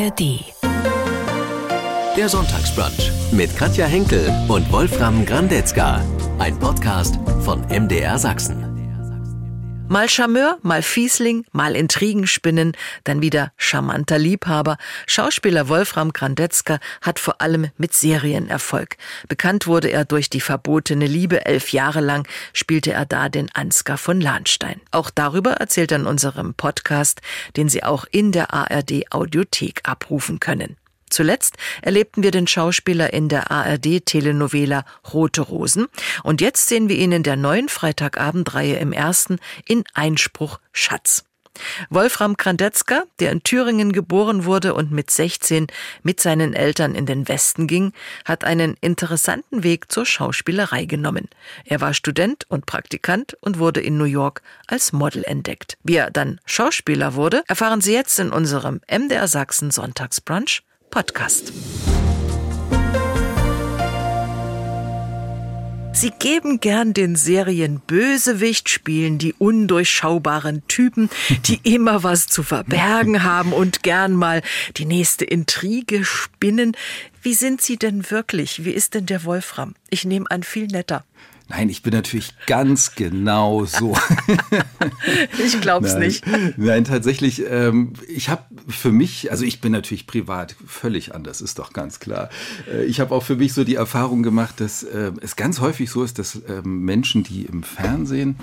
ARD. 0.00 0.44
Der 2.16 2.28
Sonntagsbrunch 2.28 3.12
mit 3.32 3.54
Katja 3.56 3.86
Henkel 3.86 4.32
und 4.48 4.70
Wolfram 4.72 5.26
Grandezka. 5.26 6.00
Ein 6.38 6.58
Podcast 6.58 7.18
von 7.40 7.60
MDR 7.68 8.18
Sachsen. 8.18 8.69
Mal 9.92 10.08
Charmeur, 10.08 10.56
mal 10.62 10.82
Fiesling, 10.82 11.44
mal 11.50 11.74
Intrigen 11.74 12.28
spinnen, 12.28 12.76
dann 13.02 13.22
wieder 13.22 13.50
charmanter 13.56 14.20
Liebhaber. 14.20 14.76
Schauspieler 15.08 15.68
Wolfram 15.68 16.12
Grandetzka 16.12 16.78
hat 17.02 17.18
vor 17.18 17.40
allem 17.40 17.70
mit 17.76 17.92
Serien 17.92 18.48
Erfolg. 18.48 18.98
Bekannt 19.26 19.66
wurde 19.66 19.90
er 19.90 20.04
durch 20.04 20.30
die 20.30 20.40
verbotene 20.40 21.08
Liebe. 21.08 21.44
Elf 21.44 21.72
Jahre 21.72 22.00
lang 22.00 22.24
spielte 22.52 22.92
er 22.92 23.04
da 23.04 23.28
den 23.28 23.52
Ansgar 23.52 23.98
von 23.98 24.20
Lahnstein. 24.20 24.80
Auch 24.92 25.10
darüber 25.10 25.54
erzählt 25.54 25.90
er 25.90 25.98
in 25.98 26.06
unserem 26.06 26.54
Podcast, 26.54 27.20
den 27.56 27.68
Sie 27.68 27.82
auch 27.82 28.04
in 28.12 28.30
der 28.30 28.54
ARD 28.54 29.10
Audiothek 29.10 29.80
abrufen 29.82 30.38
können. 30.38 30.76
Zuletzt 31.10 31.56
erlebten 31.82 32.22
wir 32.22 32.30
den 32.30 32.46
Schauspieler 32.46 33.12
in 33.12 33.28
der 33.28 33.50
ARD-Telenovela 33.50 34.84
Rote 35.12 35.42
Rosen 35.42 35.86
und 36.22 36.40
jetzt 36.40 36.68
sehen 36.68 36.88
wir 36.88 36.96
ihn 36.96 37.12
in 37.12 37.22
der 37.22 37.36
neuen 37.36 37.68
Freitagabendreihe 37.68 38.76
im 38.76 38.92
ersten 38.92 39.38
in 39.66 39.84
Einspruch 39.94 40.58
Schatz. 40.72 41.24
Wolfram 41.90 42.36
Krandetzka, 42.36 43.04
der 43.18 43.32
in 43.32 43.42
Thüringen 43.42 43.92
geboren 43.92 44.44
wurde 44.44 44.74
und 44.74 44.92
mit 44.92 45.10
16 45.10 45.66
mit 46.02 46.20
seinen 46.20 46.54
Eltern 46.54 46.94
in 46.94 47.06
den 47.06 47.28
Westen 47.28 47.66
ging, 47.66 47.92
hat 48.24 48.44
einen 48.44 48.76
interessanten 48.80 49.62
Weg 49.62 49.90
zur 49.90 50.06
Schauspielerei 50.06 50.84
genommen. 50.84 51.28
Er 51.64 51.80
war 51.80 51.94
Student 51.94 52.46
und 52.48 52.66
Praktikant 52.66 53.36
und 53.40 53.58
wurde 53.58 53.80
in 53.80 53.98
New 53.98 54.04
York 54.04 54.42
als 54.66 54.92
Model 54.92 55.24
entdeckt. 55.24 55.76
Wie 55.82 55.96
er 55.96 56.10
dann 56.10 56.40
Schauspieler 56.46 57.14
wurde, 57.14 57.42
erfahren 57.46 57.80
Sie 57.80 57.92
jetzt 57.92 58.18
in 58.18 58.30
unserem 58.30 58.80
MDR 58.88 59.28
Sachsen 59.28 59.70
Sonntagsbrunch 59.70 60.62
Podcast. 60.90 61.52
Sie 65.92 66.10
geben 66.18 66.60
gern 66.60 66.94
den 66.94 67.14
Serien 67.14 67.80
Bösewicht, 67.80 68.68
spielen 68.68 69.18
die 69.18 69.34
undurchschaubaren 69.34 70.66
Typen, 70.66 71.10
die 71.46 71.60
immer 71.74 72.02
was 72.02 72.26
zu 72.26 72.42
verbergen 72.42 73.22
haben 73.22 73.52
und 73.52 73.82
gern 73.82 74.14
mal 74.14 74.42
die 74.78 74.86
nächste 74.86 75.24
Intrige 75.24 76.04
spinnen. 76.04 76.76
Wie 77.22 77.34
sind 77.34 77.60
Sie 77.60 77.76
denn 77.76 78.10
wirklich? 78.10 78.64
Wie 78.64 78.72
ist 78.72 78.94
denn 78.94 79.06
der 79.06 79.24
Wolfram? 79.24 79.74
Ich 79.90 80.04
nehme 80.04 80.30
an, 80.30 80.42
viel 80.42 80.68
netter. 80.68 81.04
Nein, 81.50 81.68
ich 81.68 81.82
bin 81.82 81.92
natürlich 81.92 82.32
ganz 82.46 82.94
genau 82.94 83.64
so. 83.64 83.96
ich 85.44 85.60
glaub's 85.60 85.94
Nein. 85.94 86.02
nicht. 86.02 86.24
Nein, 86.56 86.84
tatsächlich, 86.84 87.42
ähm, 87.44 87.94
ich 88.06 88.28
habe 88.28 88.44
für 88.68 88.92
mich, 88.92 89.32
also 89.32 89.44
ich 89.44 89.60
bin 89.60 89.72
natürlich 89.72 90.06
privat 90.06 90.54
völlig 90.64 91.12
anders, 91.12 91.40
ist 91.40 91.58
doch 91.58 91.72
ganz 91.72 91.98
klar. 91.98 92.30
Äh, 92.72 92.84
ich 92.84 93.00
habe 93.00 93.12
auch 93.12 93.24
für 93.24 93.34
mich 93.34 93.52
so 93.52 93.64
die 93.64 93.74
Erfahrung 93.74 94.22
gemacht, 94.22 94.60
dass 94.60 94.84
äh, 94.84 95.10
es 95.22 95.34
ganz 95.34 95.58
häufig 95.58 95.90
so 95.90 96.04
ist, 96.04 96.20
dass 96.20 96.36
äh, 96.36 96.62
Menschen, 96.62 97.24
die 97.24 97.46
im 97.46 97.64
Fernsehen 97.64 98.36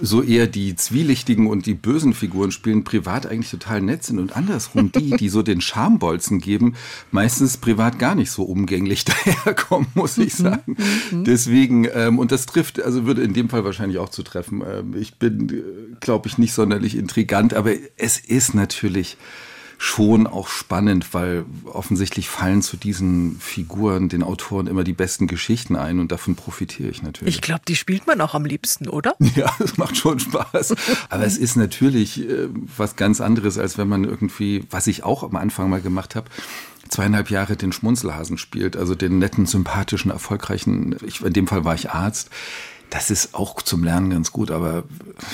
so 0.00 0.22
eher 0.22 0.46
die 0.46 0.76
zwielichtigen 0.76 1.46
und 1.46 1.66
die 1.66 1.74
bösen 1.74 2.14
Figuren 2.14 2.50
spielen, 2.50 2.84
privat 2.84 3.26
eigentlich 3.26 3.50
total 3.50 3.82
nett 3.82 4.04
sind 4.04 4.18
und 4.18 4.34
andersrum 4.34 4.90
die, 4.92 5.10
die 5.10 5.28
so 5.28 5.42
den 5.42 5.60
Schambolzen 5.60 6.40
geben, 6.40 6.74
meistens 7.10 7.58
privat 7.58 7.98
gar 7.98 8.14
nicht 8.14 8.30
so 8.30 8.44
umgänglich 8.44 9.04
daherkommen, 9.04 9.88
muss 9.94 10.16
ich 10.18 10.34
sagen. 10.34 10.76
Deswegen, 11.10 11.86
ähm, 11.92 12.18
und 12.18 12.32
das 12.32 12.46
trifft, 12.46 12.82
also 12.82 13.04
würde 13.04 13.22
in 13.22 13.34
dem 13.34 13.48
Fall 13.48 13.64
wahrscheinlich 13.64 13.98
auch 13.98 14.08
zu 14.08 14.22
treffen. 14.22 14.62
Ähm, 14.66 14.94
ich 14.96 15.16
bin, 15.16 15.48
äh, 15.50 15.96
glaube 16.00 16.28
ich, 16.28 16.38
nicht 16.38 16.54
sonderlich 16.54 16.96
intrigant, 16.96 17.54
aber 17.54 17.72
es 17.96 18.18
ist 18.18 18.54
natürlich 18.54 19.16
schon 19.78 20.26
auch 20.26 20.48
spannend, 20.48 21.12
weil 21.12 21.44
offensichtlich 21.64 22.28
fallen 22.28 22.62
zu 22.62 22.76
diesen 22.76 23.38
Figuren 23.40 24.08
den 24.08 24.22
Autoren 24.22 24.66
immer 24.66 24.84
die 24.84 24.92
besten 24.92 25.26
Geschichten 25.26 25.76
ein 25.76 26.00
und 26.00 26.12
davon 26.12 26.36
profitiere 26.36 26.88
ich 26.88 27.02
natürlich. 27.02 27.34
Ich 27.34 27.40
glaube, 27.40 27.62
die 27.66 27.76
spielt 27.76 28.06
man 28.06 28.20
auch 28.20 28.34
am 28.34 28.44
liebsten, 28.44 28.88
oder? 28.88 29.14
Ja, 29.34 29.52
es 29.58 29.78
macht 29.78 29.96
schon 29.96 30.20
Spaß. 30.20 30.76
Aber 31.08 31.24
es 31.24 31.36
ist 31.38 31.56
natürlich 31.56 32.20
äh, 32.20 32.48
was 32.76 32.94
ganz 32.94 33.20
anderes, 33.20 33.58
als 33.58 33.78
wenn 33.78 33.88
man 33.88 34.04
irgendwie, 34.04 34.64
was 34.70 34.86
ich 34.86 35.02
auch 35.02 35.24
am 35.24 35.34
Anfang 35.34 35.68
mal 35.68 35.80
gemacht 35.80 36.14
habe, 36.14 36.28
zweieinhalb 36.88 37.30
Jahre 37.30 37.56
den 37.56 37.72
Schmunzelhasen 37.72 38.38
spielt, 38.38 38.76
also 38.76 38.94
den 38.94 39.18
netten, 39.18 39.46
sympathischen, 39.46 40.10
erfolgreichen, 40.10 40.96
ich, 41.04 41.20
in 41.20 41.32
dem 41.32 41.46
Fall 41.48 41.64
war 41.64 41.74
ich 41.74 41.90
Arzt, 41.90 42.30
das 42.94 43.10
ist 43.10 43.34
auch 43.34 43.60
zum 43.60 43.82
Lernen 43.82 44.10
ganz 44.10 44.30
gut, 44.30 44.52
aber 44.52 44.84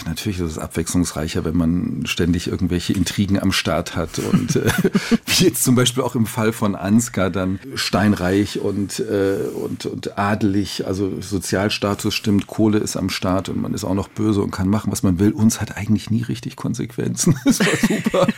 natürlich 0.07 0.41
ist 0.41 0.53
es 0.53 0.59
abwechslungsreicher, 0.59 1.45
wenn 1.45 1.59
man 1.59 2.07
ständig 2.07 2.47
irgendwelche 2.47 2.95
Intrigen 2.95 3.39
am 3.39 3.53
Start 3.53 3.97
hat 3.97 4.19
und 4.19 4.57
äh, 4.57 4.73
wie 5.27 5.45
jetzt 5.45 5.63
zum 5.63 5.75
Beispiel 5.75 6.03
auch 6.03 6.15
im 6.15 6.25
Fall 6.25 6.55
von 6.55 6.75
Ansgar 6.75 7.29
dann 7.29 7.61
steinreich 7.75 8.61
und, 8.61 9.01
äh, 9.01 9.41
und, 9.55 9.85
und 9.85 10.19
adelig, 10.19 10.87
also 10.87 11.21
Sozialstatus 11.21 12.15
stimmt, 12.15 12.47
Kohle 12.47 12.79
ist 12.79 12.97
am 12.97 13.11
Start 13.11 13.51
und 13.51 13.61
man 13.61 13.75
ist 13.75 13.85
auch 13.85 13.95
noch 13.95 14.09
böse 14.09 14.41
und 14.41 14.53
kann 14.53 14.69
machen, 14.69 14.91
was 14.91 15.03
man 15.03 15.19
will. 15.19 15.33
Uns 15.33 15.61
hat 15.61 15.77
eigentlich 15.77 16.09
nie 16.09 16.23
richtig 16.23 16.57
Konsequenzen. 16.57 17.39
Das 17.51 17.59
war 17.61 17.89
super. 17.89 18.29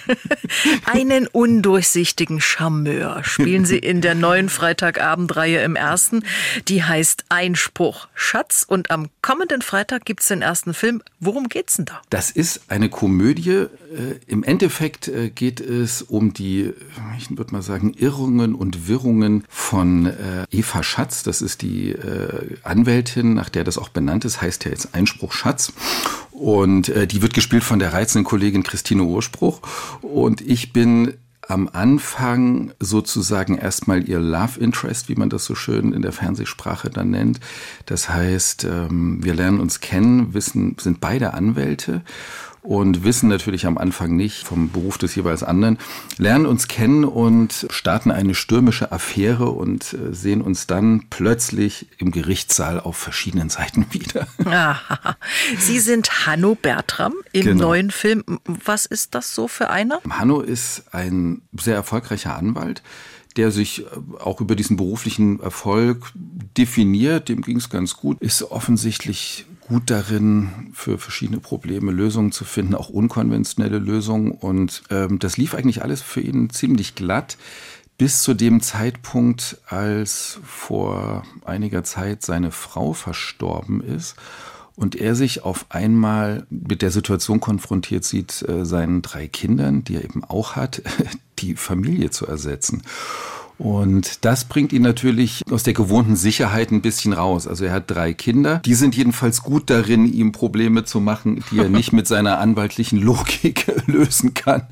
Einen 0.87 1.27
undurchsichtigen 1.27 2.41
Charmeur 2.41 3.23
spielen 3.25 3.67
Sie 3.67 3.79
in 3.79 4.01
der 4.01 4.15
neuen 4.15 4.49
Freitagabendreihe 4.49 5.63
im 5.63 5.77
ersten. 5.77 6.25
Die 6.69 6.83
heißt 6.83 7.27
Einspruch 7.29 8.09
Schatz 8.15 8.65
und 8.67 8.91
am 8.91 9.12
kommenden 9.21 9.63
Freitag 9.63 10.05
gibt's 10.05 10.29
den 10.29 10.43
ersten 10.43 10.75
Film. 10.75 11.03
Worum 11.21 11.49
geht's 11.49 11.77
denn 11.77 11.85
da? 11.85 12.01
Das 12.11 12.31
ist 12.31 12.63
eine 12.69 12.89
Komödie. 12.89 13.51
Äh, 13.51 13.69
Im 14.27 14.43
Endeffekt 14.43 15.09
äh, 15.09 15.31
geht 15.31 15.61
es 15.61 16.03
um 16.03 16.33
die, 16.33 16.73
ich 17.19 17.37
würde 17.37 17.53
mal 17.53 17.63
sagen, 17.63 17.95
Irrungen 17.95 18.55
und 18.55 18.89
Wirrungen 18.89 19.45
von 19.49 20.07
äh, 20.07 20.45
Eva 20.51 20.83
Schatz. 20.83 21.23
Das 21.23 21.43
ist 21.43 21.63
die 21.63 21.91
äh, 21.91 22.57
Anwältin, 22.63 23.35
nach 23.35 23.49
der 23.49 23.65
das 23.65 23.79
auch 23.79 23.91
benannt 23.91 24.25
ist, 24.25 24.43
heißt 24.43 24.65
ja 24.65 24.71
jetzt 24.71 24.95
Einspruch 24.95 25.33
Schatz. 25.33 25.73
Und 26.33 26.89
äh, 26.89 27.07
die 27.07 27.23
wird 27.23 27.35
gespielt 27.35 27.63
von 27.63 27.79
der 27.79 27.93
reizenden 27.93 28.25
Kollegin 28.25 28.65
Christine 28.65 29.05
Urspruch. 29.05 29.61
Und 30.01 30.41
ich 30.41 30.73
bin 30.73 31.15
am 31.49 31.69
Anfang 31.73 32.73
sozusagen 32.79 33.59
erstmal 33.59 34.09
ihr 34.09 34.21
Love 34.21 34.61
Interest, 34.61 35.09
wie 35.09 35.17
man 35.17 35.29
das 35.29 35.45
so 35.45 35.55
schön 35.55 35.93
in 35.93 36.03
der 36.03 36.13
Fernsehsprache 36.13 36.89
dann 36.89 37.11
nennt. 37.11 37.41
Das 37.87 38.09
heißt, 38.09 38.65
ähm, 38.65 39.23
wir 39.23 39.35
lernen 39.35 39.61
uns 39.61 39.81
kennen, 39.81 40.35
wissen, 40.35 40.77
sind 40.79 41.01
beide 41.01 41.35
Anwälte 41.35 42.03
und 42.63 43.03
wissen 43.05 43.29
natürlich 43.29 43.67
am 43.67 43.77
Anfang 43.77 44.15
nicht 44.15 44.47
vom 44.47 44.71
Beruf 44.71 44.97
des 44.97 45.15
jeweils 45.17 45.43
anderen, 45.43 45.79
lernen 46.17 46.47
uns 46.47 46.69
kennen 46.69 47.05
und 47.05 47.67
starten 47.71 48.11
eine 48.13 48.35
stürmische 48.37 48.93
Affäre 48.93 49.51
und 49.51 49.93
äh, 49.95 50.15
sehen 50.15 50.41
uns 50.41 50.67
dann 50.69 51.07
plötzlich 51.11 51.87
im 51.99 52.13
Gerichtssaal 52.13 52.79
auf 52.79 52.97
verschiedenen 52.97 53.49
Seiten 53.51 53.87
wieder. 53.91 54.29
Aha. 54.45 55.17
Sie 55.59 55.81
sind 55.81 56.27
Hanno 56.27 56.55
Bertram 56.55 57.15
im 57.33 57.43
Genau. 57.45 57.65
neuen 57.67 57.91
Film. 57.91 58.23
Was 58.47 58.87
ist 58.87 59.15
das 59.17 59.35
so 59.35 59.49
für 59.49 59.71
einer? 59.71 60.01
Hanno 60.09 60.41
ist 60.41 60.85
ein 60.95 61.43
sehr 61.59 61.75
erfolgreicher 61.75 62.37
Anwalt, 62.37 62.83
der 63.37 63.51
sich 63.51 63.81
äh, 63.81 63.87
auch 64.21 64.41
über 64.41 64.55
diesen 64.55 64.77
beruflichen 64.77 65.41
Erfolg 65.41 66.13
definiert. 66.57 67.29
Dem 67.29 67.43
ging 67.43 67.57
es 67.57 67.71
ganz 67.71 67.95
gut. 67.97 68.21
Ist 68.21 68.43
offensichtlich 68.43 69.47
gut 69.69 69.91
darin, 69.91 70.71
für 70.75 70.99
verschiedene 70.99 71.41
Probleme 71.41 71.93
Lösungen 71.93 72.33
zu 72.33 72.45
finden, 72.45 72.75
auch 72.75 72.89
unkonventionelle 72.89 73.79
Lösungen. 73.79 74.33
Und 74.33 74.83
ähm, 74.91 75.19
das 75.19 75.37
lief 75.37 75.55
eigentlich 75.55 75.83
alles 75.83 76.03
für 76.03 76.21
ihn 76.21 76.51
ziemlich 76.51 76.95
glatt. 76.95 77.37
Bis 77.99 78.23
zu 78.23 78.35
dem 78.35 78.61
Zeitpunkt, 78.61 79.59
als 79.67 80.41
vor 80.45 81.25
einiger 81.45 81.85
Zeit 81.85 82.23
seine 82.23 82.51
Frau 82.51 82.93
verstorben 82.95 83.81
ist 83.81 84.17
und 84.75 84.97
er 84.97 85.15
sich 85.15 85.45
auf 85.45 85.67
einmal 85.69 86.47
mit 86.51 86.83
der 86.83 86.91
Situation 86.91 87.41
konfrontiert 87.41 88.05
sieht, 88.05 88.43
äh, 88.49 88.65
seinen 88.65 89.03
drei 89.03 89.29
Kindern, 89.29 89.85
die 89.85 89.97
er 89.97 90.05
eben 90.05 90.25
auch 90.25 90.57
hat, 90.57 90.83
die 91.39 91.55
Familie 91.55 92.11
zu 92.11 92.27
ersetzen. 92.27 92.83
Und 93.59 94.25
das 94.25 94.45
bringt 94.45 94.73
ihn 94.73 94.83
natürlich 94.83 95.43
aus 95.51 95.63
der 95.63 95.73
gewohnten 95.73 96.17
Sicherheit 96.17 96.71
ein 96.71 96.83
bisschen 96.83 97.13
raus. 97.13 97.47
Also 97.47 97.65
er 97.65 97.73
hat 97.73 97.91
drei 97.91 98.13
Kinder. 98.13 98.59
Die 98.65 98.75
sind 98.75 98.97
jedenfalls 98.97 99.43
gut 99.43 99.71
darin, 99.71 100.13
ihm 100.13 100.33
Probleme 100.33 100.85
zu 100.85 101.01
machen, 101.01 101.45
die 101.51 101.59
er 101.59 101.69
nicht 101.69 101.93
mit 101.93 102.07
seiner 102.07 102.39
anwaltlichen 102.39 103.01
Logik 103.01 103.67
lösen 103.87 104.35
kann. 104.35 104.63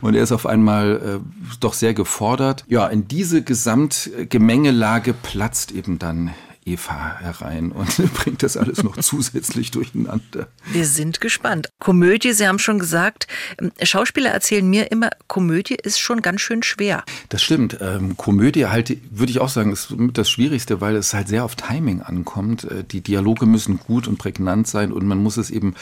Und 0.00 0.14
er 0.14 0.22
ist 0.22 0.32
auf 0.32 0.46
einmal 0.46 1.20
äh, 1.22 1.56
doch 1.60 1.74
sehr 1.74 1.94
gefordert. 1.94 2.64
Ja, 2.68 2.86
in 2.86 3.06
diese 3.08 3.42
Gesamtgemengelage 3.42 5.14
platzt 5.14 5.72
eben 5.72 5.98
dann 5.98 6.30
Eva 6.72 7.18
herein 7.20 7.72
und 7.72 8.14
bringt 8.14 8.42
das 8.42 8.56
alles 8.56 8.82
noch 8.82 8.96
zusätzlich 8.98 9.70
durcheinander. 9.70 10.48
Wir 10.72 10.86
sind 10.86 11.20
gespannt. 11.20 11.70
Komödie, 11.78 12.32
Sie 12.32 12.46
haben 12.46 12.58
schon 12.58 12.78
gesagt, 12.78 13.26
ähm, 13.60 13.72
Schauspieler 13.82 14.30
erzählen 14.30 14.68
mir 14.68 14.90
immer, 14.90 15.10
Komödie 15.26 15.76
ist 15.76 16.00
schon 16.00 16.22
ganz 16.22 16.40
schön 16.40 16.62
schwer. 16.62 17.04
Das 17.28 17.42
stimmt. 17.42 17.78
Ähm, 17.80 18.16
Komödie 18.16 18.66
halt, 18.66 18.96
würde 19.10 19.30
ich 19.30 19.40
auch 19.40 19.48
sagen, 19.48 19.72
ist 19.72 19.94
das 20.12 20.30
Schwierigste, 20.30 20.80
weil 20.80 20.96
es 20.96 21.14
halt 21.14 21.28
sehr 21.28 21.44
auf 21.44 21.56
Timing 21.56 22.02
ankommt. 22.02 22.64
Äh, 22.64 22.84
die 22.84 23.00
Dialoge 23.00 23.46
müssen 23.46 23.78
gut 23.78 24.08
und 24.08 24.18
prägnant 24.18 24.66
sein 24.66 24.92
und 24.92 25.06
man 25.06 25.18
muss 25.18 25.36
es 25.36 25.50
eben 25.50 25.74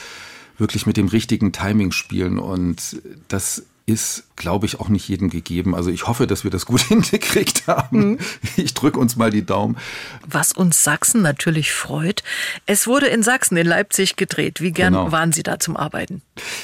wirklich 0.59 0.87
mit 0.87 0.97
dem 0.97 1.09
richtigen 1.09 1.53
Timing 1.53 1.93
spielen 1.93 2.39
und 2.39 3.01
das 3.29 3.65
ist, 3.89 4.25
glaube 4.37 4.67
ich, 4.67 4.81
auch 4.81 4.91
nicht 4.91 5.09
jedem 5.09 5.31
gegeben. 5.31 5.75
Also 5.75 5.91
ich 5.91 6.07
hoffe, 6.07 6.27
dass 6.27 6.45
wir 6.45 6.51
das 6.51 6.67
gut 6.67 6.81
hingekriegt 6.89 7.67
haben. 7.67 8.11
Mhm. 8.11 8.19
Ich 8.57 8.75
drücke 8.75 9.01
uns 9.01 9.17
mal 9.17 9.31
die 9.31 9.47
Daumen. 9.47 9.79
Was 10.27 10.53
uns 10.53 10.85
Sachsen 10.85 11.23
natürlich 11.23 11.73
freut, 11.73 12.23
es 12.67 12.87
wurde 12.87 13.07
in 13.07 13.23
Sachsen, 13.23 13.57
in 13.57 13.67
Leipzig 13.67 14.17
gedreht. 14.17 14.61
Wie 14.61 14.73
gern 14.73 14.93
genau. 14.93 15.11
waren 15.11 15.33
Sie 15.33 15.43
da 15.43 15.59
zum 15.59 15.77
Arbeiten? 15.77 16.21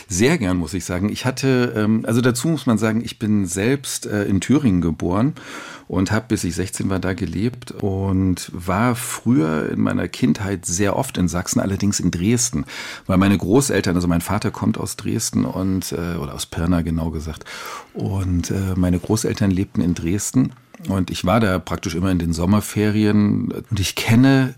Sehr 0.07 0.37
gern, 0.37 0.59
muss 0.59 0.75
ich 0.75 0.85
sagen. 0.85 1.09
Ich 1.09 1.25
hatte, 1.25 1.73
ähm, 1.75 2.05
also 2.07 2.21
dazu 2.21 2.49
muss 2.49 2.67
man 2.67 2.77
sagen, 2.77 3.03
ich 3.03 3.19
bin 3.19 3.47
selbst 3.47 4.05
äh, 4.05 4.25
in 4.25 4.43
Thüringen 4.43 4.83
geboren 4.83 5.35
und 5.89 6.11
habe 6.11 6.27
bis 6.29 6.45
ich 6.45 6.55
16 6.55 6.89
war 6.91 6.99
da 6.99 7.13
gelebt 7.13 7.73
und 7.73 8.51
war 8.53 8.95
früher 8.95 9.71
in 9.71 9.81
meiner 9.81 10.09
Kindheit 10.09 10.67
sehr 10.67 10.97
oft 10.97 11.19
in 11.19 11.29
Sachsen, 11.29 11.61
allerdings 11.61 12.01
in 12.01 12.11
Dresden, 12.11 12.65
weil 13.07 13.19
meine 13.19 13.37
Großeltern, 13.37 13.95
also 13.95 14.09
mein 14.09 14.21
Vater 14.21 14.51
kommt 14.51 14.79
aus 14.79 14.97
Dresden 14.97 15.45
und 15.45 15.93
äh, 15.93 16.17
oder 16.17 16.35
aus 16.35 16.47
Pirna 16.47 16.83
genau 16.83 17.11
gesagt 17.15 17.47
und 17.95 18.51
äh, 18.51 18.75
meine 18.77 18.99
Großeltern 18.99 19.51
lebten 19.51 19.81
in 19.81 19.95
Dresden 19.95 20.53
und 20.89 21.11
ich 21.11 21.25
war 21.25 21.41
da 21.41 21.59
praktisch 21.59 21.95
immer 21.95 22.11
in 22.11 22.19
den 22.19 22.35
Sommerferien 22.35 23.51
und 23.71 23.81
ich 23.81 23.95
kenne 23.95 24.55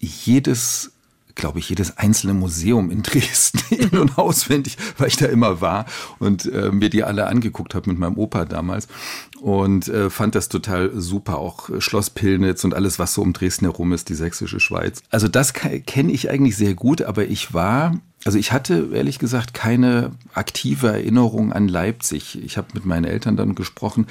jedes 0.00 0.90
glaube 1.38 1.60
ich, 1.60 1.70
jedes 1.70 1.96
einzelne 1.96 2.34
Museum 2.34 2.90
in 2.90 3.02
Dresden 3.02 3.60
in- 3.70 3.98
und 3.98 4.18
auswendig, 4.18 4.76
weil 4.98 5.08
ich 5.08 5.16
da 5.16 5.26
immer 5.26 5.62
war 5.62 5.86
und 6.18 6.44
äh, 6.52 6.70
mir 6.70 6.90
die 6.90 7.04
alle 7.04 7.26
angeguckt 7.26 7.74
habe 7.74 7.88
mit 7.88 7.98
meinem 7.98 8.18
Opa 8.18 8.44
damals 8.44 8.88
und 9.40 9.88
äh, 9.88 10.10
fand 10.10 10.34
das 10.34 10.50
total 10.50 10.90
super. 10.94 11.38
Auch 11.38 11.70
Schloss 11.80 12.10
Pillnitz 12.10 12.64
und 12.64 12.74
alles, 12.74 12.98
was 12.98 13.14
so 13.14 13.22
um 13.22 13.32
Dresden 13.32 13.66
herum 13.66 13.92
ist, 13.92 14.10
die 14.10 14.14
sächsische 14.14 14.60
Schweiz. 14.60 15.00
Also 15.10 15.28
das 15.28 15.54
kenne 15.54 16.12
ich 16.12 16.28
eigentlich 16.28 16.56
sehr 16.56 16.74
gut, 16.74 17.02
aber 17.02 17.26
ich 17.26 17.54
war 17.54 17.94
also 18.24 18.36
ich 18.36 18.50
hatte 18.50 18.90
ehrlich 18.92 19.20
gesagt 19.20 19.54
keine 19.54 20.10
aktive 20.34 20.88
Erinnerung 20.88 21.52
an 21.52 21.68
Leipzig. 21.68 22.42
Ich 22.44 22.56
habe 22.56 22.68
mit 22.74 22.84
meinen 22.84 23.04
Eltern 23.04 23.36
dann 23.36 23.54
gesprochen. 23.54 24.06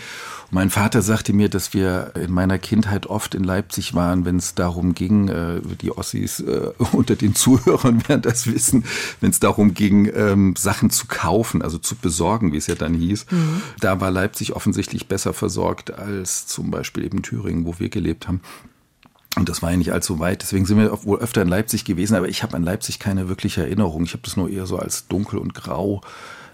mein 0.50 0.70
Vater 0.70 1.02
sagte 1.02 1.34
mir, 1.34 1.50
dass 1.50 1.74
wir 1.74 2.14
in 2.16 2.32
meiner 2.32 2.58
Kindheit 2.58 3.08
oft 3.08 3.36
in 3.36 3.44
Leipzig 3.44 3.96
waren, 3.96 4.24
wenn 4.24 4.38
es 4.38 4.56
darum 4.56 4.96
ging, 4.96 5.28
äh, 5.28 5.60
die 5.82 5.92
Ossis 5.92 6.40
äh, 6.40 6.72
unter 6.94 7.18
den 7.18 7.36
Zuhörern 7.36 8.08
werden 8.08 8.22
das 8.22 8.48
wissen, 8.48 8.86
wenn 9.20 9.32
es 9.32 9.42
darum 9.42 9.74
ging, 9.74 10.10
ähm, 10.16 10.56
Sachen 10.58 10.90
zu 10.90 11.08
kaufen, 11.08 11.62
also 11.62 11.78
zu 11.78 11.96
besorgen, 11.96 12.54
wie 12.54 12.58
es 12.58 12.68
ja 12.68 12.76
dann 12.76 12.94
hieß. 12.94 13.26
Mhm. 13.30 13.62
Da 13.82 14.00
war 14.00 14.10
Leipzig 14.10 14.56
offensichtlich 14.56 15.08
besser 15.08 15.34
versorgt 15.34 15.94
als 15.94 16.48
zum 16.48 16.72
Beispiel 16.72 17.04
eben 17.04 17.24
Thüringen, 17.24 17.66
wo 17.66 17.78
wir 17.78 17.90
gelebt 17.90 18.30
haben. 18.30 18.42
Und 19.38 19.50
das 19.50 19.62
war 19.62 19.72
ja 19.72 19.78
nicht 19.78 19.94
allzu 19.94 20.20
weit. 20.20 20.42
Deswegen 20.42 20.66
sind 20.66 20.80
wir 20.80 21.04
wohl 21.04 21.20
öfter 21.20 21.44
in 21.44 21.48
Leipzig 21.48 21.86
gewesen, 21.86 22.16
aber 22.16 22.28
ich 22.28 22.44
habe 22.44 22.56
an 22.56 22.64
Leipzig 22.64 23.00
keine 23.00 23.30
wirkliche 23.30 23.62
Erinnerung. 23.62 24.04
Ich 24.04 24.14
habe 24.14 24.24
das 24.24 24.36
nur 24.36 24.50
eher 24.50 24.66
so 24.66 24.78
als 24.78 25.08
dunkel 25.08 25.38
und 25.38 25.54
grau, 25.54 26.02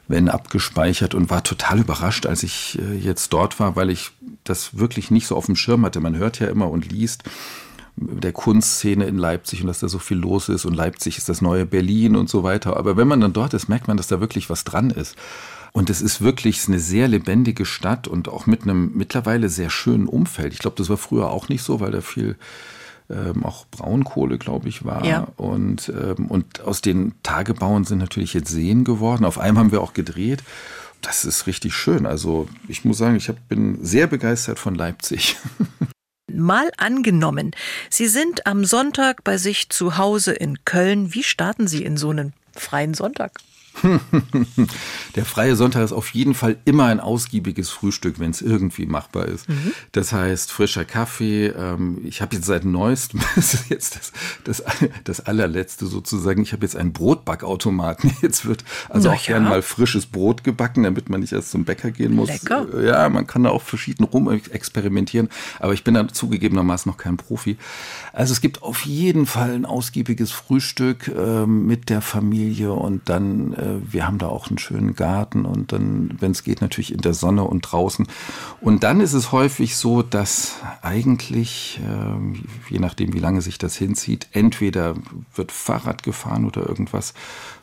wenn 0.07 0.27
abgespeichert 0.27 1.15
und 1.15 1.30
war 1.30 1.44
total 1.44 1.80
überrascht, 1.80 2.25
als 2.25 2.44
ich 2.44 2.77
äh, 2.80 2.95
jetzt 2.95 3.31
dort 3.31 3.59
war, 3.59 3.75
weil 3.77 3.89
ich 3.89 4.12
das 4.44 4.77
wirklich 4.77 5.12
nicht 5.12 5.27
so 5.27 5.38
auf 5.38 5.45
dem 5.45 5.56
Schirm 5.56 5.85
hatte. 5.85 6.01
Man 6.01 6.18
hört 6.18 6.39
ja 6.39 6.47
immer 6.47 6.69
und 6.69 6.91
liest 6.91 7.24
der 7.95 8.31
Kunstszene 8.33 9.06
in 9.06 9.18
Leipzig 9.18 9.62
und 9.62 9.68
dass 9.68 9.80
da 9.80 9.88
so 9.88 10.00
viel 10.00 10.18
los 10.18 10.50
ist 10.50 10.65
und 10.65 10.74
Leipzig 10.74 11.18
ist 11.18 11.30
das 11.30 11.41
neue 11.41 11.65
Berlin 11.65 12.15
und 12.15 12.30
so 12.30 12.44
weiter. 12.44 12.75
Aber 12.75 12.97
wenn 12.97 13.07
man 13.07 13.21
dann 13.21 13.33
dort 13.33 13.53
ist, 13.53 13.69
merkt 13.69 13.88
man, 13.88 13.97
dass 13.97 14.07
da 14.07 14.19
wirklich 14.19 14.50
was 14.50 14.63
dran 14.63 14.89
ist. 14.89 15.15
Und 15.74 15.89
es 15.89 16.01
ist 16.01 16.21
wirklich 16.21 16.68
eine 16.68 16.80
sehr 16.80 17.07
lebendige 17.07 17.65
Stadt 17.65 18.07
und 18.07 18.30
auch 18.30 18.45
mit 18.45 18.63
einem 18.63 18.91
mittlerweile 18.94 19.50
sehr 19.50 19.69
schönen 19.69 20.07
Umfeld. 20.07 20.53
Ich 20.53 20.59
glaube, 20.59 20.77
das 20.77 20.89
war 20.89 20.97
früher 20.97 21.31
auch 21.31 21.50
nicht 21.50 21.63
so, 21.63 21.80
weil 21.80 21.91
da 21.91 22.01
viel 22.01 22.35
ähm, 23.09 23.44
auch 23.44 23.65
Braunkohle, 23.67 24.38
glaube 24.38 24.69
ich, 24.69 24.85
war. 24.85 25.05
Ja. 25.05 25.27
Und, 25.38 25.89
ähm, 25.89 26.27
und 26.27 26.61
aus 26.61 26.81
den 26.81 27.13
Tagebauen 27.23 27.83
sind 27.83 28.00
natürlich 28.00 28.33
jetzt 28.33 28.50
Seen 28.50 28.83
geworden. 28.83 29.25
Auf 29.25 29.39
einem 29.39 29.57
haben 29.57 29.71
wir 29.71 29.81
auch 29.81 29.94
gedreht. 29.94 30.44
Das 31.01 31.25
ist 31.25 31.47
richtig 31.47 31.75
schön. 31.75 32.05
Also 32.05 32.47
ich 32.67 32.85
muss 32.85 32.97
sagen, 32.97 33.15
ich 33.15 33.27
hab, 33.27 33.47
bin 33.50 33.83
sehr 33.83 34.07
begeistert 34.07 34.57
von 34.57 34.75
Leipzig. 34.75 35.35
Mal 36.31 36.71
angenommen, 36.77 37.51
Sie 37.89 38.07
sind 38.07 38.47
am 38.47 38.65
Sonntag 38.65 39.23
bei 39.23 39.38
sich 39.38 39.69
zu 39.69 39.97
Hause 39.97 40.31
in 40.31 40.65
Köln. 40.65 41.13
Wie 41.13 41.21
starten 41.21 41.67
Sie 41.67 41.83
in 41.83 41.97
so 41.97 42.09
einen 42.09 42.33
freien 42.56 42.94
Sonntag? 42.94 43.33
Der 45.15 45.25
freie 45.25 45.55
Sonntag 45.55 45.83
ist 45.83 45.91
auf 45.91 46.09
jeden 46.13 46.33
Fall 46.33 46.57
immer 46.65 46.85
ein 46.85 46.99
ausgiebiges 46.99 47.69
Frühstück, 47.69 48.19
wenn 48.19 48.31
es 48.31 48.41
irgendwie 48.41 48.85
machbar 48.85 49.25
ist. 49.25 49.49
Mhm. 49.49 49.73
Das 49.91 50.11
heißt 50.11 50.51
frischer 50.51 50.85
Kaffee. 50.85 51.47
Ähm, 51.47 51.99
ich 52.03 52.21
habe 52.21 52.35
jetzt 52.35 52.45
seit 52.45 52.65
neuestem, 52.65 53.21
das 53.35 53.53
ist 53.53 53.69
jetzt 53.69 53.95
das, 53.95 54.13
das, 54.43 54.63
das 55.03 55.19
allerletzte 55.21 55.85
sozusagen, 55.87 56.41
ich 56.41 56.53
habe 56.53 56.63
jetzt 56.63 56.75
einen 56.75 56.93
Brotbackautomaten. 56.93 58.11
Jetzt 58.21 58.45
wird 58.45 58.63
also 58.89 59.09
Na 59.09 59.15
auch 59.15 59.21
ja. 59.21 59.33
gern 59.33 59.43
mal 59.43 59.61
frisches 59.61 60.05
Brot 60.05 60.43
gebacken, 60.43 60.83
damit 60.83 61.09
man 61.09 61.19
nicht 61.19 61.33
erst 61.33 61.51
zum 61.51 61.65
Bäcker 61.65 61.91
gehen 61.91 62.15
muss. 62.15 62.29
Lecker. 62.29 62.67
Ja, 62.81 63.09
man 63.09 63.27
kann 63.27 63.43
da 63.43 63.49
auch 63.49 63.61
verschieden 63.61 64.03
rum 64.03 64.29
experimentieren, 64.29 65.29
aber 65.59 65.73
ich 65.73 65.83
bin 65.83 65.93
da 65.93 66.07
zugegebenermaßen 66.07 66.89
noch 66.89 66.97
kein 66.97 67.17
Profi. 67.17 67.57
Also 68.13 68.31
es 68.31 68.41
gibt 68.41 68.61
auf 68.63 68.85
jeden 68.85 69.25
Fall 69.25 69.51
ein 69.51 69.65
ausgiebiges 69.65 70.31
Frühstück 70.31 71.07
äh, 71.07 71.45
mit 71.45 71.89
der 71.89 72.01
Familie 72.01 72.71
und 72.71 73.09
dann 73.09 73.53
wir 73.83 74.06
haben 74.06 74.18
da 74.18 74.27
auch 74.27 74.48
einen 74.48 74.57
schönen 74.57 74.95
Garten 74.95 75.45
und 75.45 75.71
dann, 75.71 76.15
wenn 76.19 76.31
es 76.31 76.44
geht, 76.44 76.62
natürlich 76.62 76.92
in 76.92 77.01
der 77.01 77.13
Sonne 77.13 77.44
und 77.44 77.62
draußen. 77.62 78.07
Und 78.62 78.83
dann 78.83 79.01
ist 79.01 79.13
es 79.13 79.31
häufig 79.31 79.75
so, 79.75 80.01
dass 80.01 80.56
eigentlich, 80.81 81.80
äh, 81.83 82.71
je 82.74 82.80
nachdem, 82.80 83.13
wie 83.13 83.19
lange 83.19 83.42
sich 83.42 83.57
das 83.57 83.75
hinzieht, 83.75 84.27
entweder 84.31 84.95
wird 85.36 85.51
Fahrrad 85.51 86.04
gefahren 86.04 86.45
oder 86.45 86.68
irgendwas 86.68 87.13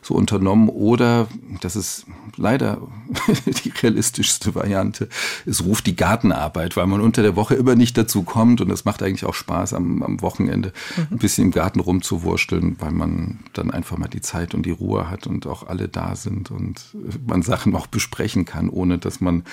so 0.01 0.15
unternommen 0.15 0.69
oder, 0.69 1.27
das 1.61 1.75
ist 1.75 2.05
leider 2.35 2.81
die 3.63 3.69
realistischste 3.69 4.55
Variante, 4.55 5.07
es 5.45 5.63
ruft 5.63 5.85
die 5.85 5.95
Gartenarbeit, 5.95 6.75
weil 6.75 6.87
man 6.87 7.01
unter 7.01 7.21
der 7.21 7.35
Woche 7.35 7.55
immer 7.55 7.75
nicht 7.75 7.97
dazu 7.97 8.23
kommt 8.23 8.61
und 8.61 8.71
es 8.71 8.85
macht 8.85 9.03
eigentlich 9.03 9.25
auch 9.25 9.33
Spaß 9.33 9.73
am, 9.73 10.01
am 10.01 10.21
Wochenende 10.21 10.73
mhm. 10.97 11.07
ein 11.11 11.17
bisschen 11.17 11.45
im 11.45 11.51
Garten 11.51 11.79
rumzuwursteln, 11.79 12.77
weil 12.79 12.91
man 12.91 13.39
dann 13.53 13.71
einfach 13.71 13.97
mal 13.97 14.07
die 14.07 14.21
Zeit 14.21 14.53
und 14.53 14.65
die 14.65 14.71
Ruhe 14.71 15.09
hat 15.09 15.27
und 15.27 15.45
auch 15.45 15.67
alle 15.67 15.87
da 15.87 16.15
sind 16.15 16.51
und 16.51 16.95
man 17.27 17.43
Sachen 17.43 17.75
auch 17.75 17.87
besprechen 17.87 18.45
kann, 18.45 18.69
ohne 18.69 18.97
dass 18.97 19.21
man 19.21 19.43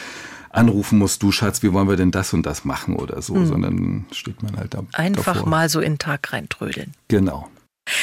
anrufen 0.51 0.99
muss, 0.99 1.19
du 1.19 1.31
Schatz, 1.31 1.63
wie 1.63 1.73
wollen 1.73 1.89
wir 1.89 1.97
denn 1.97 2.11
das 2.11 2.33
und 2.33 2.47
das 2.47 2.65
machen 2.65 2.97
oder 2.97 3.21
so, 3.21 3.35
mhm. 3.35 3.47
sondern 3.47 4.07
steht 4.13 4.43
man 4.43 4.57
halt 4.57 4.75
da. 4.75 4.83
Einfach 4.93 5.35
davor. 5.35 5.49
mal 5.49 5.69
so 5.69 5.81
in 5.81 5.93
den 5.93 5.99
Tag 5.99 6.33
reintrödeln. 6.33 6.95
Genau. 7.09 7.49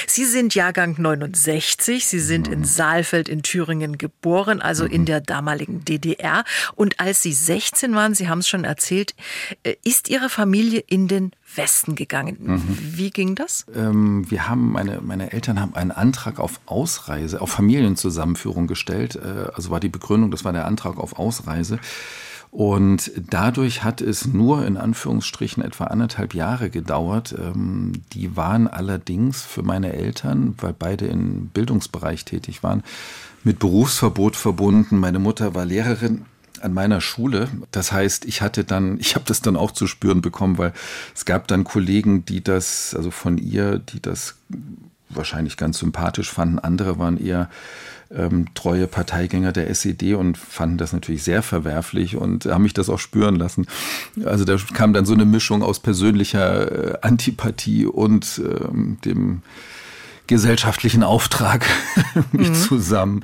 Sie 0.08 0.26
sind 0.26 0.56
Jahrgang 0.56 0.96
69, 0.98 2.06
Sie 2.06 2.20
sind 2.20 2.48
in 2.48 2.64
Saalfeld 2.64 3.30
in 3.30 3.44
Thüringen 3.44 3.98
geboren, 3.98 4.62
also 4.62 4.86
in 4.86 5.06
der 5.06 5.22
damaligen 5.22 5.84
DDR. 5.86 6.44
Und 6.76 7.00
als 7.00 7.22
Sie 7.22 7.34
16 7.34 7.96
waren, 7.96 8.14
Sie 8.14 8.30
haben 8.30 8.40
es 8.40 8.48
schon 8.48 8.64
erzählt, 8.64 9.16
äh, 9.64 9.76
ist 9.84 10.10
Ihre 10.10 10.30
Familie 10.30 10.84
in 10.88 11.08
den 11.08 11.32
Westen 11.56 11.96
gegangen. 11.96 12.38
Mhm. 12.40 12.78
Wie 12.98 13.12
ging 13.12 13.36
das? 13.36 13.66
Ähm, 13.74 14.30
wir 14.30 14.48
haben, 14.48 14.72
meine, 14.72 15.02
meine 15.02 15.32
Eltern 15.32 15.60
haben 15.60 15.76
einen 15.76 15.92
Antrag 15.92 16.40
auf 16.40 16.60
Ausreise, 16.66 17.42
auf 17.42 17.52
Familienzusammenführung 17.52 18.68
gestellt. 18.68 19.16
Äh, 19.16 19.52
also 19.54 19.70
war 19.70 19.80
die 19.80 19.90
Begründung, 19.90 20.32
das 20.32 20.44
war 20.44 20.54
der 20.54 20.66
Antrag 20.66 20.98
auf 20.98 21.18
Ausreise. 21.20 21.80
Und 22.56 23.12
dadurch 23.18 23.84
hat 23.84 24.00
es 24.00 24.26
nur 24.26 24.66
in 24.66 24.78
Anführungsstrichen 24.78 25.62
etwa 25.62 25.88
anderthalb 25.88 26.34
Jahre 26.34 26.70
gedauert. 26.70 27.36
Ähm, 27.38 27.92
die 28.14 28.38
waren 28.38 28.70
allerdings 28.70 29.42
für 29.42 29.62
meine 29.62 29.92
Eltern, 29.92 30.56
weil 30.60 30.72
beide 30.72 31.06
im 31.06 31.48
Bildungsbereich 31.48 32.24
tätig 32.24 32.64
waren, 32.64 32.82
mit 33.44 33.60
Berufsverbot 33.60 34.38
verbunden. 34.38 34.98
Meine 35.00 35.20
Mutter 35.20 35.54
war 35.54 35.66
Lehrerin 35.66 36.24
an 36.62 36.74
meiner 36.74 37.02
Schule. 37.02 37.50
Das 37.72 37.92
heißt, 37.92 38.24
ich 38.24 38.42
hatte 38.42 38.64
dann, 38.64 39.02
ich 39.02 39.16
habe 39.16 39.26
das 39.28 39.42
dann 39.42 39.58
auch 39.58 39.72
zu 39.72 39.86
spüren 39.86 40.22
bekommen, 40.22 40.58
weil 40.58 40.72
es 41.14 41.26
gab 41.26 41.50
dann 41.50 41.66
Kollegen, 41.66 42.24
die 42.24 42.42
das, 42.42 42.96
also 42.96 43.12
von 43.12 43.38
ihr, 43.38 43.80
die 43.80 44.02
das 44.02 44.36
wahrscheinlich 45.10 45.58
ganz 45.58 45.80
sympathisch 45.80 46.32
fanden. 46.32 46.60
Andere 46.60 47.00
waren 47.00 47.18
eher 47.18 47.50
ähm, 48.12 48.48
treue 48.54 48.88
Parteigänger 48.88 49.52
der 49.52 49.70
SED 49.70 50.14
und 50.16 50.38
fanden 50.38 50.78
das 50.78 50.94
natürlich 50.94 51.24
sehr 51.24 51.42
verwerflich 51.42 52.16
und 52.16 52.46
haben 52.46 52.64
mich 52.64 52.74
das 52.74 52.90
auch 52.90 53.00
spüren 53.00 53.36
lassen. 53.36 53.68
Also 54.26 54.46
da 54.46 54.58
kam 54.74 54.94
dann 54.94 55.06
so 55.06 55.14
eine 55.14 55.26
Mischung 55.26 55.64
aus 55.64 55.80
persönlicher 55.80 56.96
äh, 56.96 56.98
Antipathie 57.02 57.86
und 57.86 58.42
ähm, 58.44 58.98
dem 59.04 59.42
gesellschaftlichen 60.28 61.04
Auftrag 61.04 61.66
mhm. 62.32 62.54
zusammen. 62.54 63.24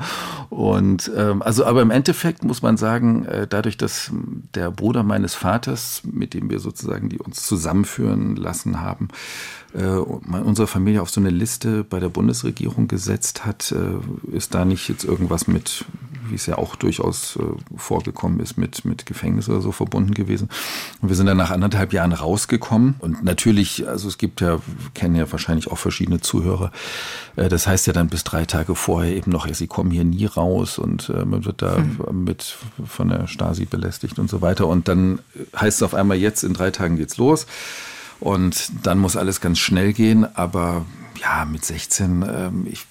Und 0.50 1.10
ähm, 1.16 1.42
also, 1.42 1.66
aber 1.66 1.82
im 1.82 1.92
Endeffekt 1.92 2.44
muss 2.44 2.62
man 2.62 2.78
sagen, 2.78 3.26
äh, 3.26 3.48
dadurch, 3.48 3.78
dass 3.78 4.12
der 4.54 4.70
Bruder 4.70 5.04
meines 5.04 5.34
Vaters, 5.34 6.02
mit 6.04 6.34
dem 6.34 6.50
wir 6.50 6.60
sozusagen 6.60 7.10
die 7.10 7.20
uns 7.20 7.46
zusammenführen 7.48 8.36
lassen 8.36 8.82
haben, 8.82 9.08
äh, 9.74 9.86
unsere 9.86 10.68
Familie 10.68 11.02
auf 11.02 11.10
so 11.10 11.22
eine 11.22 11.30
Liste 11.30 11.84
bei 11.84 12.00
der 12.00 12.10
Bundesregierung 12.10 12.88
gesetzt 12.88 13.46
hat, 13.46 13.72
äh, 13.72 14.36
ist 14.36 14.54
da 14.54 14.66
nicht 14.66 14.90
jetzt 14.90 15.06
irgendwas 15.06 15.48
mit, 15.48 15.86
wie 16.32 16.36
es 16.36 16.46
ja 16.46 16.58
auch 16.58 16.76
durchaus 16.76 17.38
äh, 17.38 17.42
vorgekommen 17.78 18.40
ist, 18.40 18.58
mit, 18.58 18.86
mit 18.86 19.06
Gefängnis 19.06 19.50
oder 19.50 19.62
so 19.62 19.72
verbunden 19.72 20.14
gewesen. 20.14 20.50
Und 21.02 21.10
wir 21.10 21.16
sind 21.16 21.28
dann 21.28 21.38
nach 21.38 21.52
anderthalb 21.52 21.94
Jahren 21.94 22.14
rausgekommen. 22.14 22.96
Und 23.00 23.24
natürlich, 23.24 23.88
also 23.88 24.08
es 24.08 24.18
gibt 24.18 24.42
ja, 24.42 24.60
kennen 24.94 25.16
ja 25.16 25.32
wahrscheinlich 25.32 25.70
auch 25.70 25.78
verschiedene 25.78 26.22
Zuhörer. 26.22 26.72
Äh, 27.36 27.50
das 27.50 27.68
heißt 27.68 27.88
ja 27.88 27.94
dann 27.94 28.08
bis 28.08 28.24
drei 28.24 28.46
Tage 28.46 28.76
vorher 28.76 29.16
eben 29.16 29.32
noch, 29.32 29.48
ja, 29.48 29.54
sie 29.54 29.68
kommen 29.68 29.92
hier 29.92 30.06
nie 30.06 30.26
raus 30.26 30.80
und 30.80 31.10
äh, 31.10 31.26
man 31.26 31.46
wird 31.46 31.62
da 31.62 31.78
hm. 31.78 32.24
mit 32.24 32.58
von 32.86 33.10
der 33.10 33.28
Stasi 33.28 33.66
belästigt 33.66 34.20
und 34.20 34.30
so 34.30 34.42
weiter. 34.42 34.68
Und 34.68 34.88
dann 34.88 35.20
heißt 35.56 35.78
es 35.78 35.84
auf 35.84 35.94
einmal 35.94 36.18
jetzt, 36.18 36.44
in 36.44 36.54
drei 36.54 36.72
Tagen 36.72 36.98
geht's 36.98 37.18
los. 37.18 37.46
Und 38.20 38.72
dann 38.84 39.00
muss 39.00 39.18
alles 39.18 39.42
ganz 39.42 39.60
schnell 39.60 39.94
gehen. 39.94 40.26
Aber 40.36 40.86
ja, 41.20 41.46
mit 41.46 41.66
16, 41.66 42.24
ähm, 42.28 42.68
ich 42.70 42.86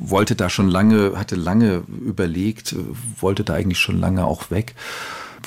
wollte 0.00 0.34
da 0.34 0.50
schon 0.50 0.68
lange, 0.68 1.12
hatte 1.16 1.36
lange 1.36 1.82
überlegt, 2.04 2.74
wollte 3.20 3.44
da 3.44 3.54
eigentlich 3.54 3.78
schon 3.78 3.98
lange 3.98 4.24
auch 4.24 4.50
weg 4.50 4.74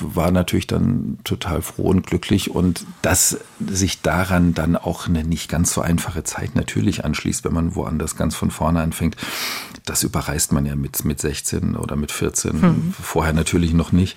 war 0.00 0.30
natürlich 0.30 0.66
dann 0.66 1.18
total 1.24 1.62
froh 1.62 1.84
und 1.84 2.06
glücklich. 2.06 2.50
Und 2.50 2.86
dass 3.02 3.38
sich 3.64 4.02
daran 4.02 4.54
dann 4.54 4.76
auch 4.76 5.06
eine 5.06 5.24
nicht 5.24 5.48
ganz 5.48 5.72
so 5.72 5.80
einfache 5.80 6.24
Zeit 6.24 6.54
natürlich 6.54 7.04
anschließt, 7.04 7.44
wenn 7.44 7.54
man 7.54 7.74
woanders 7.74 8.16
ganz 8.16 8.34
von 8.34 8.50
vorne 8.50 8.80
anfängt 8.80 9.16
das 9.84 10.02
überreißt 10.02 10.52
man 10.52 10.64
ja 10.64 10.76
mit, 10.76 11.04
mit 11.04 11.20
16 11.20 11.76
oder 11.76 11.96
mit 11.96 12.10
14, 12.10 12.62
hm. 12.62 12.94
vorher 13.00 13.34
natürlich 13.34 13.74
noch 13.74 13.92
nicht. 13.92 14.16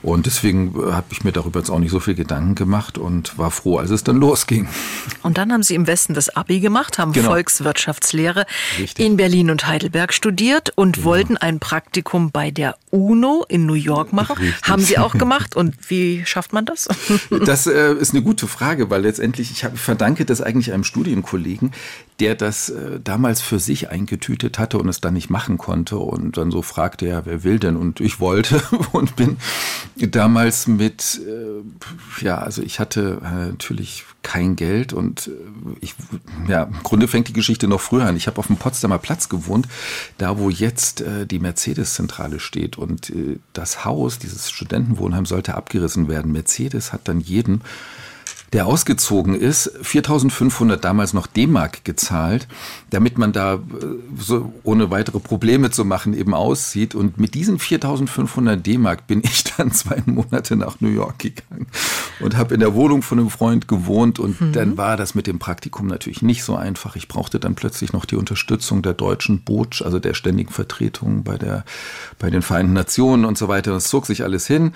Und 0.00 0.26
deswegen 0.26 0.74
habe 0.92 1.06
ich 1.10 1.24
mir 1.24 1.32
darüber 1.32 1.58
jetzt 1.58 1.70
auch 1.70 1.80
nicht 1.80 1.90
so 1.90 1.98
viel 1.98 2.14
Gedanken 2.14 2.54
gemacht 2.54 2.98
und 2.98 3.36
war 3.36 3.50
froh, 3.50 3.78
als 3.78 3.90
es 3.90 4.04
dann 4.04 4.16
losging. 4.16 4.68
Und 5.22 5.36
dann 5.36 5.52
haben 5.52 5.64
Sie 5.64 5.74
im 5.74 5.88
Westen 5.88 6.14
das 6.14 6.28
Abi 6.36 6.60
gemacht, 6.60 6.98
haben 6.98 7.12
genau. 7.12 7.30
Volkswirtschaftslehre 7.30 8.46
Richtig. 8.78 9.04
in 9.04 9.16
Berlin 9.16 9.50
und 9.50 9.66
Heidelberg 9.66 10.14
studiert 10.14 10.72
und 10.76 10.96
genau. 10.96 11.06
wollten 11.06 11.36
ein 11.36 11.58
Praktikum 11.58 12.30
bei 12.30 12.52
der 12.52 12.76
UNO 12.90 13.44
in 13.48 13.66
New 13.66 13.74
York 13.74 14.12
machen. 14.12 14.38
Richtig. 14.38 14.68
Haben 14.68 14.82
Sie 14.82 14.98
auch 14.98 15.14
gemacht. 15.18 15.56
Und 15.56 15.74
wie 15.90 16.24
schafft 16.24 16.52
man 16.52 16.64
das? 16.64 16.88
Das 17.48 17.66
äh, 17.66 17.94
ist 17.94 18.12
eine 18.12 18.22
gute 18.22 18.46
Frage, 18.46 18.90
weil 18.90 19.02
letztendlich, 19.02 19.50
ich, 19.50 19.64
hab, 19.64 19.78
verdanke 19.78 20.24
das 20.24 20.40
eigentlich 20.40 20.72
einem 20.72 20.84
Studienkollegen, 20.84 21.72
der 22.20 22.34
das 22.34 22.68
äh, 22.68 23.00
damals 23.02 23.40
für 23.40 23.58
sich 23.58 23.90
eingetütet 23.90 24.58
hatte 24.58 24.78
und 24.78 24.88
es 24.88 25.00
dann 25.00 25.07
nicht 25.10 25.30
machen 25.30 25.58
konnte 25.58 25.98
und 25.98 26.36
dann 26.36 26.50
so 26.50 26.62
fragte 26.62 27.06
er, 27.06 27.26
wer 27.26 27.44
will 27.44 27.58
denn? 27.58 27.76
Und 27.76 28.00
ich 28.00 28.20
wollte 28.20 28.62
und 28.92 29.16
bin 29.16 29.36
damals 29.96 30.66
mit, 30.66 31.20
äh, 31.26 32.24
ja, 32.24 32.38
also 32.38 32.62
ich 32.62 32.80
hatte 32.80 33.20
äh, 33.22 33.50
natürlich 33.50 34.04
kein 34.22 34.56
Geld 34.56 34.92
und 34.92 35.28
äh, 35.28 35.30
ich, 35.80 35.94
ja, 36.48 36.64
im 36.64 36.82
Grunde 36.82 37.08
fängt 37.08 37.28
die 37.28 37.32
Geschichte 37.32 37.68
noch 37.68 37.80
früher 37.80 38.04
an. 38.04 38.16
Ich 38.16 38.26
habe 38.26 38.38
auf 38.38 38.46
dem 38.46 38.56
Potsdamer 38.56 38.98
Platz 38.98 39.28
gewohnt, 39.28 39.68
da 40.18 40.38
wo 40.38 40.50
jetzt 40.50 41.00
äh, 41.00 41.26
die 41.26 41.38
Mercedes-Zentrale 41.38 42.40
steht 42.40 42.78
und 42.78 43.10
äh, 43.10 43.38
das 43.52 43.84
Haus, 43.84 44.18
dieses 44.18 44.50
Studentenwohnheim 44.50 45.26
sollte 45.26 45.54
abgerissen 45.54 46.08
werden. 46.08 46.32
Mercedes 46.32 46.92
hat 46.92 47.08
dann 47.08 47.20
jeden 47.20 47.62
der 48.52 48.66
ausgezogen 48.66 49.34
ist, 49.34 49.70
4500 49.82 50.82
damals 50.82 51.12
noch 51.12 51.26
D-Mark 51.26 51.84
gezahlt, 51.84 52.48
damit 52.90 53.18
man 53.18 53.32
da 53.32 53.54
äh, 53.54 53.58
so 54.18 54.52
ohne 54.62 54.90
weitere 54.90 55.20
Probleme 55.20 55.70
zu 55.70 55.84
machen 55.84 56.14
eben 56.14 56.32
aussieht. 56.32 56.94
Und 56.94 57.18
mit 57.18 57.34
diesen 57.34 57.58
4500 57.58 58.64
D-Mark 58.66 59.06
bin 59.06 59.20
ich 59.22 59.44
dann 59.56 59.72
zwei 59.72 60.02
Monate 60.06 60.56
nach 60.56 60.80
New 60.80 60.88
York 60.88 61.18
gegangen 61.18 61.66
und 62.20 62.38
habe 62.38 62.54
in 62.54 62.60
der 62.60 62.74
Wohnung 62.74 63.02
von 63.02 63.18
einem 63.18 63.28
Freund 63.28 63.68
gewohnt. 63.68 64.18
Und 64.18 64.40
mhm. 64.40 64.52
dann 64.52 64.76
war 64.78 64.96
das 64.96 65.14
mit 65.14 65.26
dem 65.26 65.38
Praktikum 65.38 65.86
natürlich 65.86 66.22
nicht 66.22 66.42
so 66.42 66.56
einfach. 66.56 66.96
Ich 66.96 67.08
brauchte 67.08 67.38
dann 67.38 67.54
plötzlich 67.54 67.92
noch 67.92 68.06
die 68.06 68.16
Unterstützung 68.16 68.80
der 68.80 68.94
deutschen 68.94 69.42
Botschaft, 69.42 69.84
also 69.84 69.98
der 69.98 70.14
ständigen 70.14 70.52
Vertretung 70.52 71.22
bei 71.22 71.36
der, 71.36 71.64
bei 72.18 72.30
den 72.30 72.40
Vereinten 72.40 72.72
Nationen 72.72 73.26
und 73.26 73.36
so 73.36 73.48
weiter. 73.48 73.72
Das 73.72 73.88
zog 73.88 74.06
sich 74.06 74.24
alles 74.24 74.46
hin. 74.46 74.72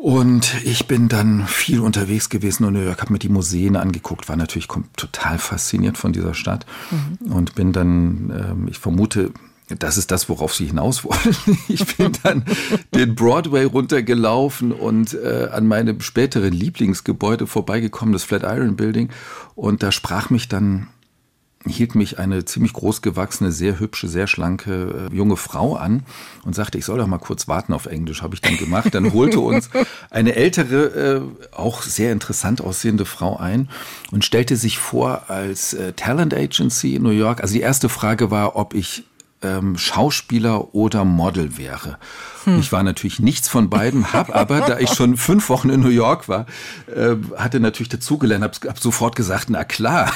Und 0.00 0.64
ich 0.64 0.86
bin 0.86 1.08
dann 1.08 1.46
viel 1.46 1.80
unterwegs 1.80 2.30
gewesen 2.30 2.64
in 2.64 2.72
New 2.72 2.80
York, 2.80 3.02
habe 3.02 3.12
mir 3.12 3.18
die 3.18 3.28
Museen 3.28 3.76
angeguckt, 3.76 4.30
war 4.30 4.36
natürlich 4.36 4.66
total 4.96 5.36
fasziniert 5.38 5.98
von 5.98 6.14
dieser 6.14 6.32
Stadt 6.32 6.64
mhm. 6.90 7.30
und 7.30 7.54
bin 7.54 7.74
dann, 7.74 8.32
ähm, 8.34 8.68
ich 8.70 8.78
vermute, 8.78 9.30
das 9.68 9.98
ist 9.98 10.10
das, 10.10 10.30
worauf 10.30 10.54
Sie 10.54 10.64
hinaus 10.64 11.04
wollen. 11.04 11.58
Ich 11.68 11.98
bin 11.98 12.12
dann 12.22 12.46
den 12.94 13.14
Broadway 13.14 13.64
runtergelaufen 13.64 14.72
und 14.72 15.12
äh, 15.12 15.48
an 15.52 15.66
meinem 15.66 16.00
späteren 16.00 16.54
Lieblingsgebäude 16.54 17.46
vorbeigekommen, 17.46 18.14
das 18.14 18.24
Flatiron 18.24 18.76
Building. 18.76 19.10
Und 19.54 19.82
da 19.82 19.92
sprach 19.92 20.30
mich 20.30 20.48
dann 20.48 20.86
hielt 21.66 21.94
mich 21.94 22.18
eine 22.18 22.44
ziemlich 22.46 22.72
großgewachsene, 22.72 23.52
sehr 23.52 23.78
hübsche, 23.78 24.08
sehr 24.08 24.26
schlanke 24.26 25.08
äh, 25.10 25.14
junge 25.14 25.36
Frau 25.36 25.76
an 25.76 26.04
und 26.42 26.54
sagte, 26.54 26.78
ich 26.78 26.86
soll 26.86 26.98
doch 26.98 27.06
mal 27.06 27.18
kurz 27.18 27.48
warten 27.48 27.74
auf 27.74 27.84
Englisch. 27.84 28.22
Habe 28.22 28.34
ich 28.34 28.40
dann 28.40 28.56
gemacht. 28.56 28.94
Dann 28.94 29.12
holte 29.12 29.40
uns 29.40 29.68
eine 30.10 30.36
ältere, 30.36 30.84
äh, 30.86 31.54
auch 31.54 31.82
sehr 31.82 32.12
interessant 32.12 32.62
aussehende 32.62 33.04
Frau 33.04 33.36
ein 33.36 33.68
und 34.10 34.24
stellte 34.24 34.56
sich 34.56 34.78
vor 34.78 35.28
als 35.28 35.74
äh, 35.74 35.92
Talent 35.92 36.32
Agency 36.32 36.94
in 36.94 37.02
New 37.02 37.10
York. 37.10 37.42
Also 37.42 37.52
die 37.54 37.60
erste 37.60 37.90
Frage 37.90 38.30
war, 38.30 38.56
ob 38.56 38.72
ich 38.72 39.04
ähm, 39.42 39.78
Schauspieler 39.78 40.74
oder 40.74 41.04
Model 41.04 41.56
wäre. 41.56 41.98
Hm. 42.44 42.58
Ich 42.58 42.72
war 42.72 42.82
natürlich 42.82 43.20
nichts 43.20 43.48
von 43.48 43.70
beiden, 43.70 44.12
habe 44.12 44.34
aber, 44.34 44.60
da 44.60 44.78
ich 44.78 44.90
schon 44.90 45.16
fünf 45.16 45.48
Wochen 45.48 45.70
in 45.70 45.80
New 45.80 45.88
York 45.88 46.28
war, 46.28 46.46
äh, 46.94 47.16
hatte 47.36 47.60
natürlich 47.60 47.88
dazugelernt, 47.88 48.44
habe 48.44 48.68
hab 48.68 48.78
sofort 48.78 49.16
gesagt, 49.16 49.50
na 49.50 49.64
klar. 49.64 50.12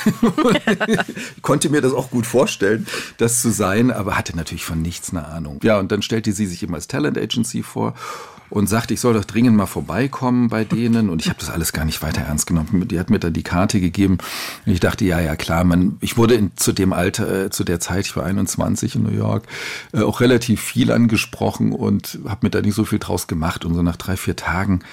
konnte 1.42 1.70
mir 1.70 1.80
das 1.80 1.92
auch 1.92 2.10
gut 2.10 2.26
vorstellen, 2.26 2.86
das 3.18 3.40
zu 3.40 3.50
sein, 3.50 3.90
aber 3.90 4.16
hatte 4.16 4.36
natürlich 4.36 4.64
von 4.64 4.80
nichts 4.80 5.10
eine 5.10 5.26
Ahnung. 5.26 5.60
Ja, 5.62 5.78
und 5.78 5.90
dann 5.92 6.02
stellte 6.02 6.32
sie 6.32 6.46
sich 6.46 6.62
immer 6.62 6.76
als 6.76 6.88
Talent 6.88 7.18
Agency 7.18 7.62
vor 7.62 7.94
und 8.54 8.68
sagte, 8.68 8.94
ich 8.94 9.00
soll 9.00 9.14
doch 9.14 9.24
dringend 9.24 9.56
mal 9.56 9.66
vorbeikommen 9.66 10.48
bei 10.48 10.64
denen. 10.64 11.10
Und 11.10 11.20
ich 11.20 11.28
habe 11.28 11.40
das 11.40 11.50
alles 11.50 11.72
gar 11.72 11.84
nicht 11.84 12.02
weiter 12.02 12.20
ernst 12.20 12.46
genommen. 12.46 12.86
Die 12.86 13.00
hat 13.00 13.10
mir 13.10 13.18
dann 13.18 13.32
die 13.32 13.42
Karte 13.42 13.80
gegeben. 13.80 14.18
Und 14.64 14.72
ich 14.72 14.78
dachte, 14.78 15.04
ja, 15.04 15.20
ja, 15.20 15.34
klar, 15.34 15.64
man, 15.64 15.96
ich 16.00 16.16
wurde 16.16 16.34
in, 16.34 16.56
zu 16.56 16.72
dem 16.72 16.92
Alter, 16.92 17.46
äh, 17.46 17.50
zu 17.50 17.64
der 17.64 17.80
Zeit, 17.80 18.06
ich 18.06 18.16
war 18.16 18.24
21 18.24 18.94
in 18.94 19.02
New 19.02 19.10
York, 19.10 19.48
äh, 19.92 20.02
auch 20.02 20.20
relativ 20.20 20.60
viel 20.60 20.92
angesprochen 20.92 21.72
und 21.72 22.20
habe 22.28 22.46
mir 22.46 22.50
da 22.50 22.60
nicht 22.60 22.76
so 22.76 22.84
viel 22.84 23.00
draus 23.00 23.26
gemacht. 23.26 23.64
Und 23.64 23.74
so 23.74 23.82
nach 23.82 23.96
drei, 23.96 24.16
vier 24.16 24.36
Tagen 24.36 24.84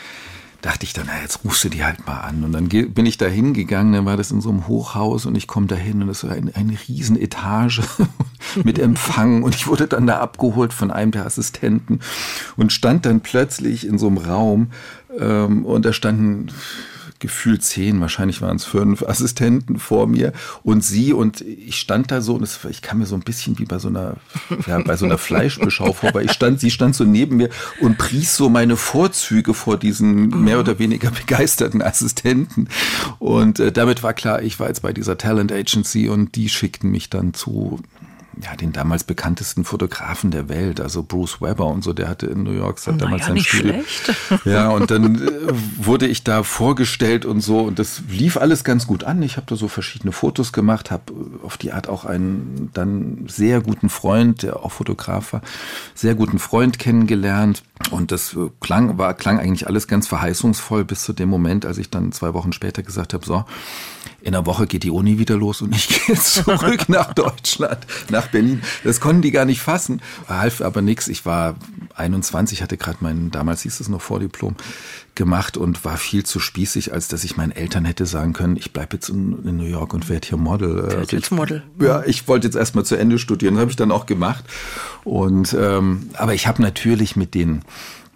dachte 0.62 0.86
ich 0.86 0.94
dann, 0.94 1.06
na, 1.08 1.22
jetzt 1.22 1.44
rufst 1.44 1.64
du 1.64 1.70
die 1.70 1.84
halt 1.84 2.06
mal 2.06 2.20
an. 2.20 2.44
Und 2.44 2.52
dann 2.52 2.68
bin 2.68 3.06
ich 3.06 3.18
da 3.18 3.26
hingegangen, 3.26 3.94
dann 3.94 4.06
war 4.06 4.18
das 4.18 4.32
in 4.32 4.42
so 4.42 4.50
einem 4.50 4.68
Hochhaus 4.68 5.26
und 5.26 5.36
ich 5.36 5.48
komme 5.48 5.68
da 5.68 5.76
hin 5.76 6.02
und 6.02 6.08
das 6.08 6.24
war 6.24 6.32
eine, 6.32 6.56
eine 6.56 6.78
riesen 6.88 7.20
Etage 7.20 7.82
mit 8.64 8.78
Empfang 8.80 9.44
und 9.44 9.56
ich 9.56 9.68
wurde 9.68 9.88
dann 9.88 10.08
da 10.08 10.20
abgeholt 10.20 10.74
von 10.74 10.92
einem 10.92 11.12
der 11.12 11.26
Assistenten 11.26 12.00
und 12.58 12.72
stand 12.72 13.06
dann 13.06 13.22
plötzlich 13.22 13.88
in 13.88 13.98
so 13.98 14.08
einem 14.08 14.18
Raum 14.18 14.72
ähm, 15.20 15.66
und 15.66 15.86
da 15.86 15.94
standen 15.94 16.48
gefühlt 17.22 17.64
zehn, 17.64 18.02
wahrscheinlich 18.02 18.42
waren 18.42 18.58
es 18.58 18.66
fünf 18.66 19.04
Assistenten 19.08 19.80
vor 19.80 20.08
mir. 20.08 20.34
Und 20.64 20.84
sie 20.84 21.14
und 21.14 21.40
ich 21.40 21.80
stand 21.80 22.12
da 22.12 22.20
so 22.20 22.36
und 22.36 22.44
es, 22.44 22.60
ich 22.70 22.82
kam 22.82 23.00
mir 23.00 23.06
so 23.06 23.16
ein 23.16 23.22
bisschen 23.22 23.58
wie 23.60 23.66
bei 23.66 23.80
so 23.80 23.88
einer, 23.88 24.18
ja, 24.68 24.80
bei 24.80 24.98
so 24.98 25.06
einer 25.06 25.18
Fleischbeschau 25.20 25.94
vor, 25.94 26.14
weil 26.14 26.26
ich 26.26 26.34
stand, 26.34 26.60
sie 26.60 26.72
stand 26.72 26.96
so 26.96 27.06
neben 27.06 27.38
mir 27.38 27.50
und 27.80 27.98
pries 27.98 28.36
so 28.36 28.50
meine 28.50 28.76
Vorzüge 28.76 29.54
vor 29.54 29.78
diesen 29.78 30.44
mehr 30.44 30.60
oder 30.60 30.80
weniger 30.80 31.12
begeisterten 31.26 31.82
Assistenten. 31.82 32.68
Und 33.20 33.60
äh, 33.60 33.72
damit 33.72 34.04
war 34.04 34.14
klar, 34.14 34.42
ich 34.42 34.60
war 34.60 34.68
jetzt 34.68 34.82
bei 34.82 34.92
dieser 34.92 35.18
Talent 35.18 35.52
Agency 35.52 36.10
und 36.10 36.36
die 36.36 36.50
schickten 36.50 36.92
mich 36.92 37.10
dann 37.10 37.34
zu 37.34 37.80
ja, 38.40 38.56
den 38.56 38.72
damals 38.72 39.04
bekanntesten 39.04 39.66
Fotografen 39.66 40.32
der 40.32 40.48
Welt, 40.48 40.80
also 40.80 41.04
Bruce 41.04 41.42
Weber 41.42 41.66
und 41.68 41.84
so, 41.84 41.92
der 41.92 42.08
hatte 42.08 42.28
in 42.28 42.44
New 42.44 42.52
York 42.52 42.80
seit 42.80 43.02
damals 43.02 43.22
ja, 43.22 43.28
sein 43.28 43.38
Studio. 43.40 43.74
Schlecht. 43.84 44.16
Ja, 44.46 44.70
und 44.70 44.90
dann 44.90 45.16
äh, 45.16 45.54
wurde 45.78 46.08
ich 46.08 46.24
da 46.24 46.44
vorgestellt 46.44 47.26
und 47.26 47.42
so 47.42 47.62
und 47.62 47.80
das 47.80 48.04
lief 48.10 48.38
alles 48.38 48.64
ganz 48.64 48.88
gut 48.88 49.04
an. 49.04 49.22
Ich 49.22 49.36
habe 49.38 49.46
da 49.48 49.56
so 49.56 49.68
verschiedene 49.68 50.12
Fotos 50.12 50.54
gemacht, 50.54 50.92
habe 50.92 51.14
auf 51.44 51.58
die 51.58 51.74
Art 51.74 51.90
auch 51.90 52.06
einen 52.06 52.70
dann 52.74 53.26
sehr 53.28 53.62
guten 53.62 53.90
Freund, 53.90 54.44
der 54.44 54.58
auch 54.64 54.72
Fotograf 54.72 55.34
war, 55.34 55.42
sehr 55.94 56.16
guten 56.16 56.40
Freund 56.40 56.80
kennengelernt 56.80 57.64
und 57.92 58.12
das 58.12 58.34
äh, 58.34 58.50
klang 58.62 58.98
war 58.98 59.14
klang 59.14 59.40
eigentlich 59.40 59.68
alles 59.68 59.88
ganz 59.88 60.08
verheißungsvoll 60.08 60.86
bis 60.86 61.04
zu 61.04 61.14
dem 61.14 61.30
Moment, 61.30 61.66
als 61.66 61.78
ich 61.78 61.90
dann 61.90 62.12
zwei 62.12 62.34
Wochen 62.34 62.54
später 62.54 62.84
gesagt 62.84 63.14
habe, 63.14 63.26
so 63.26 63.44
in 64.22 64.34
der 64.34 64.46
Woche 64.46 64.68
geht 64.68 64.84
die 64.84 64.92
Uni 64.92 65.18
wieder 65.18 65.36
los 65.36 65.62
und 65.62 65.76
ich 65.76 65.88
gehe 66.06 66.16
zurück 66.16 66.90
nach 66.90 67.14
Deutschland, 67.14 67.80
nach 68.10 68.28
Berlin. 68.28 68.62
Das 68.84 69.00
konnten 69.00 69.22
die 69.22 69.32
gar 69.32 69.46
nicht 69.46 69.62
fassen. 69.62 70.02
Half 70.28 70.62
aber 70.62 70.82
nichts. 70.82 71.08
Ich 71.08 71.26
war 71.26 71.56
21, 71.96 72.62
hatte 72.62 72.78
gerade 72.78 73.00
mein, 73.02 73.32
damals 73.32 73.62
hieß 73.62 73.80
es 73.80 73.90
noch 73.90 74.02
Vordiplom, 74.02 74.56
gemacht 75.16 75.58
und 75.58 75.84
war 75.84 75.98
viel 75.98 76.24
zu 76.24 76.40
spießig, 76.40 76.94
als 76.94 77.08
dass 77.08 77.24
ich 77.24 77.36
meinen 77.36 77.52
Eltern 77.52 77.86
hätte 77.86 78.06
sagen 78.06 78.34
können, 78.34 78.56
ich 78.56 78.72
bleibe 78.72 78.96
jetzt 78.96 79.10
in, 79.10 79.44
in, 79.46 79.58
New 79.58 79.66
York 79.66 79.94
und 79.94 80.08
werde 80.08 80.28
hier 80.28 80.38
Model. 80.38 80.82
Also 80.82 81.16
jetzt 81.16 81.32
Model. 81.32 81.64
Ja, 81.80 82.04
ich 82.06 82.28
wollte 82.28 82.48
jetzt 82.48 82.56
erstmal 82.56 82.86
zu 82.86 82.96
Ende 82.96 83.20
studieren, 83.20 83.56
das 83.56 83.62
habe 83.62 83.72
ich 83.72 83.78
dann 83.78 83.92
auch 83.92 84.06
gemacht. 84.06 84.46
Und 85.04 85.56
ähm, 85.60 86.10
aber 86.14 86.34
ich 86.34 86.48
habe 86.48 86.62
natürlich 86.62 87.16
mit 87.16 87.34
den 87.34 87.62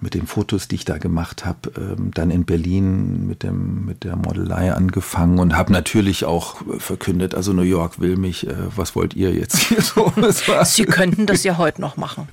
mit 0.02 0.14
den 0.14 0.28
Fotos, 0.28 0.68
die 0.68 0.76
ich 0.76 0.86
da 0.86 0.98
gemacht 0.98 1.46
habe, 1.46 1.72
ähm, 1.78 2.12
dann 2.14 2.30
in 2.30 2.46
Berlin 2.46 3.28
mit 3.28 3.44
dem 3.44 3.86
mit 3.86 4.04
der 4.04 4.16
Modelei 4.16 4.74
angefangen 4.74 5.40
und 5.40 5.56
habe 5.56 5.72
natürlich 5.72 6.26
auch 6.26 6.58
verkündet, 6.80 7.34
also 7.34 7.54
New 7.54 7.62
York 7.62 8.00
will 8.00 8.18
mich, 8.18 8.48
äh, 8.48 8.54
was 8.76 8.96
wollt 8.96 9.14
ihr 9.14 9.34
jetzt 9.34 9.58
hier 9.58 9.82
so? 9.82 10.12
Sie 10.64 10.86
könnten 10.86 11.26
das 11.26 11.44
ja 11.44 11.58
heute 11.58 11.82
noch 11.82 11.98
machen. 11.98 12.28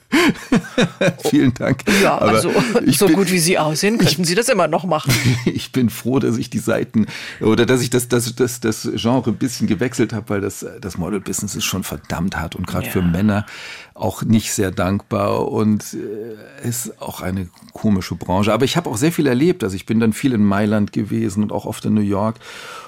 Vielen 1.30 1.54
Dank. 1.54 1.84
Ja, 2.02 2.18
Aber 2.18 2.30
also 2.30 2.50
so 2.88 3.06
bin, 3.06 3.16
gut 3.16 3.30
wie 3.30 3.38
Sie 3.38 3.58
aussehen, 3.58 3.98
könnten 3.98 4.22
ich, 4.22 4.28
Sie 4.28 4.34
das 4.34 4.48
immer 4.48 4.66
noch 4.68 4.84
machen. 4.84 5.12
ich 5.46 5.72
bin 5.72 5.88
froh, 5.88 6.18
dass 6.18 6.36
ich 6.38 6.50
die 6.50 6.58
Seiten 6.58 7.06
oder 7.40 7.64
dass 7.64 7.80
ich 7.80 7.90
das 7.90 8.08
das 8.08 8.34
das, 8.34 8.60
das 8.60 8.88
Genre 8.94 9.30
ein 9.30 9.36
bisschen 9.36 9.68
gewechselt 9.68 10.12
habe, 10.12 10.28
weil 10.30 10.40
das 10.40 10.66
das 10.80 10.98
Model 10.98 11.20
Business 11.20 11.54
ist 11.54 11.64
schon 11.64 11.84
verdammt 11.84 12.36
hart 12.36 12.56
und 12.56 12.66
gerade 12.66 12.86
ja. 12.86 12.92
für 12.92 13.02
Männer 13.02 13.46
auch 13.94 14.22
nicht 14.22 14.52
sehr 14.52 14.70
dankbar 14.70 15.48
und 15.48 15.94
äh, 15.94 16.68
ist 16.68 17.00
auch 17.00 17.20
eine 17.20 17.48
komische 17.72 18.14
Branche. 18.14 18.52
Aber 18.52 18.64
ich 18.64 18.76
habe 18.76 18.88
auch 18.88 18.96
sehr 18.96 19.12
viel 19.12 19.26
erlebt. 19.26 19.64
Also 19.64 19.76
ich 19.76 19.86
bin 19.86 20.00
dann 20.00 20.12
viel 20.12 20.32
in 20.32 20.44
Mailand 20.44 20.92
gewesen 20.92 21.42
und 21.42 21.52
auch 21.52 21.66
oft 21.66 21.84
in 21.84 21.94
New 21.94 22.00
York. 22.00 22.36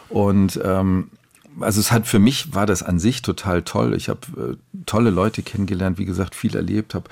Und 0.08 0.60
ähm, 0.64 1.10
also 1.60 1.80
es 1.80 1.92
hat 1.92 2.06
für 2.06 2.18
mich 2.18 2.54
war 2.54 2.66
das 2.66 2.82
an 2.82 2.98
sich 2.98 3.22
total 3.22 3.62
toll. 3.62 3.94
Ich 3.94 4.08
habe 4.08 4.56
äh, 4.56 4.82
tolle 4.86 5.10
Leute 5.10 5.42
kennengelernt, 5.42 5.98
wie 5.98 6.04
gesagt, 6.04 6.34
viel 6.34 6.56
erlebt, 6.56 6.94
habe 6.94 7.08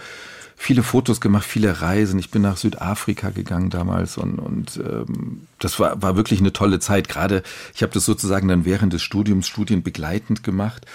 viele 0.57 0.83
Fotos 0.83 1.21
gemacht, 1.21 1.45
viele 1.45 1.81
Reisen. 1.83 2.19
Ich 2.19 2.31
bin 2.31 2.43
nach 2.43 2.57
Südafrika 2.57 3.31
gegangen 3.31 3.71
damals 3.71 4.17
und, 4.17 4.39
und 4.39 4.77
ähm, 4.77 5.49
das 5.59 5.79
war, 5.81 6.01
war 6.01 6.17
wirklich 6.17 6.41
eine 6.41 6.53
tolle 6.53 6.79
Zeit. 6.79 7.09
Gerade 7.09 7.43
ich 7.75 7.83
habe 7.83 7.93
das 7.93 8.05
sozusagen 8.05 8.49
dann 8.49 8.65
während 8.65 8.93
des 8.93 9.03
Studiums 9.03 9.49
studienbegleitend 9.49 10.43
gemacht. 10.43 10.87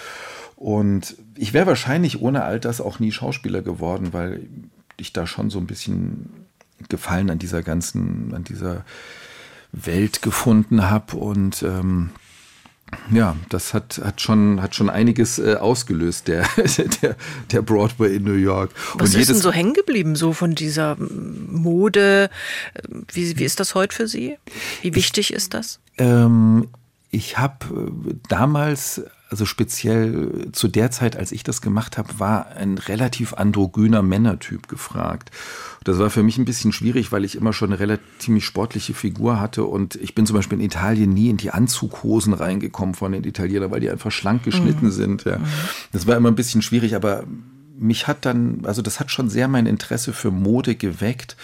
Und 0.58 1.14
ich 1.36 1.52
wäre 1.52 1.66
wahrscheinlich 1.66 2.20
ohne 2.20 2.42
all 2.42 2.58
das 2.58 2.80
auch 2.80 2.98
nie 2.98 3.12
Schauspieler 3.12 3.62
geworden, 3.62 4.12
weil 4.12 4.48
ich 4.96 5.12
da 5.12 5.24
schon 5.24 5.50
so 5.50 5.60
ein 5.60 5.68
bisschen 5.68 6.30
Gefallen 6.88 7.30
an 7.30 7.38
dieser 7.38 7.62
ganzen, 7.62 8.34
an 8.34 8.42
dieser 8.42 8.84
Welt 9.70 10.20
gefunden 10.20 10.90
habe 10.90 11.16
und 11.16 11.62
ähm, 11.62 12.10
ja, 13.12 13.36
das 13.50 13.74
hat, 13.74 14.00
hat, 14.02 14.20
schon, 14.20 14.62
hat 14.62 14.74
schon 14.74 14.90
einiges 14.90 15.38
äh, 15.38 15.54
ausgelöst, 15.54 16.26
der, 16.26 16.48
der, 17.02 17.16
der 17.52 17.62
Broadway 17.62 18.16
in 18.16 18.24
New 18.24 18.32
York. 18.32 18.70
Was 18.94 19.14
und 19.14 19.20
ist 19.20 19.30
denn 19.30 19.36
so 19.36 19.52
hängen 19.52 19.74
geblieben, 19.74 20.16
so 20.16 20.32
von 20.32 20.54
dieser 20.54 20.96
Mode? 20.96 22.30
Wie, 23.12 23.38
wie 23.38 23.44
ist 23.44 23.60
das 23.60 23.74
heute 23.74 23.94
für 23.94 24.08
Sie? 24.08 24.38
Wie 24.82 24.94
wichtig 24.94 25.30
ich, 25.30 25.36
ist 25.36 25.54
das? 25.54 25.80
Ähm, 25.98 26.68
ich 27.10 27.38
habe 27.38 27.90
äh, 28.08 28.14
damals 28.28 29.02
also 29.30 29.44
speziell 29.44 30.48
zu 30.52 30.68
der 30.68 30.90
Zeit, 30.90 31.16
als 31.16 31.32
ich 31.32 31.42
das 31.42 31.60
gemacht 31.60 31.98
habe, 31.98 32.18
war 32.18 32.48
ein 32.48 32.78
relativ 32.78 33.34
androgyner 33.34 34.02
Männertyp 34.02 34.68
gefragt. 34.68 35.30
Das 35.84 35.98
war 35.98 36.08
für 36.10 36.22
mich 36.22 36.38
ein 36.38 36.44
bisschen 36.44 36.72
schwierig, 36.72 37.12
weil 37.12 37.24
ich 37.24 37.36
immer 37.36 37.52
schon 37.52 37.70
eine 37.70 37.78
relativ 37.78 38.06
ziemlich 38.18 38.46
sportliche 38.46 38.94
Figur 38.94 39.40
hatte 39.40 39.64
und 39.64 39.96
ich 39.96 40.14
bin 40.14 40.26
zum 40.26 40.36
Beispiel 40.36 40.58
in 40.58 40.64
Italien 40.64 41.12
nie 41.12 41.28
in 41.28 41.36
die 41.36 41.50
Anzughosen 41.50 42.32
reingekommen 42.32 42.94
von 42.94 43.12
den 43.12 43.24
Italienern, 43.24 43.70
weil 43.70 43.80
die 43.80 43.90
einfach 43.90 44.10
schlank 44.10 44.44
geschnitten 44.44 44.86
mhm. 44.86 44.92
sind. 44.92 45.24
Ja. 45.24 45.38
Mhm. 45.38 45.44
Das 45.92 46.06
war 46.06 46.16
immer 46.16 46.30
ein 46.30 46.36
bisschen 46.36 46.62
schwierig, 46.62 46.94
aber 46.94 47.24
mich 47.78 48.06
hat 48.06 48.24
dann, 48.24 48.62
also 48.64 48.82
das 48.82 48.98
hat 48.98 49.10
schon 49.10 49.28
sehr 49.28 49.46
mein 49.46 49.66
Interesse 49.66 50.12
für 50.12 50.30
Mode 50.30 50.74
geweckt. 50.74 51.36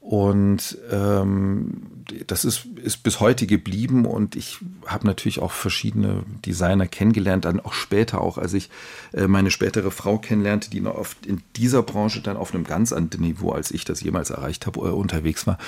Und 0.00 0.78
ähm, 0.90 1.99
das 2.26 2.44
ist, 2.44 2.66
ist 2.82 3.02
bis 3.02 3.20
heute 3.20 3.46
geblieben 3.46 4.04
und 4.04 4.36
ich 4.36 4.58
habe 4.86 5.06
natürlich 5.06 5.40
auch 5.40 5.52
verschiedene 5.52 6.24
Designer 6.44 6.86
kennengelernt, 6.86 7.44
dann 7.44 7.60
auch 7.60 7.72
später, 7.72 8.20
auch 8.20 8.38
als 8.38 8.52
ich 8.54 8.70
äh, 9.12 9.26
meine 9.26 9.50
spätere 9.50 9.90
Frau 9.90 10.18
kennenlernte, 10.18 10.70
die 10.70 10.80
noch 10.80 10.94
oft 10.94 11.26
in 11.26 11.42
dieser 11.56 11.82
Branche 11.82 12.20
dann 12.20 12.36
auf 12.36 12.54
einem 12.54 12.64
ganz 12.64 12.92
anderen 12.92 13.24
Niveau, 13.24 13.52
als 13.52 13.70
ich 13.70 13.84
das 13.84 14.00
jemals 14.02 14.30
erreicht 14.30 14.66
habe, 14.66 14.80
äh, 14.80 14.92
unterwegs 14.92 15.46
war. 15.46 15.58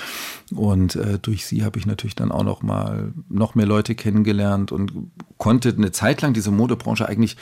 Und 0.53 0.95
äh, 0.95 1.19
durch 1.19 1.45
sie 1.45 1.63
habe 1.63 1.79
ich 1.79 1.85
natürlich 1.85 2.15
dann 2.15 2.31
auch 2.31 2.43
noch 2.43 2.61
mal 2.61 3.13
noch 3.29 3.55
mehr 3.55 3.65
Leute 3.65 3.95
kennengelernt 3.95 4.71
und 4.71 5.11
konnte 5.37 5.69
eine 5.69 5.91
Zeit 5.91 6.21
lang 6.21 6.33
diese 6.33 6.51
Modebranche 6.51 7.07
eigentlich 7.07 7.37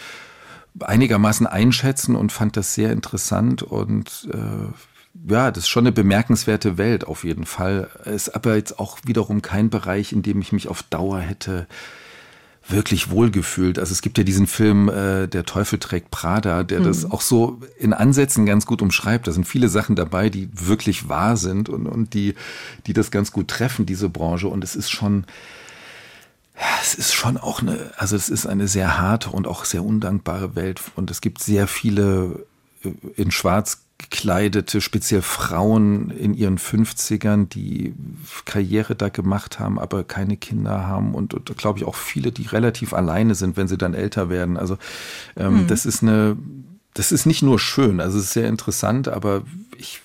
einigermaßen 0.79 1.47
einschätzen 1.47 2.15
und 2.15 2.31
fand 2.31 2.55
das 2.55 2.73
sehr 2.73 2.91
interessant 2.91 3.61
und 3.61 4.29
äh, 4.33 4.71
ja, 5.27 5.51
das 5.51 5.63
ist 5.63 5.69
schon 5.69 5.83
eine 5.83 5.91
bemerkenswerte 5.91 6.77
Welt 6.77 7.05
auf 7.05 7.23
jeden 7.23 7.45
Fall. 7.45 7.89
Ist 8.05 8.29
aber 8.29 8.55
jetzt 8.55 8.79
auch 8.79 8.99
wiederum 9.05 9.41
kein 9.41 9.69
Bereich, 9.69 10.13
in 10.13 10.21
dem 10.21 10.41
ich 10.41 10.51
mich 10.51 10.67
auf 10.67 10.83
Dauer 10.83 11.19
hätte 11.19 11.67
wirklich 12.67 13.09
wohlgefühlt. 13.09 13.79
Also 13.79 13.91
es 13.91 14.01
gibt 14.01 14.17
ja 14.17 14.23
diesen 14.23 14.47
Film 14.47 14.87
äh, 14.87 15.27
Der 15.27 15.45
Teufel 15.45 15.79
trägt 15.79 16.11
Prada, 16.11 16.63
der 16.63 16.79
mhm. 16.79 16.83
das 16.85 17.09
auch 17.09 17.21
so 17.21 17.59
in 17.77 17.93
Ansätzen 17.93 18.45
ganz 18.45 18.65
gut 18.65 18.81
umschreibt. 18.81 19.27
Da 19.27 19.31
sind 19.31 19.47
viele 19.47 19.67
Sachen 19.67 19.95
dabei, 19.95 20.29
die 20.29 20.49
wirklich 20.53 21.09
wahr 21.09 21.37
sind 21.37 21.69
und, 21.69 21.87
und 21.87 22.13
die, 22.13 22.35
die 22.87 22.93
das 22.93 23.11
ganz 23.11 23.31
gut 23.31 23.47
treffen, 23.47 23.85
diese 23.85 24.09
Branche. 24.09 24.47
Und 24.47 24.63
es 24.63 24.75
ist 24.75 24.91
schon, 24.91 25.25
ja, 26.55 26.67
es 26.81 26.93
ist 26.93 27.13
schon 27.13 27.37
auch 27.37 27.61
eine, 27.61 27.91
also 27.97 28.15
es 28.15 28.29
ist 28.29 28.45
eine 28.45 28.67
sehr 28.67 28.99
harte 28.99 29.31
und 29.31 29.47
auch 29.47 29.65
sehr 29.65 29.83
undankbare 29.83 30.55
Welt. 30.55 30.81
Und 30.95 31.11
es 31.11 31.19
gibt 31.19 31.41
sehr 31.41 31.67
viele 31.67 32.45
äh, 32.83 32.91
in 33.15 33.31
Schwarz 33.31 33.81
gekleidete, 34.01 34.81
speziell 34.81 35.21
Frauen 35.21 36.09
in 36.09 36.33
ihren 36.33 36.57
50ern, 36.57 37.47
die 37.47 37.93
Karriere 38.45 38.95
da 38.95 39.09
gemacht 39.09 39.59
haben, 39.59 39.79
aber 39.79 40.03
keine 40.03 40.37
Kinder 40.37 40.87
haben 40.87 41.13
und, 41.13 41.33
und 41.33 41.57
glaube 41.57 41.79
ich 41.79 41.85
auch 41.85 41.95
viele, 41.95 42.31
die 42.31 42.47
relativ 42.47 42.93
alleine 42.93 43.35
sind, 43.35 43.57
wenn 43.57 43.67
sie 43.67 43.77
dann 43.77 43.93
älter 43.93 44.29
werden. 44.29 44.57
Also 44.57 44.77
ähm, 45.37 45.63
mhm. 45.63 45.67
das 45.67 45.85
ist 45.85 46.03
eine, 46.03 46.37
das 46.93 47.11
ist 47.11 47.25
nicht 47.25 47.43
nur 47.43 47.59
schön, 47.59 47.99
also 48.01 48.17
es 48.17 48.25
ist 48.25 48.33
sehr 48.33 48.47
interessant, 48.47 49.07
aber 49.07 49.43
ich 49.77 50.01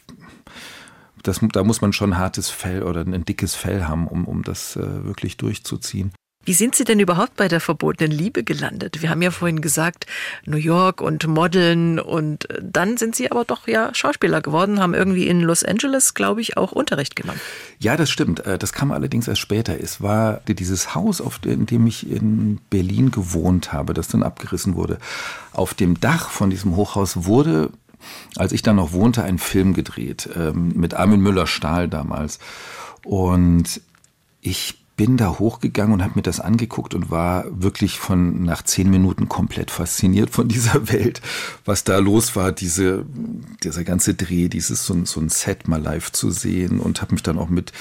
das, 1.22 1.40
da 1.52 1.64
muss 1.64 1.80
man 1.80 1.92
schon 1.92 2.12
ein 2.12 2.18
hartes 2.18 2.50
Fell 2.50 2.85
oder 2.85 3.00
ein 3.00 3.24
dickes 3.24 3.56
Fell 3.56 3.85
haben, 3.85 4.06
um, 4.06 4.26
um 4.26 4.44
das 4.44 4.76
äh, 4.76 5.04
wirklich 5.04 5.37
durchzuziehen. 5.37 6.12
Wie 6.46 6.52
sind 6.52 6.76
Sie 6.76 6.85
denn 6.85 7.00
überhaupt 7.00 7.35
bei 7.37 7.48
der 7.48 7.61
verbotenen 7.61 8.16
Liebe 8.16 8.44
gelandet? 8.44 9.02
Wir 9.02 9.11
haben 9.11 9.20
ja 9.20 9.32
vorhin 9.32 9.61
gesagt, 9.61 10.06
New 10.44 10.56
York 10.56 11.00
und 11.00 11.26
Modeln 11.26 11.98
und 11.98 12.48
äh, 12.48 12.62
dann 12.62 12.96
sind 12.96 13.16
Sie 13.16 13.30
aber 13.30 13.44
doch 13.44 13.66
ja 13.66 13.92
Schauspieler 13.92 14.40
geworden, 14.40 14.78
haben 14.78 14.94
irgendwie 14.94 15.26
in 15.26 15.40
Los 15.40 15.64
Angeles, 15.64 16.14
glaube 16.14 16.40
ich, 16.40 16.56
auch 16.56 16.70
Unterricht 16.70 17.16
genommen. 17.16 17.40
Ja, 17.80 17.96
das 17.96 18.11
stimmt. 18.11 18.46
Äh, 18.46 18.59
das 18.59 18.72
kam 18.72 18.92
allerdings 18.92 19.26
erst 19.26 19.40
später. 19.40 19.78
Es 19.80 20.00
war 20.00 20.40
dieses 20.46 20.94
Haus, 20.94 21.20
in 21.44 21.66
dem 21.66 21.87
ich 21.88 22.09
in 22.09 22.61
Berlin 22.70 23.11
gewohnt 23.11 23.72
habe, 23.72 23.92
das 23.92 24.06
dann 24.06 24.22
abgerissen 24.22 24.76
wurde. 24.76 24.98
Auf 25.52 25.74
dem 25.74 25.98
Dach 25.98 26.30
von 26.30 26.50
diesem 26.50 26.76
Hochhaus 26.76 27.24
wurde 27.24 27.70
als 28.37 28.52
ich 28.52 28.62
dann 28.62 28.76
noch 28.76 28.92
wohnte, 28.92 29.24
ein 29.24 29.38
Film 29.38 29.74
gedreht 29.74 30.28
ähm, 30.37 30.72
mit 30.76 30.94
Armin 30.94 31.20
Müller-Stahl 31.20 31.88
damals. 31.88 32.38
Und 33.02 33.80
ich 34.40 34.78
bin 34.96 35.16
da 35.18 35.38
hochgegangen 35.38 35.92
und 35.92 36.02
habe 36.02 36.14
mir 36.16 36.22
das 36.22 36.40
angeguckt 36.40 36.94
und 36.94 37.11
war 37.11 37.44
wirklich 37.50 37.98
von 37.98 38.44
nach 38.44 38.62
zehn 38.62 38.88
Minuten 38.88 39.28
komplett 39.28 39.70
fasziniert 39.70 40.30
von 40.30 40.48
dieser 40.48 40.88
Welt, 40.92 41.20
was 41.64 41.85
da 41.85 41.98
los 41.98 42.35
war, 42.35 42.52
diese, 42.52 43.04
dieser 43.62 43.85
ganze 43.85 44.14
Dreh, 44.14 44.48
dieses 44.48 44.87
so, 44.87 45.04
so 45.04 45.20
ein 45.20 45.28
Set 45.28 45.68
mal 45.68 45.82
live 45.82 46.12
zu 46.12 46.30
sehen 46.30 46.80
und 46.80 47.02
habe 47.02 47.12
mich 47.12 47.22
dann 47.22 47.38
auch 47.38 47.50
mit 47.50 47.72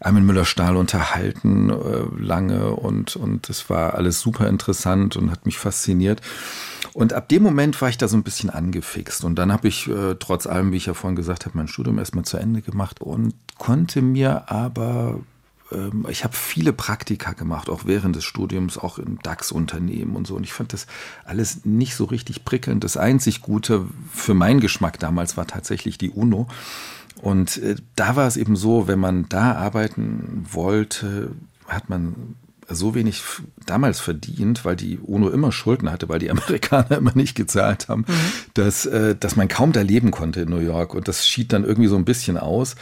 Armin 0.00 0.26
Müller-Stahl 0.26 0.76
unterhalten 0.76 1.70
äh, 1.70 2.02
lange 2.18 2.70
und 2.70 3.16
und 3.16 3.48
es 3.48 3.70
war 3.70 3.94
alles 3.94 4.20
super 4.20 4.48
interessant 4.48 5.16
und 5.16 5.30
hat 5.30 5.46
mich 5.46 5.58
fasziniert. 5.58 6.20
Und 6.92 7.12
ab 7.12 7.28
dem 7.28 7.42
Moment 7.42 7.80
war 7.80 7.88
ich 7.88 7.98
da 7.98 8.06
so 8.06 8.16
ein 8.16 8.22
bisschen 8.22 8.50
angefixt. 8.50 9.24
Und 9.24 9.36
dann 9.36 9.50
habe 9.50 9.66
ich, 9.66 9.88
äh, 9.88 10.14
trotz 10.18 10.46
allem, 10.46 10.70
wie 10.70 10.76
ich 10.76 10.86
ja 10.86 10.94
vorhin 10.94 11.16
gesagt 11.16 11.44
habe, 11.44 11.56
mein 11.56 11.66
Studium 11.66 11.98
erstmal 11.98 12.24
zu 12.24 12.36
Ende 12.36 12.62
gemacht 12.62 13.00
und 13.00 13.34
konnte 13.58 14.00
mir 14.00 14.50
aber 14.50 15.20
ich 16.08 16.24
habe 16.24 16.34
viele 16.36 16.72
Praktika 16.72 17.32
gemacht, 17.32 17.70
auch 17.70 17.86
während 17.86 18.14
des 18.16 18.24
Studiums, 18.24 18.76
auch 18.76 18.98
in 18.98 19.18
DAX-Unternehmen 19.22 20.14
und 20.14 20.26
so. 20.26 20.36
Und 20.36 20.44
ich 20.44 20.52
fand 20.52 20.72
das 20.72 20.86
alles 21.24 21.64
nicht 21.64 21.94
so 21.96 22.04
richtig 22.04 22.44
prickelnd. 22.44 22.84
Das 22.84 22.96
einzig 22.96 23.40
Gute 23.40 23.86
für 24.12 24.34
meinen 24.34 24.60
Geschmack 24.60 24.98
damals 24.98 25.36
war 25.36 25.46
tatsächlich 25.46 25.96
die 25.96 26.10
UNO. 26.10 26.48
Und 27.22 27.56
äh, 27.58 27.76
da 27.96 28.16
war 28.16 28.26
es 28.26 28.36
eben 28.36 28.56
so, 28.56 28.88
wenn 28.88 28.98
man 28.98 29.28
da 29.28 29.54
arbeiten 29.54 30.44
wollte, 30.50 31.30
hat 31.66 31.88
man 31.88 32.36
so 32.68 32.94
wenig 32.94 33.22
damals 33.66 34.00
verdient, 34.00 34.64
weil 34.64 34.76
die 34.76 34.98
UNO 34.98 35.28
immer 35.28 35.52
Schulden 35.52 35.90
hatte, 35.90 36.08
weil 36.08 36.18
die 36.18 36.30
Amerikaner 36.30 36.98
immer 36.98 37.12
nicht 37.14 37.34
gezahlt 37.34 37.88
haben, 37.88 38.04
mhm. 38.06 38.14
dass, 38.54 38.86
äh, 38.86 39.16
dass 39.16 39.36
man 39.36 39.48
kaum 39.48 39.72
da 39.72 39.80
leben 39.80 40.10
konnte 40.10 40.42
in 40.42 40.50
New 40.50 40.58
York. 40.58 40.94
Und 40.94 41.08
das 41.08 41.26
schied 41.26 41.52
dann 41.52 41.64
irgendwie 41.64 41.88
so 41.88 41.96
ein 41.96 42.04
bisschen 42.04 42.36
aus. 42.36 42.76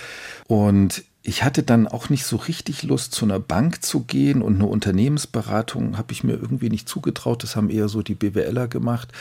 Und 0.48 1.04
ich 1.24 1.44
hatte 1.44 1.62
dann 1.62 1.86
auch 1.86 2.08
nicht 2.08 2.24
so 2.24 2.36
richtig 2.36 2.82
Lust, 2.82 3.14
zu 3.14 3.24
einer 3.24 3.38
Bank 3.38 3.84
zu 3.84 4.00
gehen 4.00 4.42
und 4.42 4.56
eine 4.56 4.66
Unternehmensberatung 4.66 5.96
habe 5.96 6.12
ich 6.12 6.24
mir 6.24 6.32
irgendwie 6.32 6.68
nicht 6.68 6.88
zugetraut. 6.88 7.44
Das 7.44 7.54
haben 7.54 7.70
eher 7.70 7.88
so 7.88 8.02
die 8.02 8.16
BWLer 8.16 8.66
gemacht. 8.66 9.12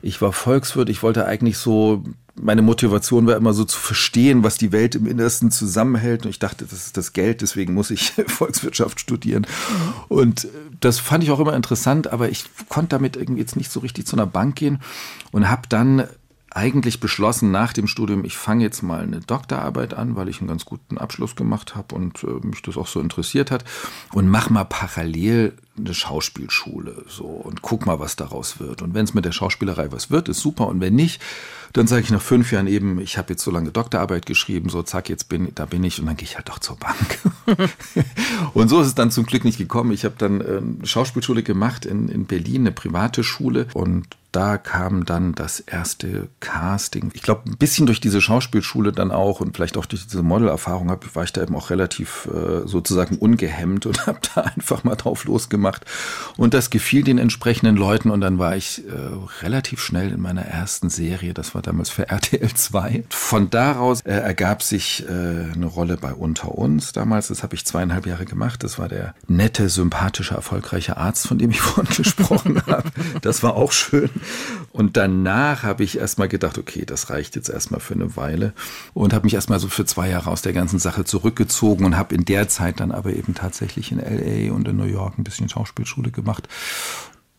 Ich 0.00 0.22
war 0.22 0.32
Volkswirt, 0.32 0.88
ich 0.88 1.02
wollte 1.02 1.26
eigentlich 1.26 1.58
so, 1.58 2.04
meine 2.40 2.62
Motivation 2.62 3.26
war 3.26 3.36
immer 3.36 3.52
so 3.52 3.64
zu 3.64 3.78
verstehen, 3.78 4.44
was 4.44 4.58
die 4.58 4.70
Welt 4.70 4.94
im 4.94 5.06
Innersten 5.06 5.50
zusammenhält. 5.50 6.24
Und 6.24 6.30
ich 6.30 6.38
dachte, 6.38 6.64
das 6.64 6.86
ist 6.86 6.96
das 6.96 7.12
Geld, 7.12 7.42
deswegen 7.42 7.74
muss 7.74 7.90
ich 7.90 8.12
Volkswirtschaft 8.26 9.00
studieren. 9.00 9.44
Und 10.08 10.46
das 10.78 11.00
fand 11.00 11.24
ich 11.24 11.32
auch 11.32 11.40
immer 11.40 11.56
interessant, 11.56 12.12
aber 12.12 12.28
ich 12.30 12.44
konnte 12.68 12.90
damit 12.90 13.16
irgendwie 13.16 13.40
jetzt 13.40 13.56
nicht 13.56 13.72
so 13.72 13.80
richtig 13.80 14.06
zu 14.06 14.14
einer 14.14 14.26
Bank 14.26 14.54
gehen 14.54 14.80
und 15.32 15.50
habe 15.50 15.62
dann 15.68 16.04
eigentlich 16.50 17.00
beschlossen 17.00 17.50
nach 17.50 17.72
dem 17.72 17.86
Studium, 17.86 18.24
ich 18.24 18.36
fange 18.36 18.64
jetzt 18.64 18.82
mal 18.82 19.02
eine 19.02 19.20
Doktorarbeit 19.20 19.94
an, 19.94 20.16
weil 20.16 20.28
ich 20.28 20.40
einen 20.40 20.48
ganz 20.48 20.64
guten 20.64 20.98
Abschluss 20.98 21.36
gemacht 21.36 21.76
habe 21.76 21.94
und 21.94 22.24
äh, 22.24 22.46
mich 22.46 22.62
das 22.62 22.76
auch 22.76 22.88
so 22.88 23.00
interessiert 23.00 23.50
hat 23.50 23.64
und 24.12 24.28
mach 24.28 24.50
mal 24.50 24.64
parallel 24.64 25.54
eine 25.84 25.94
Schauspielschule 25.94 27.04
so 27.08 27.24
und 27.24 27.62
guck 27.62 27.86
mal, 27.86 27.98
was 27.98 28.16
daraus 28.16 28.60
wird. 28.60 28.82
Und 28.82 28.94
wenn 28.94 29.04
es 29.04 29.14
mit 29.14 29.24
der 29.24 29.32
Schauspielerei 29.32 29.92
was 29.92 30.10
wird, 30.10 30.28
ist 30.28 30.40
super. 30.40 30.66
Und 30.68 30.80
wenn 30.80 30.94
nicht, 30.94 31.20
dann 31.72 31.86
sage 31.86 32.02
ich 32.02 32.10
nach 32.10 32.20
fünf 32.20 32.52
Jahren 32.52 32.66
eben, 32.66 33.00
ich 33.00 33.16
habe 33.16 33.32
jetzt 33.32 33.42
so 33.42 33.50
lange 33.50 33.70
Doktorarbeit 33.70 34.26
geschrieben, 34.26 34.70
so 34.70 34.82
zack, 34.82 35.08
jetzt 35.08 35.28
bin 35.28 35.52
da 35.54 35.66
bin 35.66 35.84
ich 35.84 36.00
und 36.00 36.06
dann 36.06 36.16
gehe 36.16 36.26
ich 36.26 36.36
halt 36.36 36.48
doch 36.48 36.58
zur 36.58 36.76
Bank. 36.76 37.18
und 38.54 38.68
so 38.68 38.80
ist 38.80 38.88
es 38.88 38.94
dann 38.94 39.10
zum 39.10 39.24
Glück 39.24 39.44
nicht 39.44 39.58
gekommen. 39.58 39.92
Ich 39.92 40.04
habe 40.04 40.14
dann 40.18 40.42
eine 40.42 40.86
Schauspielschule 40.86 41.42
gemacht 41.42 41.86
in, 41.86 42.08
in 42.08 42.26
Berlin, 42.26 42.62
eine 42.62 42.72
private 42.72 43.22
Schule 43.22 43.66
und 43.74 44.16
da 44.32 44.58
kam 44.58 45.04
dann 45.04 45.34
das 45.34 45.58
erste 45.60 46.28
Casting. 46.38 47.10
Ich 47.14 47.22
glaube, 47.22 47.50
ein 47.50 47.56
bisschen 47.56 47.86
durch 47.86 48.00
diese 48.00 48.20
Schauspielschule 48.20 48.92
dann 48.92 49.10
auch 49.10 49.40
und 49.40 49.56
vielleicht 49.56 49.76
auch 49.76 49.86
durch 49.86 50.06
diese 50.06 50.22
Modelerfahrung 50.22 50.88
war 50.88 51.24
ich 51.24 51.32
da 51.32 51.42
eben 51.42 51.56
auch 51.56 51.70
relativ 51.70 52.28
äh, 52.32 52.66
sozusagen 52.66 53.18
ungehemmt 53.18 53.86
und 53.86 54.06
habe 54.06 54.20
da 54.34 54.42
einfach 54.42 54.84
mal 54.84 54.94
drauf 54.94 55.24
losgemacht. 55.24 55.69
Und 56.36 56.54
das 56.54 56.70
gefiel 56.70 57.04
den 57.04 57.18
entsprechenden 57.18 57.76
Leuten 57.76 58.10
und 58.10 58.20
dann 58.20 58.38
war 58.38 58.56
ich 58.56 58.82
äh, 58.86 58.92
relativ 59.42 59.80
schnell 59.80 60.12
in 60.12 60.20
meiner 60.20 60.42
ersten 60.42 60.90
Serie. 60.90 61.34
Das 61.34 61.54
war 61.54 61.62
damals 61.62 61.90
für 61.90 62.08
RTL 62.08 62.52
2. 62.52 63.04
Von 63.10 63.50
daraus 63.50 64.00
äh, 64.02 64.12
ergab 64.12 64.62
sich 64.62 65.04
äh, 65.08 65.10
eine 65.10 65.66
Rolle 65.66 65.96
bei 65.96 66.12
Unter 66.12 66.56
uns 66.56 66.92
damals. 66.92 67.28
Das 67.28 67.42
habe 67.42 67.54
ich 67.54 67.64
zweieinhalb 67.64 68.06
Jahre 68.06 68.24
gemacht. 68.24 68.64
Das 68.64 68.78
war 68.78 68.88
der 68.88 69.14
nette, 69.28 69.68
sympathische, 69.68 70.34
erfolgreiche 70.34 70.96
Arzt, 70.96 71.26
von 71.26 71.38
dem 71.38 71.50
ich 71.50 71.60
vorhin 71.60 71.94
gesprochen 71.94 72.62
habe. 72.66 72.90
Das 73.22 73.42
war 73.42 73.54
auch 73.56 73.72
schön. 73.72 74.10
Und 74.72 74.96
danach 74.96 75.62
habe 75.62 75.84
ich 75.84 75.98
erstmal 75.98 76.28
gedacht, 76.28 76.58
okay, 76.58 76.84
das 76.84 77.10
reicht 77.10 77.36
jetzt 77.36 77.48
erstmal 77.48 77.80
für 77.80 77.94
eine 77.94 78.16
Weile 78.16 78.52
und 78.94 79.12
habe 79.12 79.24
mich 79.24 79.34
erstmal 79.34 79.58
so 79.58 79.68
für 79.68 79.84
zwei 79.84 80.08
Jahre 80.08 80.30
aus 80.30 80.42
der 80.42 80.52
ganzen 80.52 80.78
Sache 80.78 81.04
zurückgezogen 81.04 81.84
und 81.84 81.96
habe 81.96 82.14
in 82.14 82.24
der 82.24 82.48
Zeit 82.48 82.80
dann 82.80 82.92
aber 82.92 83.12
eben 83.12 83.34
tatsächlich 83.34 83.92
in 83.92 83.98
LA 83.98 84.52
und 84.52 84.68
in 84.68 84.76
New 84.76 84.84
York 84.84 85.18
ein 85.18 85.24
bisschen 85.24 85.48
Schauspielschule 85.60 86.10
gemacht 86.10 86.48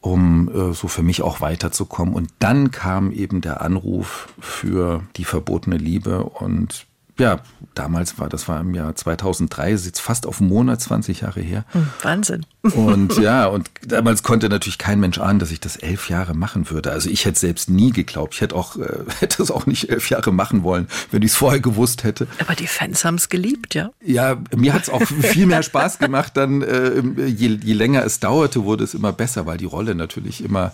um 0.03 0.49
äh, 0.49 0.73
so 0.73 0.87
für 0.87 1.03
mich 1.03 1.21
auch 1.21 1.41
weiterzukommen. 1.41 2.15
Und 2.15 2.31
dann 2.39 2.71
kam 2.71 3.11
eben 3.11 3.39
der 3.39 3.61
Anruf 3.61 4.33
für 4.39 5.03
die 5.15 5.25
verbotene 5.25 5.77
Liebe 5.77 6.23
und 6.23 6.87
ja, 7.21 7.39
damals 7.75 8.17
war, 8.19 8.29
das 8.29 8.47
war 8.47 8.59
im 8.59 8.73
Jahr 8.73 8.95
2003, 8.95 9.71
ist 9.71 9.85
jetzt 9.85 10.01
fast 10.01 10.25
auf 10.25 10.41
einen 10.41 10.49
Monat, 10.49 10.81
20 10.81 11.21
Jahre 11.21 11.39
her. 11.39 11.65
Hm, 11.71 11.87
Wahnsinn. 12.01 12.45
Und 12.63 13.17
ja, 13.21 13.45
und 13.45 13.69
damals 13.85 14.23
konnte 14.23 14.49
natürlich 14.49 14.77
kein 14.77 14.99
Mensch 14.99 15.19
ahnen, 15.19 15.39
dass 15.39 15.51
ich 15.51 15.59
das 15.59 15.77
elf 15.77 16.09
Jahre 16.09 16.33
machen 16.33 16.69
würde. 16.69 16.91
Also 16.91 17.09
ich 17.09 17.25
hätte 17.25 17.39
selbst 17.39 17.69
nie 17.69 17.91
geglaubt. 17.91 18.33
Ich 18.33 18.41
hätte 18.41 18.55
auch, 18.55 18.75
äh, 18.77 19.03
hätte 19.19 19.41
es 19.41 19.51
auch 19.51 19.67
nicht 19.67 19.89
elf 19.89 20.09
Jahre 20.09 20.31
machen 20.31 20.63
wollen, 20.63 20.87
wenn 21.11 21.21
ich 21.21 21.31
es 21.31 21.37
vorher 21.37 21.59
gewusst 21.59 22.03
hätte. 22.03 22.27
Aber 22.39 22.55
die 22.55 22.67
Fans 22.67 23.05
haben 23.05 23.15
es 23.15 23.29
geliebt, 23.29 23.75
ja? 23.75 23.91
Ja, 24.03 24.37
mir 24.55 24.73
hat 24.73 24.83
es 24.83 24.89
auch 24.89 25.01
viel 25.21 25.45
mehr 25.45 25.63
Spaß 25.63 25.99
gemacht. 25.99 26.35
Dann, 26.35 26.63
äh, 26.63 27.01
je, 27.27 27.59
je 27.61 27.73
länger 27.73 28.03
es 28.03 28.19
dauerte, 28.19 28.63
wurde 28.63 28.83
es 28.83 28.95
immer 28.95 29.13
besser, 29.13 29.45
weil 29.45 29.57
die 29.57 29.65
Rolle 29.65 29.93
natürlich 29.93 30.43
immer, 30.43 30.73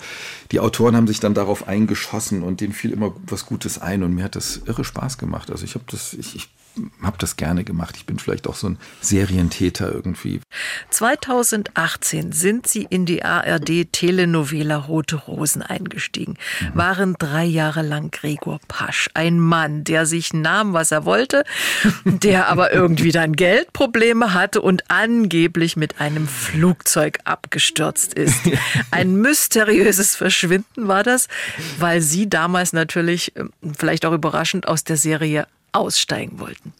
die 0.51 0.61
Autoren 0.61 0.95
haben 0.95 1.07
sich 1.07 1.19
dann 1.19 1.33
darauf 1.33 1.67
eingeschossen 1.67 2.41
und 2.41 2.61
denen 2.61 2.73
fiel 2.73 2.91
immer 2.91 3.13
was 3.27 3.45
Gutes 3.45 3.79
ein 3.81 4.03
und 4.03 4.15
mir 4.15 4.23
hat 4.23 4.37
das 4.37 4.61
irre 4.65 4.85
Spaß 4.85 5.17
gemacht. 5.17 5.51
Also 5.51 5.65
ich 5.65 5.75
habe 5.75 5.85
das, 5.89 6.13
ich, 6.13 6.36
ich 6.37 6.49
habe 7.01 7.17
das 7.17 7.37
gerne 7.37 7.63
gemacht. 7.63 7.95
Ich 7.97 8.05
bin 8.05 8.19
vielleicht 8.19 8.47
auch 8.47 8.53
so 8.53 8.69
ein 8.69 8.77
Serientäter 9.01 9.91
irgendwie. 9.91 10.41
2018 10.91 12.31
sind 12.31 12.67
Sie 12.67 12.85
in 12.87 13.07
die 13.07 13.23
ARD 13.23 13.91
Telenovela 13.91 14.77
Rote 14.77 15.15
Rosen 15.15 15.63
eingestiegen. 15.63 16.37
Mhm. 16.61 16.75
Waren 16.75 17.15
drei 17.17 17.45
Jahre 17.45 17.81
lang 17.81 18.11
Gregor 18.11 18.59
Pasch. 18.67 19.09
Ein 19.15 19.39
Mann, 19.39 19.85
der 19.85 20.05
sich 20.05 20.33
nahm, 20.33 20.73
was 20.73 20.91
er 20.91 21.05
wollte, 21.05 21.43
der 22.05 22.47
aber 22.47 22.71
irgendwie 22.71 23.11
dann 23.11 23.33
Geldprobleme 23.33 24.35
hatte 24.35 24.61
und 24.61 24.83
angeblich 24.89 25.77
mit 25.77 25.99
einem 25.99 26.27
Flugzeug 26.27 27.17
abgestürzt 27.23 28.13
ist. 28.13 28.39
Ein 28.91 29.15
mysteriöses 29.15 30.15
Verschwinden 30.15 30.87
war 30.87 31.01
das, 31.01 31.27
weil 31.79 32.01
Sie 32.01 32.29
damals 32.29 32.71
natürlich, 32.71 33.35
ähm, 33.35 33.51
vielleicht 33.75 34.05
auch 34.05 34.13
überraschend, 34.13 34.67
aus 34.67 34.83
der 34.83 34.97
Serie 34.97 35.47
aussteigen 35.77 36.39
wollten. 36.39 36.73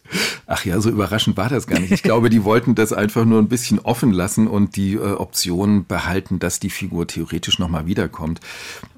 Ach 0.46 0.64
ja, 0.64 0.80
so 0.80 0.90
überraschend 0.90 1.36
war 1.36 1.48
das 1.48 1.66
gar 1.66 1.78
nicht. 1.78 1.92
Ich 1.92 2.02
glaube, 2.02 2.30
die 2.30 2.44
wollten 2.44 2.74
das 2.74 2.92
einfach 2.92 3.24
nur 3.24 3.40
ein 3.40 3.48
bisschen 3.48 3.78
offen 3.78 4.12
lassen 4.12 4.46
und 4.46 4.76
die 4.76 4.94
äh, 4.94 5.12
Option 5.12 5.86
behalten, 5.86 6.38
dass 6.38 6.60
die 6.60 6.70
Figur 6.70 7.06
theoretisch 7.06 7.58
nochmal 7.58 7.86
wiederkommt. 7.86 8.40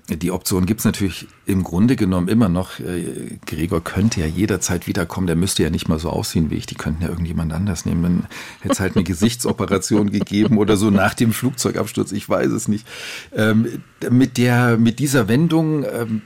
Die 0.09 0.33
Option 0.33 0.67
gibt's 0.67 0.85
natürlich 0.85 1.29
im 1.47 1.63
Grunde 1.63 1.95
genommen 1.95 2.29
immer 2.29 2.49
noch. 2.49 2.81
Äh, 2.81 3.39
Gregor 3.47 3.83
könnte 3.83 4.21
ja 4.21 4.27
jederzeit 4.27 4.87
wiederkommen. 4.87 5.27
Der 5.27 5.37
müsste 5.37 5.63
ja 5.63 5.71
nicht 5.71 5.89
mal 5.89 5.99
so 5.99 6.11
aussehen 6.11 6.51
wie 6.51 6.57
ich. 6.57 6.67
Die 6.67 6.75
könnten 6.75 7.03
ja 7.03 7.09
irgendjemand 7.09 7.53
anders 7.53 7.87
nehmen. 7.87 8.03
Dann 8.03 8.27
hätte 8.61 8.73
es 8.73 8.81
halt 8.81 8.97
eine 8.97 9.05
Gesichtsoperation 9.05 10.11
gegeben 10.11 10.59
oder 10.59 10.77
so 10.77 10.91
nach 10.91 11.15
dem 11.15 11.33
Flugzeugabsturz. 11.33 12.13
Ich 12.13 12.29
weiß 12.29 12.51
es 12.51 12.67
nicht. 12.67 12.87
Ähm, 13.33 13.83
mit 14.11 14.37
der, 14.37 14.79
mit 14.79 14.99
dieser 14.99 15.29
Wendung, 15.29 15.85
ähm, 15.85 16.23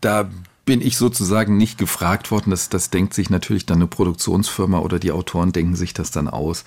da 0.00 0.28
bin 0.64 0.80
ich 0.80 0.96
sozusagen 0.96 1.56
nicht 1.56 1.76
gefragt 1.76 2.30
worden. 2.30 2.50
Das, 2.50 2.68
das 2.68 2.90
denkt 2.90 3.14
sich 3.14 3.30
natürlich 3.30 3.66
dann 3.66 3.78
eine 3.78 3.88
Produktionsfirma 3.88 4.78
oder 4.78 4.98
die 4.98 5.10
Autoren 5.10 5.52
denken 5.52 5.74
sich 5.74 5.92
das 5.92 6.12
dann 6.12 6.28
aus, 6.28 6.62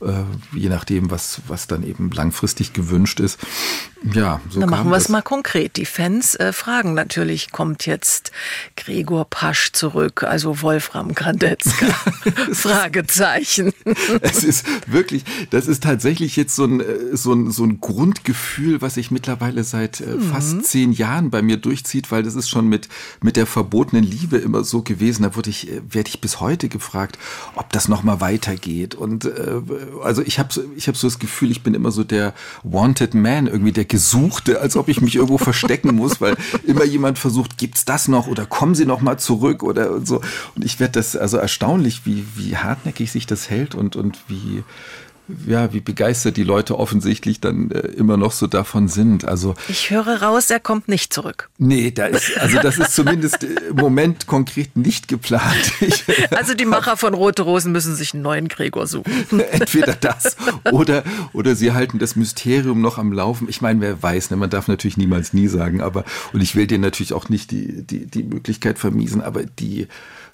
äh, 0.00 0.24
je 0.56 0.68
nachdem, 0.68 1.10
was, 1.10 1.40
was 1.46 1.66
dann 1.68 1.84
eben 1.84 2.10
langfristig 2.10 2.72
gewünscht 2.72 3.20
ist. 3.20 3.38
Ja, 4.12 4.40
so 4.48 4.60
Dann 4.60 4.70
machen 4.70 4.90
wir 4.90 4.96
es 4.96 5.08
mal 5.08 5.22
konkret. 5.22 5.76
Die 5.76 5.84
Fans 5.84 6.34
äh, 6.36 6.52
fragen 6.52 6.94
natürlich, 6.94 7.50
kommt 7.50 7.86
jetzt 7.86 8.30
Gregor 8.76 9.24
Pasch 9.24 9.72
zurück, 9.72 10.22
also 10.22 10.62
Wolfram 10.62 11.14
Grandetzka? 11.14 11.86
Fragezeichen. 12.52 13.72
es 14.20 14.44
ist 14.44 14.66
wirklich, 14.86 15.24
das 15.50 15.66
ist 15.66 15.82
tatsächlich 15.82 16.36
jetzt 16.36 16.54
so 16.54 16.64
ein, 16.64 16.80
äh, 16.80 17.16
so 17.16 17.32
ein, 17.32 17.50
so 17.50 17.64
ein 17.64 17.80
Grundgefühl, 17.80 18.80
was 18.80 18.94
sich 18.94 19.10
mittlerweile 19.10 19.64
seit 19.64 20.00
äh, 20.00 20.06
mhm. 20.06 20.22
fast 20.22 20.64
zehn 20.64 20.92
Jahren 20.92 21.30
bei 21.30 21.42
mir 21.42 21.56
durchzieht, 21.56 22.10
weil 22.10 22.22
das 22.22 22.34
ist 22.34 22.48
schon 22.48 22.68
mit, 22.68 22.88
mit 23.20 23.27
der 23.36 23.46
verbotenen 23.46 24.04
Liebe 24.04 24.38
immer 24.38 24.64
so 24.64 24.82
gewesen. 24.82 25.22
Da 25.22 25.36
wurde 25.36 25.50
ich, 25.50 25.70
äh, 25.70 25.80
werde 25.88 26.08
ich 26.08 26.20
bis 26.20 26.40
heute 26.40 26.68
gefragt, 26.68 27.18
ob 27.54 27.72
das 27.72 27.88
nochmal 27.88 28.20
weitergeht. 28.20 28.94
Und 28.94 29.24
äh, 29.24 29.60
also 30.02 30.22
ich 30.22 30.38
habe 30.38 30.48
ich 30.76 30.88
hab 30.88 30.96
so 30.96 31.06
das 31.06 31.18
Gefühl, 31.18 31.50
ich 31.50 31.62
bin 31.62 31.74
immer 31.74 31.90
so 31.90 32.04
der 32.04 32.34
Wanted 32.62 33.14
Man, 33.14 33.46
irgendwie 33.46 33.72
der 33.72 33.84
Gesuchte, 33.84 34.60
als 34.60 34.76
ob 34.76 34.88
ich 34.88 35.00
mich 35.00 35.16
irgendwo 35.16 35.38
verstecken 35.38 35.94
muss, 35.94 36.20
weil 36.20 36.36
immer 36.66 36.84
jemand 36.84 37.18
versucht, 37.18 37.58
gibt's 37.58 37.84
das 37.84 38.08
noch 38.08 38.26
oder 38.26 38.46
kommen 38.46 38.74
Sie 38.74 38.86
noch 38.86 39.00
mal 39.00 39.18
zurück 39.18 39.62
oder 39.62 39.90
und 39.92 40.06
so. 40.06 40.20
Und 40.54 40.64
ich 40.64 40.80
werde 40.80 40.92
das 40.92 41.16
also 41.16 41.36
erstaunlich, 41.36 42.02
wie, 42.04 42.24
wie 42.36 42.56
hartnäckig 42.56 43.10
sich 43.10 43.26
das 43.26 43.50
hält 43.50 43.74
und, 43.74 43.96
und 43.96 44.18
wie, 44.28 44.62
ja, 45.46 45.72
wie 45.72 45.80
begeistert 45.80 46.36
die 46.36 46.44
Leute 46.44 46.78
offensichtlich 46.78 47.40
dann 47.40 47.70
äh, 47.70 47.80
immer 47.80 48.16
noch 48.16 48.32
so 48.32 48.46
davon 48.46 48.88
sind. 48.88 49.24
Also 49.24 49.54
ich 49.68 49.90
höre 49.90 50.22
raus, 50.22 50.50
er 50.50 50.60
kommt 50.60 50.88
nicht 50.88 51.12
zurück. 51.12 51.50
Nee, 51.58 51.90
da 51.90 52.06
ist, 52.06 52.38
also 52.38 52.58
das 52.60 52.78
ist 52.78 52.94
zumindest 52.94 53.44
im 53.44 53.76
Moment 53.76 54.26
konkret 54.26 54.76
nicht 54.76 55.08
geplant. 55.08 55.72
Ich, 55.80 56.04
also 56.30 56.54
die 56.54 56.64
Macher 56.64 56.96
von 56.96 57.14
Rote 57.14 57.42
Rosen 57.42 57.72
müssen 57.72 57.94
sich 57.94 58.12
einen 58.12 58.22
neuen 58.22 58.48
Gregor 58.48 58.86
suchen. 58.86 59.12
Entweder 59.52 59.94
das 59.94 60.36
oder, 60.70 61.04
oder 61.32 61.54
sie 61.54 61.72
halten 61.72 61.98
das 61.98 62.16
Mysterium 62.16 62.80
noch 62.80 62.98
am 62.98 63.12
Laufen. 63.12 63.48
Ich 63.48 63.60
meine, 63.60 63.80
wer 63.80 64.02
weiß, 64.02 64.30
ne, 64.30 64.36
man 64.36 64.50
darf 64.50 64.68
natürlich 64.68 64.96
niemals 64.96 65.32
nie 65.32 65.46
sagen, 65.46 65.80
aber 65.80 66.04
und 66.32 66.42
ich 66.42 66.56
will 66.56 66.66
dir 66.66 66.78
natürlich 66.78 67.12
auch 67.12 67.28
nicht 67.28 67.50
die, 67.52 67.86
die, 67.86 68.06
die 68.06 68.22
Möglichkeit 68.22 68.78
vermiesen, 68.78 69.22
aber 69.22 69.44
die 69.44 69.88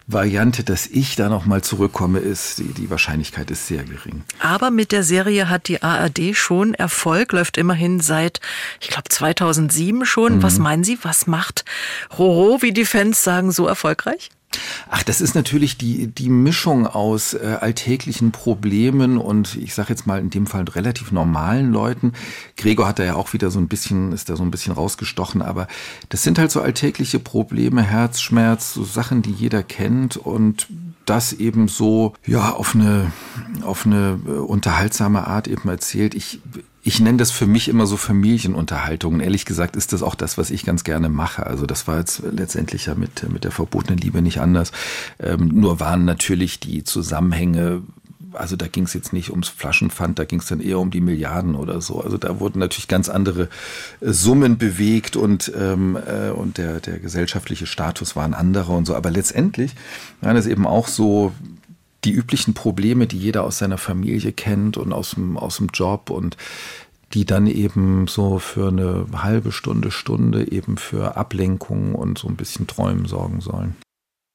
Variante, 0.07 0.65
dass 0.65 0.87
ich 0.87 1.17
da 1.17 1.29
nochmal 1.29 1.63
zurückkomme, 1.63 2.19
ist, 2.19 2.59
die, 2.59 2.75
die 2.75 2.91
Wahrscheinlichkeit 2.91 3.51
ist 3.51 3.67
sehr 3.67 3.85
gering. 3.85 4.23
Aber 4.39 4.71
mit 4.71 4.93
der 4.93 5.03
Serie 5.03 5.49
hat 5.49 5.69
die 5.69 5.83
ARD 5.83 6.37
schon 6.37 6.75
Erfolg, 6.75 7.33
läuft 7.33 7.57
immerhin 7.57 8.01
seit, 8.01 8.41
ich 8.81 8.89
glaube, 8.89 9.09
2007 9.09 10.05
schon. 10.05 10.37
Mhm. 10.37 10.43
Was 10.43 10.59
meinen 10.59 10.85
Sie, 10.85 10.99
was 11.03 11.27
macht 11.27 11.65
Roro, 12.19 12.61
wie 12.61 12.73
die 12.73 12.85
Fans 12.85 13.25
sagen, 13.25 13.51
so 13.51 13.67
erfolgreich? 13.67 14.31
Ach, 14.91 15.03
das 15.03 15.21
ist 15.21 15.35
natürlich 15.35 15.79
die, 15.79 16.07
die 16.07 16.29
Mischung 16.29 16.87
aus 16.87 17.35
äh, 17.35 17.59
alltäglichen 17.61 18.33
Problemen 18.33 19.19
und 19.19 19.57
ich 19.57 19.75
sage 19.75 19.91
jetzt 19.91 20.07
mal 20.07 20.21
in 20.21 20.31
dem 20.31 20.47
Fall 20.47 20.65
relativ 20.65 21.13
normalen 21.13 21.73
Leuten. 21.73 22.13
Gregor 22.57 22.89
hat 22.89 22.99
da 22.99 23.05
ja 23.05 23.15
auch 23.15 23.33
wieder 23.33 23.51
so 23.51 23.59
ein 23.59 23.69
bisschen, 23.69 24.13
ist 24.13 24.29
da 24.29 24.37
so 24.37 24.43
ein 24.43 24.51
bisschen 24.51 24.73
rausgestochen, 24.73 25.43
aber 25.43 25.69
das 26.09 26.23
sind 26.23 26.39
halt 26.39 26.51
so 26.51 26.61
alltägliche 26.61 27.19
Probleme, 27.19 27.83
Herzschmerz, 27.83 28.75
so 28.75 28.85
Sachen, 28.85 29.23
die 29.23 29.33
jeder 29.33 29.63
kennt 29.63 30.17
und 30.17 30.69
das 31.07 31.33
eben 31.33 31.69
so, 31.69 32.15
ja, 32.27 32.53
auf 32.53 32.75
eine, 32.75 33.13
auf 33.63 33.87
eine 33.87 34.19
äh, 34.27 34.31
unterhaltsame 34.31 35.27
Art 35.27 35.49
eben 35.49 35.69
erzählt. 35.69 36.15
Ich, 36.15 36.41
ich 36.87 37.01
nenne 37.01 37.17
das 37.17 37.31
für 37.31 37.47
mich 37.47 37.69
immer 37.69 37.87
so 37.87 37.97
Familienunterhaltung. 37.97 39.15
Und 39.15 39.21
ehrlich 39.21 39.47
gesagt 39.47 39.75
ist 39.75 39.95
das 39.95 40.03
auch 40.03 40.15
das, 40.15 40.37
was 40.37 40.51
ich 40.51 40.67
ganz 40.67 40.85
gerne 40.85 41.09
mache. 41.09 41.47
Also 41.47 41.65
das 41.65 41.89
war 41.89 41.99
jetzt 41.99 42.23
letztendlich 42.31 42.87
ja 42.87 42.95
mit, 42.95 43.29
mit 43.33 43.45
der 43.45 43.53
verbotenen 43.53 43.99
Liebe 43.99 44.21
nicht 44.21 44.39
anders. 44.41 44.71
Ähm, 45.19 45.49
nur 45.49 45.81
waren 45.81 46.05
natürlich 46.05 46.61
die 46.61 46.85
Zusammenhänge 46.85 47.83
also 48.35 48.57
da 48.57 48.67
ging 48.67 48.83
es 48.83 48.95
jetzt 48.95 49.13
nicht 49.13 49.31
ums 49.31 49.49
Flaschenpfand, 49.49 50.19
da 50.19 50.25
ging 50.25 50.41
es 50.41 50.47
dann 50.47 50.59
eher 50.59 50.81
um 50.81 50.91
die 50.91 51.01
Milliarden 51.01 51.55
oder 51.55 51.81
so. 51.81 52.01
Also 52.01 52.19
da 52.19 52.41
wurden 52.41 52.59
natürlich 52.59 52.89
ganz 52.89 53.09
andere 53.09 53.49
äh, 54.01 54.11
Summen 54.11 54.59
bewegt 54.59 55.17
und, 55.17 55.53
ähm, 55.57 55.97
äh, 55.97 56.31
und 56.31 56.59
der, 56.59 56.81
der 56.81 56.99
gesellschaftliche 56.99 57.67
Status 57.67 58.17
war 58.17 58.25
ein 58.25 58.35
anderer 58.35 58.71
und 58.71 58.87
so. 58.87 58.97
Aber 58.97 59.11
letztendlich 59.11 59.73
waren 60.21 60.37
es 60.37 60.47
eben 60.47 60.67
auch 60.67 60.89
so 60.89 61.33
die 62.05 62.13
üblichen 62.13 62.55
Probleme, 62.55 63.07
die 63.07 63.19
jeder 63.19 63.45
aus 63.45 63.59
seiner 63.59 63.79
Familie 63.79 64.33
kennt 64.33 64.77
und 64.77 64.93
aus 64.93 65.13
dem, 65.13 65.37
aus 65.37 65.59
dem 65.59 65.69
Job 65.69 66.11
und 66.11 66.37
die 67.13 67.25
dann 67.25 67.47
eben 67.47 68.07
so 68.09 68.39
für 68.39 68.69
eine 68.69 69.07
halbe 69.15 69.53
Stunde, 69.53 69.91
Stunde 69.91 70.51
eben 70.51 70.77
für 70.77 71.17
Ablenkung 71.17 71.95
und 71.95 72.19
so 72.19 72.29
ein 72.29 72.37
bisschen 72.37 72.67
Träumen 72.67 73.07
sorgen 73.07 73.41
sollen. 73.41 73.77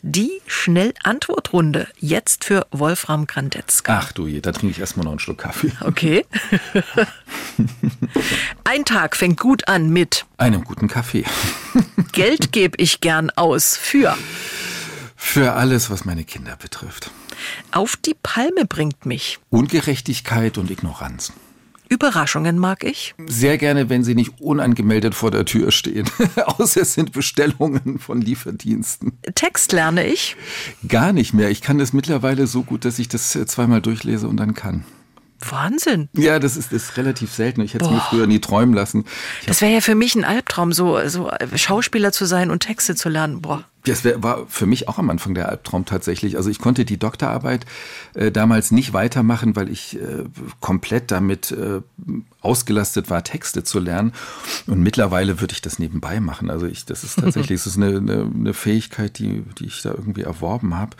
Die 0.01 0.31
Schnellantwortrunde 0.47 1.89
jetzt 1.99 2.45
für 2.45 2.65
Wolfram 2.71 3.27
Grandetzka. 3.27 3.99
Ach 4.01 4.13
du 4.13 4.27
je, 4.27 4.39
da 4.39 4.53
trinke 4.53 4.71
ich 4.71 4.79
erstmal 4.79 5.03
noch 5.03 5.11
einen 5.11 5.19
Schluck 5.19 5.39
Kaffee. 5.39 5.73
Okay. 5.81 6.25
Ein 8.63 8.85
Tag 8.85 9.17
fängt 9.17 9.41
gut 9.41 9.67
an 9.67 9.89
mit 9.89 10.25
einem 10.37 10.63
guten 10.63 10.87
Kaffee. 10.87 11.25
Geld 12.13 12.53
gebe 12.53 12.77
ich 12.77 13.01
gern 13.01 13.29
aus 13.31 13.75
für 13.75 14.15
für 15.21 15.51
alles, 15.53 15.89
was 15.91 16.05
meine 16.05 16.23
Kinder 16.23 16.55
betrifft. 16.55 17.11
Auf 17.71 17.95
die 17.95 18.15
Palme 18.21 18.65
bringt 18.65 19.05
mich 19.05 19.39
Ungerechtigkeit 19.49 20.57
und 20.57 20.71
Ignoranz. 20.71 21.33
Überraschungen 21.89 22.59
mag 22.59 22.83
ich. 22.83 23.15
Sehr 23.25 23.57
gerne, 23.57 23.89
wenn 23.89 24.03
sie 24.03 24.13
nicht 24.13 24.39
unangemeldet 24.39 25.15
vor 25.15 25.31
der 25.31 25.45
Tür 25.45 25.71
stehen. 25.71 26.07
Außer 26.45 26.81
es 26.81 26.93
sind 26.93 27.11
Bestellungen 27.11 27.97
von 27.97 28.21
Lieferdiensten. 28.21 29.13
Text 29.33 29.71
lerne 29.71 30.05
ich. 30.05 30.37
Gar 30.87 31.13
nicht 31.13 31.33
mehr. 31.33 31.49
Ich 31.49 31.61
kann 31.61 31.79
das 31.79 31.91
mittlerweile 31.91 32.45
so 32.45 32.61
gut, 32.61 32.85
dass 32.85 32.99
ich 32.99 33.07
das 33.07 33.35
äh, 33.35 33.47
zweimal 33.47 33.81
durchlese 33.81 34.27
und 34.27 34.37
dann 34.37 34.53
kann. 34.53 34.85
Wahnsinn. 35.41 36.09
Ja, 36.13 36.37
das 36.37 36.57
ist, 36.57 36.71
ist 36.73 36.97
relativ 36.97 37.33
selten. 37.33 37.61
Ich 37.61 37.73
hätte 37.73 37.85
es 37.85 37.91
mir 37.91 38.01
früher 38.01 38.27
nie 38.27 38.39
träumen 38.39 38.75
lassen. 38.75 39.05
Ich 39.41 39.47
das 39.47 39.61
wäre 39.61 39.73
ja 39.73 39.81
für 39.81 39.95
mich 39.95 40.15
ein 40.15 40.25
Albtraum, 40.25 40.73
so, 40.73 40.99
so 41.07 41.31
Schauspieler 41.55 42.11
zu 42.11 42.25
sein 42.25 42.51
und 42.51 42.59
Texte 42.59 42.95
zu 42.95 43.09
lernen. 43.09 43.41
Boah. 43.41 43.63
Das 43.85 44.03
war 44.03 44.45
für 44.47 44.65
mich 44.65 44.87
auch 44.87 44.97
am 44.97 45.09
Anfang 45.09 45.33
der 45.33 45.49
Albtraum 45.49 45.85
tatsächlich. 45.85 46.35
Also 46.35 46.49
ich 46.49 46.59
konnte 46.59 46.83
die 46.83 46.97
Doktorarbeit 46.97 47.65
äh, 48.13 48.31
damals 48.31 48.71
nicht 48.71 48.93
weitermachen, 48.93 49.55
weil 49.55 49.69
ich 49.69 49.95
äh, 49.95 50.25
komplett 50.59 51.11
damit 51.11 51.51
äh, 51.51 51.81
ausgelastet 52.41 53.09
war, 53.09 53.23
Texte 53.23 53.63
zu 53.63 53.79
lernen. 53.79 54.13
Und 54.67 54.81
mittlerweile 54.81 55.39
würde 55.39 55.53
ich 55.53 55.61
das 55.61 55.79
nebenbei 55.79 56.19
machen. 56.19 56.49
Also 56.49 56.65
ich, 56.65 56.85
das 56.85 57.03
ist 57.03 57.15
tatsächlich, 57.19 57.61
das 57.61 57.67
ist 57.67 57.77
eine, 57.77 57.97
eine, 57.97 58.31
eine 58.33 58.53
Fähigkeit, 58.53 59.17
die, 59.17 59.43
die 59.59 59.67
ich 59.67 59.81
da 59.81 59.91
irgendwie 59.91 60.23
erworben 60.23 60.75
habe, 60.75 60.97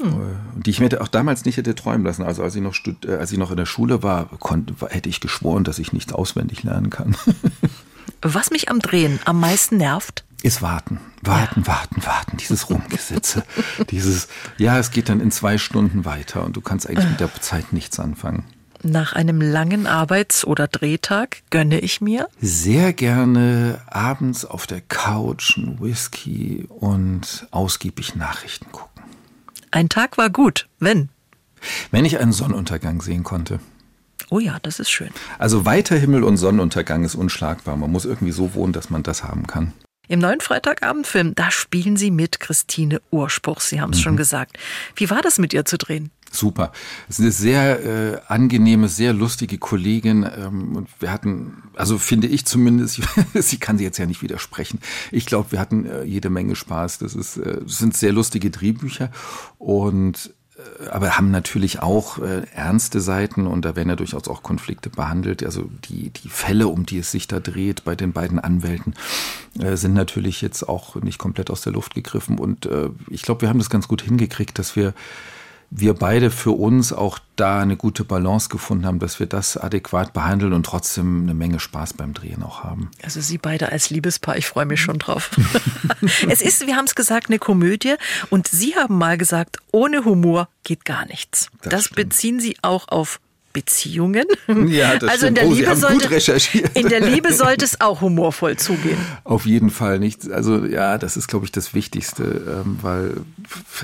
hm. 0.00 0.08
Äh, 0.08 0.14
die 0.56 0.70
ich 0.70 0.80
mir 0.80 1.00
auch 1.00 1.08
damals 1.08 1.44
nicht 1.44 1.56
hätte 1.56 1.74
träumen 1.74 2.04
lassen. 2.04 2.22
Also 2.22 2.42
als 2.42 2.54
ich 2.54 2.62
noch, 2.62 2.76
äh, 3.06 3.16
als 3.16 3.32
ich 3.32 3.38
noch 3.38 3.50
in 3.50 3.56
der 3.56 3.66
Schule 3.66 4.02
war, 4.02 4.26
konnte, 4.38 4.74
hätte 4.88 5.08
ich 5.08 5.20
geschworen, 5.20 5.64
dass 5.64 5.78
ich 5.78 5.92
nichts 5.92 6.12
auswendig 6.12 6.62
lernen 6.62 6.90
kann. 6.90 7.16
Was 8.22 8.50
mich 8.50 8.68
am 8.68 8.80
Drehen 8.80 9.18
am 9.24 9.40
meisten 9.40 9.78
nervt, 9.78 10.24
ist 10.42 10.62
warten, 10.62 11.00
warten, 11.22 11.66
warten, 11.66 12.04
warten, 12.04 12.36
dieses 12.36 12.70
Rumgesitze, 12.70 13.44
dieses, 13.90 14.28
ja, 14.58 14.78
es 14.78 14.90
geht 14.90 15.08
dann 15.08 15.20
in 15.20 15.30
zwei 15.30 15.58
Stunden 15.58 16.04
weiter 16.04 16.44
und 16.44 16.56
du 16.56 16.60
kannst 16.60 16.88
eigentlich 16.88 17.08
mit 17.08 17.20
der 17.20 17.32
Zeit 17.40 17.72
nichts 17.72 17.98
anfangen. 18.00 18.44
Nach 18.82 19.12
einem 19.12 19.42
langen 19.42 19.86
Arbeits- 19.86 20.46
oder 20.46 20.66
Drehtag 20.66 21.42
gönne 21.50 21.80
ich 21.80 22.00
mir 22.00 22.28
sehr 22.40 22.94
gerne 22.94 23.82
abends 23.86 24.46
auf 24.46 24.66
der 24.66 24.80
Couch 24.80 25.58
ein 25.58 25.78
Whisky 25.80 26.66
und 26.68 27.46
ausgiebig 27.50 28.14
Nachrichten 28.14 28.72
gucken. 28.72 29.04
Ein 29.70 29.90
Tag 29.90 30.16
war 30.16 30.30
gut, 30.30 30.66
wenn? 30.78 31.10
Wenn 31.90 32.06
ich 32.06 32.18
einen 32.18 32.32
Sonnenuntergang 32.32 33.02
sehen 33.02 33.22
konnte. 33.22 33.60
Oh 34.30 34.38
ja, 34.38 34.58
das 34.62 34.80
ist 34.80 34.90
schön. 34.90 35.10
Also 35.38 35.66
weiter 35.66 35.96
Himmel 35.96 36.24
und 36.24 36.38
Sonnenuntergang 36.38 37.04
ist 37.04 37.16
unschlagbar. 37.16 37.76
Man 37.76 37.92
muss 37.92 38.06
irgendwie 38.06 38.32
so 38.32 38.54
wohnen, 38.54 38.72
dass 38.72 38.88
man 38.88 39.02
das 39.02 39.24
haben 39.24 39.46
kann. 39.46 39.74
Im 40.10 40.18
neuen 40.18 40.40
Freitagabendfilm, 40.40 41.36
da 41.36 41.52
spielen 41.52 41.96
Sie 41.96 42.10
mit 42.10 42.40
Christine 42.40 43.00
Urspruch. 43.12 43.60
Sie 43.60 43.80
haben 43.80 43.92
es 43.92 43.98
mhm. 43.98 44.02
schon 44.02 44.16
gesagt. 44.16 44.58
Wie 44.96 45.08
war 45.08 45.22
das 45.22 45.38
mit 45.38 45.54
ihr 45.54 45.64
zu 45.64 45.78
drehen? 45.78 46.10
Super. 46.32 46.72
Es 47.08 47.20
ist 47.20 47.22
eine 47.22 47.30
sehr 47.30 47.84
äh, 47.84 48.20
angenehme, 48.26 48.88
sehr 48.88 49.12
lustige 49.12 49.58
Kollegin. 49.58 50.28
Ähm, 50.36 50.74
und 50.74 50.88
wir 50.98 51.12
hatten, 51.12 51.62
also 51.76 51.96
finde 51.96 52.26
ich 52.26 52.44
zumindest, 52.44 53.02
sie 53.34 53.58
kann 53.58 53.78
sie 53.78 53.84
jetzt 53.84 53.98
ja 53.98 54.06
nicht 54.06 54.20
widersprechen. 54.20 54.80
Ich 55.12 55.26
glaube, 55.26 55.52
wir 55.52 55.60
hatten 55.60 55.86
äh, 55.86 56.02
jede 56.02 56.28
Menge 56.28 56.56
Spaß. 56.56 56.98
Das, 56.98 57.14
ist, 57.14 57.36
äh, 57.36 57.60
das 57.62 57.78
sind 57.78 57.96
sehr 57.96 58.12
lustige 58.12 58.50
Drehbücher. 58.50 59.12
Und 59.58 60.34
aber 60.90 61.16
haben 61.16 61.30
natürlich 61.30 61.80
auch 61.80 62.18
äh, 62.18 62.42
ernste 62.54 63.00
Seiten 63.00 63.46
und 63.46 63.64
da 63.64 63.76
werden 63.76 63.88
ja 63.88 63.96
durchaus 63.96 64.28
auch 64.28 64.42
Konflikte 64.42 64.90
behandelt. 64.90 65.44
Also 65.44 65.70
die, 65.84 66.10
die 66.10 66.28
Fälle, 66.28 66.68
um 66.68 66.86
die 66.86 66.98
es 66.98 67.10
sich 67.10 67.28
da 67.28 67.40
dreht 67.40 67.84
bei 67.84 67.94
den 67.94 68.12
beiden 68.12 68.38
Anwälten, 68.38 68.94
äh, 69.58 69.76
sind 69.76 69.94
natürlich 69.94 70.40
jetzt 70.42 70.68
auch 70.68 70.96
nicht 70.96 71.18
komplett 71.18 71.50
aus 71.50 71.62
der 71.62 71.72
Luft 71.72 71.94
gegriffen. 71.94 72.38
Und 72.38 72.66
äh, 72.66 72.90
ich 73.08 73.22
glaube, 73.22 73.42
wir 73.42 73.48
haben 73.48 73.58
das 73.58 73.70
ganz 73.70 73.88
gut 73.88 74.02
hingekriegt, 74.02 74.58
dass 74.58 74.76
wir 74.76 74.94
wir 75.70 75.94
beide 75.94 76.30
für 76.30 76.50
uns 76.50 76.92
auch 76.92 77.18
da 77.36 77.60
eine 77.60 77.76
gute 77.76 78.04
Balance 78.04 78.48
gefunden 78.48 78.84
haben, 78.84 78.98
dass 78.98 79.20
wir 79.20 79.26
das 79.26 79.56
adäquat 79.56 80.12
behandeln 80.12 80.52
und 80.52 80.66
trotzdem 80.66 81.22
eine 81.22 81.34
Menge 81.34 81.60
Spaß 81.60 81.94
beim 81.94 82.12
Drehen 82.12 82.42
auch 82.42 82.64
haben. 82.64 82.90
Also 83.02 83.20
Sie 83.20 83.38
beide 83.38 83.70
als 83.70 83.88
Liebespaar, 83.88 84.36
ich 84.36 84.46
freue 84.46 84.66
mich 84.66 84.80
schon 84.80 84.98
drauf. 84.98 85.30
es 86.28 86.42
ist, 86.42 86.66
wir 86.66 86.76
haben 86.76 86.86
es 86.86 86.96
gesagt, 86.96 87.28
eine 87.28 87.38
Komödie 87.38 87.94
und 88.30 88.48
Sie 88.48 88.74
haben 88.74 88.98
mal 88.98 89.16
gesagt, 89.16 89.58
ohne 89.70 90.04
Humor 90.04 90.48
geht 90.64 90.84
gar 90.84 91.06
nichts. 91.06 91.50
Das, 91.62 91.70
das 91.70 91.88
beziehen 91.88 92.40
Sie 92.40 92.56
auch 92.62 92.88
auf 92.88 93.20
Beziehungen. 93.52 94.26
Ja, 94.68 94.96
das 94.96 95.10
also 95.10 95.26
in 95.26 95.34
der, 95.34 95.46
oh, 95.46 95.52
Liebe 95.52 95.74
sollte, 95.74 96.38
in 96.74 96.88
der 96.88 97.00
Liebe 97.00 97.32
sollte 97.32 97.64
es 97.64 97.80
auch 97.80 98.00
humorvoll 98.00 98.56
zugehen. 98.56 98.98
Auf 99.24 99.46
jeden 99.46 99.70
Fall 99.70 99.98
nicht. 99.98 100.30
Also 100.30 100.64
ja, 100.66 100.98
das 100.98 101.16
ist, 101.16 101.28
glaube 101.28 101.46
ich, 101.46 101.52
das 101.52 101.74
Wichtigste, 101.74 102.62
ähm, 102.64 102.78
weil 102.82 103.16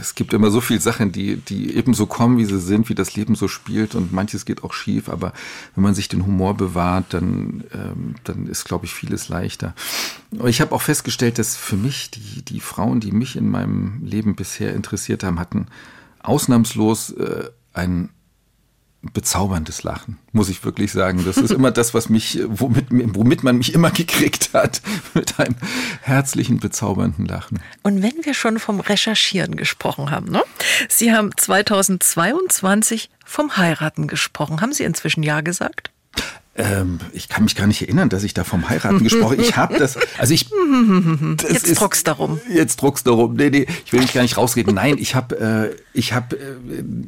es 0.00 0.14
gibt 0.14 0.32
immer 0.32 0.50
so 0.50 0.60
viele 0.60 0.80
Sachen, 0.80 1.12
die, 1.12 1.36
die 1.36 1.74
eben 1.76 1.94
so 1.94 2.06
kommen, 2.06 2.38
wie 2.38 2.44
sie 2.44 2.60
sind, 2.60 2.88
wie 2.88 2.94
das 2.94 3.16
Leben 3.16 3.34
so 3.34 3.48
spielt 3.48 3.94
und 3.94 4.12
manches 4.12 4.44
geht 4.44 4.62
auch 4.62 4.72
schief, 4.72 5.08
aber 5.08 5.32
wenn 5.74 5.82
man 5.82 5.94
sich 5.94 6.08
den 6.08 6.24
Humor 6.24 6.56
bewahrt, 6.56 7.06
dann, 7.10 7.64
ähm, 7.72 8.14
dann 8.24 8.46
ist, 8.46 8.64
glaube 8.64 8.86
ich, 8.86 8.94
vieles 8.94 9.28
leichter. 9.28 9.74
Ich 10.44 10.60
habe 10.60 10.74
auch 10.74 10.82
festgestellt, 10.82 11.38
dass 11.38 11.56
für 11.56 11.76
mich 11.76 12.10
die, 12.10 12.42
die 12.42 12.60
Frauen, 12.60 13.00
die 13.00 13.12
mich 13.12 13.36
in 13.36 13.50
meinem 13.50 14.00
Leben 14.04 14.36
bisher 14.36 14.74
interessiert 14.74 15.24
haben, 15.24 15.40
hatten 15.40 15.66
ausnahmslos 16.22 17.10
äh, 17.12 17.50
ein 17.72 18.10
bezauberndes 19.12 19.82
Lachen, 19.82 20.18
muss 20.32 20.48
ich 20.48 20.64
wirklich 20.64 20.92
sagen. 20.92 21.24
Das 21.24 21.36
ist 21.36 21.50
immer 21.50 21.70
das, 21.70 21.94
was 21.94 22.08
mich, 22.08 22.38
womit, 22.46 22.86
womit 22.90 23.42
man 23.42 23.58
mich 23.58 23.74
immer 23.74 23.90
gekriegt 23.90 24.50
hat, 24.52 24.82
mit 25.14 25.38
einem 25.38 25.56
herzlichen, 26.02 26.60
bezaubernden 26.60 27.26
Lachen. 27.26 27.60
Und 27.82 28.02
wenn 28.02 28.24
wir 28.24 28.34
schon 28.34 28.58
vom 28.58 28.80
Recherchieren 28.80 29.56
gesprochen 29.56 30.10
haben, 30.10 30.30
ne? 30.30 30.42
Sie 30.88 31.12
haben 31.12 31.30
2022 31.36 33.10
vom 33.24 33.56
Heiraten 33.56 34.06
gesprochen. 34.06 34.60
Haben 34.60 34.72
Sie 34.72 34.84
inzwischen 34.84 35.22
Ja 35.22 35.40
gesagt? 35.40 35.90
Ähm, 36.58 36.98
ich 37.12 37.28
kann 37.28 37.44
mich 37.44 37.54
gar 37.54 37.66
nicht 37.66 37.82
erinnern, 37.82 38.08
dass 38.08 38.22
ich 38.22 38.32
da 38.32 38.44
vom 38.44 38.68
Heiraten 38.68 39.02
gesprochen 39.02 39.38
habe. 39.38 39.42
Ich 39.42 39.56
habe 39.56 39.78
das, 39.78 39.98
also 40.18 40.32
ich. 40.32 40.48
Das 41.36 41.52
jetzt 41.52 41.68
ist, 41.68 41.80
druckst 41.80 42.06
darum. 42.06 42.40
Jetzt 42.52 42.76
druckst 42.80 43.06
darum. 43.06 43.34
Nee, 43.34 43.50
nee, 43.50 43.66
ich 43.84 43.92
will 43.92 44.00
mich 44.00 44.14
gar 44.14 44.22
nicht 44.22 44.36
rausreden. 44.36 44.74
Nein, 44.74 44.96
ich 44.98 45.14
habe 45.14 45.38
äh, 45.38 45.76
ich 45.92 46.12
hab, 46.14 46.32
äh, 46.32 46.38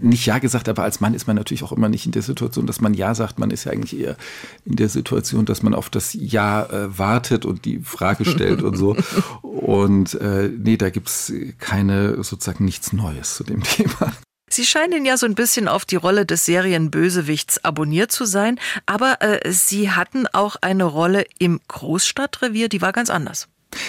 nicht 0.00 0.26
Ja 0.26 0.38
gesagt, 0.38 0.68
aber 0.68 0.82
als 0.82 1.00
Mann 1.00 1.14
ist 1.14 1.26
man 1.26 1.37
natürlich 1.37 1.62
auch 1.62 1.72
immer 1.72 1.88
nicht 1.88 2.04
in 2.04 2.12
der 2.12 2.22
Situation, 2.22 2.66
dass 2.66 2.80
man 2.80 2.94
Ja 2.94 3.14
sagt. 3.14 3.38
Man 3.38 3.50
ist 3.50 3.64
ja 3.64 3.72
eigentlich 3.72 3.98
eher 3.98 4.16
in 4.64 4.76
der 4.76 4.88
Situation, 4.88 5.46
dass 5.46 5.62
man 5.62 5.74
auf 5.74 5.88
das 5.88 6.12
Ja 6.12 6.64
äh, 6.64 6.98
wartet 6.98 7.46
und 7.46 7.64
die 7.64 7.80
Frage 7.80 8.24
stellt 8.24 8.62
und 8.62 8.76
so. 8.76 8.96
Und 9.42 10.14
äh, 10.14 10.48
nee, 10.48 10.76
da 10.76 10.88
gibt's 10.88 11.32
keine, 11.58 12.22
sozusagen 12.22 12.64
nichts 12.64 12.92
Neues 12.92 13.34
zu 13.34 13.44
dem 13.44 13.62
Thema. 13.64 14.12
Sie 14.48 14.64
scheinen 14.64 15.04
ja 15.04 15.16
so 15.16 15.26
ein 15.26 15.34
bisschen 15.34 15.68
auf 15.68 15.84
die 15.84 15.96
Rolle 15.96 16.26
des 16.26 16.44
Serienbösewichts 16.44 17.64
abonniert 17.64 18.12
zu 18.12 18.24
sein, 18.24 18.58
aber 18.87 19.20
äh, 19.20 19.50
Sie 19.50 19.90
hatten 19.90 20.26
auch 20.26 20.56
eine 20.61 20.84
Rolle 20.84 21.24
im 21.38 21.61
Großstadtrevier, 21.68 22.68
die 22.68 22.80
war 22.80 22.92
ganz 22.92 23.11
anders. 23.11 23.48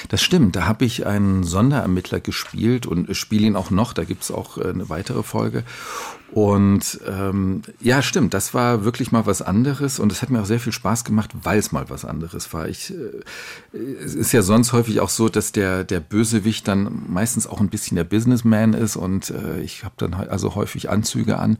Das 0.10 0.22
stimmt, 0.22 0.56
da 0.56 0.66
habe 0.66 0.86
ich 0.86 1.06
einen 1.06 1.44
Sonderermittler 1.44 2.20
gespielt 2.20 2.86
und 2.86 3.16
spiele 3.16 3.48
ihn 3.48 3.56
auch 3.56 3.70
noch, 3.70 3.94
da 3.94 4.04
gibt 4.04 4.24
es 4.24 4.32
auch 4.32 4.58
äh, 4.58 4.70
eine 4.70 4.90
weitere 4.90 5.24
Folge. 5.24 5.64
Und 6.32 7.00
ähm, 7.08 7.62
ja, 7.80 8.02
stimmt, 8.02 8.34
das 8.34 8.54
war 8.54 8.84
wirklich 8.84 9.12
mal 9.12 9.26
was 9.26 9.42
anderes 9.42 10.00
und 10.00 10.12
es 10.12 10.22
hat 10.22 10.30
mir 10.30 10.42
auch 10.42 10.46
sehr 10.46 10.60
viel 10.60 10.74
Spaß 10.74 11.04
gemacht, 11.04 11.32
weil 11.44 11.60
es 11.60 11.72
mal 11.72 11.90
was 11.90 12.06
anderes 12.06 12.52
war. 12.54 12.68
Ich, 12.68 12.92
äh, 12.92 13.78
es 14.04 14.16
ist 14.16 14.32
ja 14.32 14.42
sonst 14.42 14.74
häufig 14.74 15.00
auch 15.00 15.10
so, 15.10 15.30
dass 15.30 15.52
der, 15.52 15.84
der 15.84 16.00
Bösewicht 16.00 16.68
dann 16.68 17.04
meistens 17.08 17.48
auch 17.48 17.60
ein 17.60 17.70
bisschen 17.70 17.96
der 17.96 18.04
Businessman 18.04 18.74
ist 18.74 18.96
und 18.96 19.30
äh, 19.30 19.62
ich 19.62 19.84
habe 19.84 19.96
dann 19.98 20.14
also 20.14 20.56
häufig 20.56 20.90
Anzüge 20.90 21.38
an. 21.38 21.58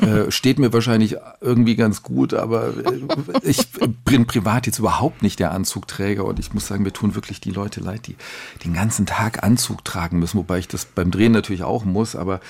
Äh, 0.00 0.30
steht 0.30 0.58
mir 0.58 0.72
wahrscheinlich 0.72 1.16
irgendwie 1.40 1.76
ganz 1.76 2.02
gut, 2.02 2.34
aber 2.34 2.68
äh, 2.68 3.00
ich 3.42 3.68
bin 4.04 4.26
privat 4.26 4.66
jetzt 4.66 4.78
überhaupt 4.78 5.22
nicht 5.22 5.40
der 5.40 5.52
Anzugträger 5.52 6.24
und 6.24 6.38
ich 6.38 6.54
muss 6.54 6.66
sagen, 6.66 6.84
mir 6.84 6.92
tun 6.92 7.14
wirklich 7.14 7.28
wirklich 7.28 7.40
die 7.40 7.50
Leute 7.50 7.80
leid, 7.80 8.06
die 8.06 8.16
den 8.64 8.72
ganzen 8.72 9.06
Tag 9.06 9.42
Anzug 9.42 9.84
tragen 9.84 10.18
müssen, 10.18 10.38
wobei 10.38 10.58
ich 10.58 10.68
das 10.68 10.86
beim 10.86 11.10
Drehen 11.10 11.32
natürlich 11.32 11.62
auch 11.62 11.84
muss, 11.84 12.16
aber 12.16 12.40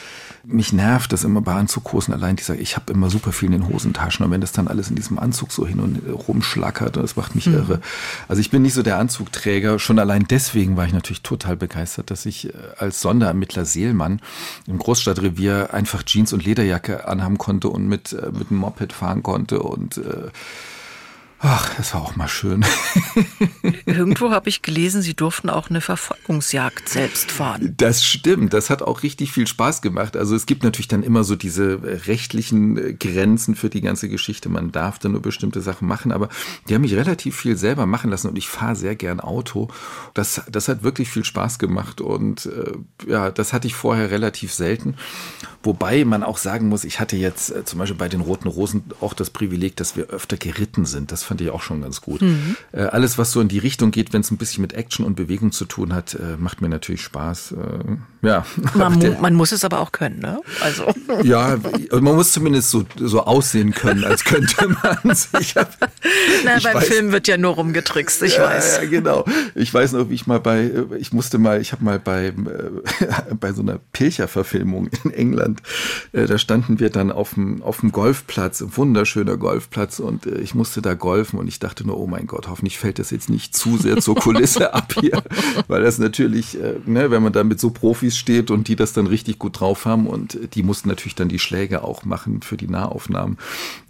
mich 0.44 0.72
nervt 0.72 1.12
das 1.12 1.24
immer 1.24 1.37
bei 1.40 1.54
Anzughosen 1.54 2.14
allein, 2.14 2.36
die 2.36 2.42
sagen, 2.42 2.60
ich 2.60 2.76
habe 2.76 2.92
immer 2.92 3.10
super 3.10 3.32
viel 3.32 3.46
in 3.46 3.60
den 3.60 3.68
Hosentaschen 3.68 4.24
und 4.24 4.30
wenn 4.30 4.40
das 4.40 4.52
dann 4.52 4.68
alles 4.68 4.90
in 4.90 4.96
diesem 4.96 5.18
Anzug 5.18 5.52
so 5.52 5.66
hin 5.66 5.80
und 5.80 6.02
rumschlackert, 6.28 6.96
das 6.96 7.16
macht 7.16 7.34
mich 7.34 7.46
mhm. 7.46 7.54
irre. 7.54 7.80
Also 8.28 8.40
ich 8.40 8.50
bin 8.50 8.62
nicht 8.62 8.74
so 8.74 8.82
der 8.82 8.98
Anzugträger, 8.98 9.78
schon 9.78 9.98
allein 9.98 10.26
deswegen 10.28 10.76
war 10.76 10.86
ich 10.86 10.92
natürlich 10.92 11.22
total 11.22 11.56
begeistert, 11.56 12.10
dass 12.10 12.26
ich 12.26 12.48
äh, 12.48 12.52
als 12.78 13.00
Sonderermittler 13.00 13.64
Seelmann 13.64 14.20
im 14.66 14.78
Großstadtrevier 14.78 15.72
einfach 15.72 16.02
Jeans 16.02 16.32
und 16.32 16.44
Lederjacke 16.44 17.08
anhaben 17.08 17.38
konnte 17.38 17.68
und 17.68 17.88
mit, 17.88 18.12
äh, 18.12 18.30
mit 18.32 18.50
dem 18.50 18.58
Moped 18.58 18.92
fahren 18.92 19.22
konnte 19.22 19.60
und 19.60 19.98
äh, 19.98 20.28
Ach, 21.40 21.72
das 21.76 21.94
war 21.94 22.02
auch 22.02 22.16
mal 22.16 22.26
schön. 22.26 22.64
Irgendwo 23.86 24.30
habe 24.32 24.48
ich 24.48 24.60
gelesen, 24.62 25.02
Sie 25.02 25.14
durften 25.14 25.50
auch 25.50 25.70
eine 25.70 25.80
Verfolgungsjagd 25.80 26.88
selbst 26.88 27.30
fahren. 27.30 27.74
Das 27.76 28.04
stimmt, 28.04 28.52
das 28.52 28.70
hat 28.70 28.82
auch 28.82 29.04
richtig 29.04 29.30
viel 29.30 29.46
Spaß 29.46 29.80
gemacht. 29.80 30.16
Also 30.16 30.34
es 30.34 30.46
gibt 30.46 30.64
natürlich 30.64 30.88
dann 30.88 31.04
immer 31.04 31.22
so 31.22 31.36
diese 31.36 31.80
rechtlichen 32.08 32.98
Grenzen 32.98 33.54
für 33.54 33.70
die 33.70 33.82
ganze 33.82 34.08
Geschichte. 34.08 34.48
Man 34.48 34.72
darf 34.72 34.98
dann 34.98 35.12
nur 35.12 35.22
bestimmte 35.22 35.60
Sachen 35.60 35.86
machen, 35.86 36.10
aber 36.10 36.28
die 36.68 36.74
haben 36.74 36.82
mich 36.82 36.94
relativ 36.94 37.36
viel 37.36 37.56
selber 37.56 37.86
machen 37.86 38.10
lassen 38.10 38.28
und 38.28 38.36
ich 38.36 38.48
fahre 38.48 38.74
sehr 38.74 38.96
gern 38.96 39.20
Auto. 39.20 39.68
Das, 40.14 40.42
das 40.50 40.66
hat 40.66 40.82
wirklich 40.82 41.08
viel 41.08 41.24
Spaß 41.24 41.60
gemacht 41.60 42.00
und 42.00 42.46
äh, 42.46 42.72
ja, 43.08 43.30
das 43.30 43.52
hatte 43.52 43.68
ich 43.68 43.76
vorher 43.76 44.10
relativ 44.10 44.52
selten. 44.52 44.96
Wobei 45.62 46.04
man 46.04 46.24
auch 46.24 46.38
sagen 46.38 46.68
muss, 46.68 46.82
ich 46.84 46.98
hatte 46.98 47.16
jetzt 47.16 47.50
äh, 47.50 47.64
zum 47.64 47.78
Beispiel 47.78 47.96
bei 47.96 48.08
den 48.08 48.20
Roten 48.20 48.48
Rosen 48.48 48.84
auch 49.00 49.12
das 49.14 49.30
Privileg, 49.30 49.76
dass 49.76 49.96
wir 49.96 50.06
öfter 50.06 50.36
geritten 50.36 50.84
sind. 50.84 51.12
Das 51.12 51.27
fand 51.28 51.42
ich 51.42 51.50
auch 51.50 51.62
schon 51.62 51.82
ganz 51.82 52.00
gut. 52.00 52.22
Mhm. 52.22 52.56
Äh, 52.72 52.84
alles, 52.84 53.18
was 53.18 53.32
so 53.32 53.40
in 53.40 53.48
die 53.48 53.58
Richtung 53.58 53.90
geht, 53.90 54.12
wenn 54.12 54.22
es 54.22 54.30
ein 54.30 54.38
bisschen 54.38 54.62
mit 54.62 54.72
Action 54.72 55.04
und 55.04 55.14
Bewegung 55.14 55.52
zu 55.52 55.66
tun 55.66 55.94
hat, 55.94 56.14
äh, 56.14 56.36
macht 56.38 56.62
mir 56.62 56.70
natürlich 56.70 57.02
Spaß. 57.02 57.52
Äh, 57.52 58.26
ja. 58.26 58.44
Man, 58.74 58.98
mu 58.98 59.14
man, 59.20 59.34
muss 59.34 59.52
es 59.52 59.62
aber 59.62 59.80
auch 59.80 59.92
können, 59.92 60.18
ne? 60.18 60.40
Also. 60.60 60.86
Ja, 61.22 61.58
man 61.90 62.14
muss 62.14 62.32
zumindest 62.32 62.70
so, 62.70 62.84
so 62.96 63.24
aussehen 63.24 63.72
können, 63.74 64.04
als 64.04 64.24
könnte 64.24 64.68
man 64.82 64.98
es. 65.10 65.28
Na, 66.44 66.58
beim 66.62 66.74
weiß, 66.74 66.84
Film 66.86 67.12
wird 67.12 67.26
ja 67.26 67.36
nur 67.36 67.54
rumgetrickst, 67.54 68.22
ich 68.22 68.38
weiß. 68.38 68.78
Ja, 68.82 68.88
genau. 68.88 69.24
Ich 69.54 69.72
weiß 69.74 69.92
noch, 69.92 70.08
wie 70.10 70.14
ich 70.14 70.26
mal 70.26 70.38
bei, 70.38 70.70
ich 70.98 71.12
musste 71.12 71.38
mal, 71.38 71.60
ich 71.60 71.72
habe 71.72 71.84
mal 71.84 71.98
bei, 71.98 72.32
bei 73.40 73.52
so 73.52 73.62
einer 73.62 73.80
Pilcher-Verfilmung 73.92 74.90
in 75.04 75.12
England, 75.12 75.60
da 76.12 76.38
standen 76.38 76.78
wir 76.78 76.90
dann 76.90 77.10
auf 77.10 77.34
dem, 77.34 77.62
auf 77.62 77.80
dem 77.80 77.90
Golfplatz, 77.90 78.60
ein 78.60 78.76
wunderschöner 78.76 79.36
Golfplatz 79.36 79.98
und 79.98 80.26
ich 80.26 80.54
musste 80.54 80.80
da 80.80 80.94
golfen 80.94 81.17
geholfen 81.18 81.38
und 81.38 81.48
ich 81.48 81.58
dachte 81.58 81.86
nur, 81.86 81.98
oh 81.98 82.06
mein 82.06 82.26
Gott, 82.26 82.48
hoffentlich 82.48 82.78
fällt 82.78 82.98
das 82.98 83.10
jetzt 83.10 83.28
nicht 83.28 83.56
zu 83.56 83.76
sehr 83.76 83.98
zur 83.98 84.14
Kulisse 84.14 84.74
ab 84.78 84.94
hier, 85.00 85.22
weil 85.66 85.82
das 85.82 85.98
natürlich, 85.98 86.60
äh, 86.60 86.74
ne, 86.86 87.10
wenn 87.10 87.22
man 87.22 87.32
da 87.32 87.44
mit 87.44 87.60
so 87.60 87.70
Profis 87.70 88.16
steht 88.16 88.50
und 88.50 88.68
die 88.68 88.76
das 88.76 88.92
dann 88.92 89.06
richtig 89.06 89.38
gut 89.38 89.60
drauf 89.60 89.84
haben 89.84 90.06
und 90.06 90.38
die 90.54 90.62
mussten 90.62 90.88
natürlich 90.88 91.14
dann 91.14 91.28
die 91.28 91.38
Schläge 91.38 91.82
auch 91.82 92.04
machen 92.04 92.42
für 92.42 92.56
die 92.56 92.68
Nahaufnahmen, 92.68 93.38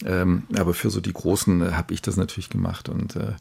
ähm, 0.05 0.45
aber 0.57 0.75
für 0.75 0.91
so 0.91 1.01
die 1.01 1.13
großen 1.13 1.63
äh, 1.63 1.73
habe 1.73 1.95
ich 1.95 2.03
das 2.03 2.17
natürlich 2.17 2.51
gemacht 2.51 2.89
und 2.89 3.17
äh, 3.17 3.35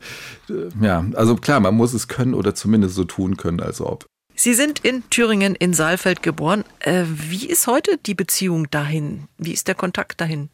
äh, 0.50 0.70
ja, 0.82 1.06
also 1.14 1.36
klar, 1.36 1.60
man 1.60 1.76
muss 1.76 1.94
es 1.94 2.08
können 2.08 2.34
oder 2.34 2.56
zumindest 2.56 2.96
so 2.96 3.04
tun 3.04 3.38
können, 3.38 3.60
als 3.60 3.82
ob. 3.82 4.06
Sie 4.36 4.54
sind 4.54 4.80
in 4.80 5.04
Thüringen 5.10 5.56
in 5.56 5.74
Saalfeld 5.74 6.22
geboren. 6.22 6.64
Äh, 6.80 7.06
wie 7.08 7.48
ist 7.48 7.66
heute 7.66 7.98
die 8.06 8.14
Beziehung 8.14 8.70
dahin? 8.70 9.28
Wie 9.40 9.52
ist 9.52 9.68
der 9.68 9.74
Kontakt 9.74 10.22
dahin? 10.22 10.50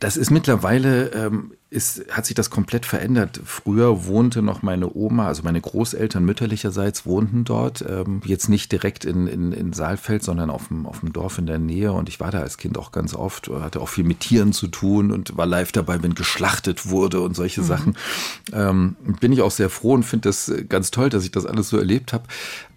Das 0.00 0.16
ist 0.16 0.30
mittlerweile, 0.30 1.08
ähm, 1.08 1.52
ist, 1.70 2.04
hat 2.10 2.24
sich 2.24 2.36
das 2.36 2.50
komplett 2.50 2.86
verändert. 2.86 3.40
Früher 3.44 4.06
wohnte 4.06 4.42
noch 4.42 4.62
meine 4.62 4.94
Oma, 4.94 5.26
also 5.26 5.42
meine 5.42 5.60
Großeltern 5.60 6.24
mütterlicherseits 6.24 7.04
wohnten 7.04 7.42
dort. 7.42 7.84
Ähm, 7.86 8.20
jetzt 8.24 8.48
nicht 8.48 8.70
direkt 8.70 9.04
in, 9.04 9.26
in, 9.26 9.50
in 9.50 9.72
Saalfeld, 9.72 10.22
sondern 10.22 10.50
auf 10.50 10.68
dem, 10.68 10.86
auf 10.86 11.00
dem 11.00 11.12
Dorf 11.12 11.38
in 11.38 11.46
der 11.46 11.58
Nähe. 11.58 11.92
Und 11.92 12.08
ich 12.08 12.20
war 12.20 12.30
da 12.30 12.40
als 12.40 12.58
Kind 12.58 12.78
auch 12.78 12.92
ganz 12.92 13.12
oft, 13.12 13.48
hatte 13.48 13.80
auch 13.80 13.88
viel 13.88 14.04
mit 14.04 14.20
Tieren 14.20 14.52
zu 14.52 14.68
tun 14.68 15.10
und 15.10 15.36
war 15.36 15.46
live 15.46 15.72
dabei, 15.72 16.00
wenn 16.00 16.14
geschlachtet 16.14 16.88
wurde 16.88 17.20
und 17.20 17.34
solche 17.34 17.62
mhm. 17.62 17.66
Sachen. 17.66 17.96
Ähm, 18.52 18.96
bin 19.20 19.32
ich 19.32 19.42
auch 19.42 19.50
sehr 19.50 19.68
froh 19.68 19.94
und 19.94 20.04
finde 20.04 20.28
das 20.28 20.52
ganz 20.68 20.92
toll, 20.92 21.10
dass 21.10 21.24
ich 21.24 21.32
das 21.32 21.44
alles 21.44 21.70
so 21.70 21.76
erlebt 21.76 22.12
habe. 22.12 22.24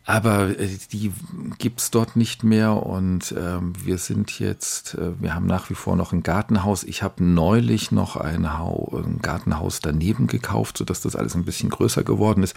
Aber 0.06 0.60
äh, 0.60 0.68
die 0.92 1.12
gibt's 1.60 1.92
dort 1.92 2.16
nicht 2.16 2.44
mehr 2.44 2.86
und 2.86 3.36
ähm, 3.38 3.74
wir 3.84 3.98
sind 4.00 4.40
jetzt, 4.40 4.96
äh, 4.96 5.12
wir 5.20 5.36
haben 5.36 5.46
nach 5.46 5.70
wie 5.70 5.76
vor 5.76 5.96
noch 5.96 6.12
ein 6.12 6.24
Gartenhaus. 6.24 6.84
Ich 6.84 7.04
habe 7.04 7.24
neulich 7.24 7.92
noch 7.92 8.16
ein, 8.16 8.58
Hau, 8.58 9.04
ein 9.06 9.20
Gartenhaus 9.22 9.80
daneben 9.80 10.26
gekauft, 10.26 10.78
sodass 10.78 11.02
das 11.02 11.16
alles 11.16 11.36
ein 11.36 11.46
bisschen 11.46 11.70
größer 11.70 12.04
geworden 12.04 12.42
ist. 12.42 12.56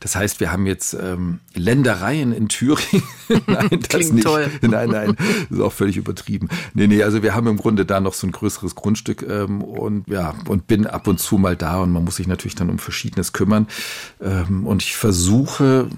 Das 0.00 0.14
heißt, 0.14 0.38
wir 0.38 0.52
haben 0.52 0.66
jetzt 0.66 0.94
ähm, 0.94 1.40
Ländereien 1.54 2.32
in 2.32 2.48
Thüringen. 2.48 3.02
nein, 3.46 3.70
das 3.70 3.88
Klingt 3.88 4.14
nicht. 4.14 4.24
toll. 4.24 4.50
Nein, 4.62 4.90
nein, 4.90 5.16
das 5.48 5.58
ist 5.58 5.60
auch 5.60 5.72
völlig 5.72 5.96
übertrieben. 5.96 6.48
Nee, 6.74 6.86
nee, 6.86 7.02
also 7.02 7.22
wir 7.22 7.34
haben 7.34 7.46
im 7.46 7.56
Grunde 7.56 7.84
da 7.84 8.00
noch 8.00 8.14
so 8.14 8.26
ein 8.26 8.32
größeres 8.32 8.74
Grundstück 8.74 9.22
ähm, 9.22 9.62
und 9.62 10.08
ja, 10.08 10.34
und 10.48 10.66
bin 10.66 10.86
ab 10.86 11.06
und 11.06 11.20
zu 11.20 11.38
mal 11.38 11.56
da 11.56 11.78
und 11.80 11.92
man 11.92 12.04
muss 12.04 12.16
sich 12.16 12.26
natürlich 12.26 12.54
dann 12.54 12.70
um 12.70 12.78
Verschiedenes 12.78 13.32
kümmern. 13.32 13.66
Ähm, 14.20 14.66
und 14.66 14.82
ich 14.82 14.96
versuche, 14.96 15.88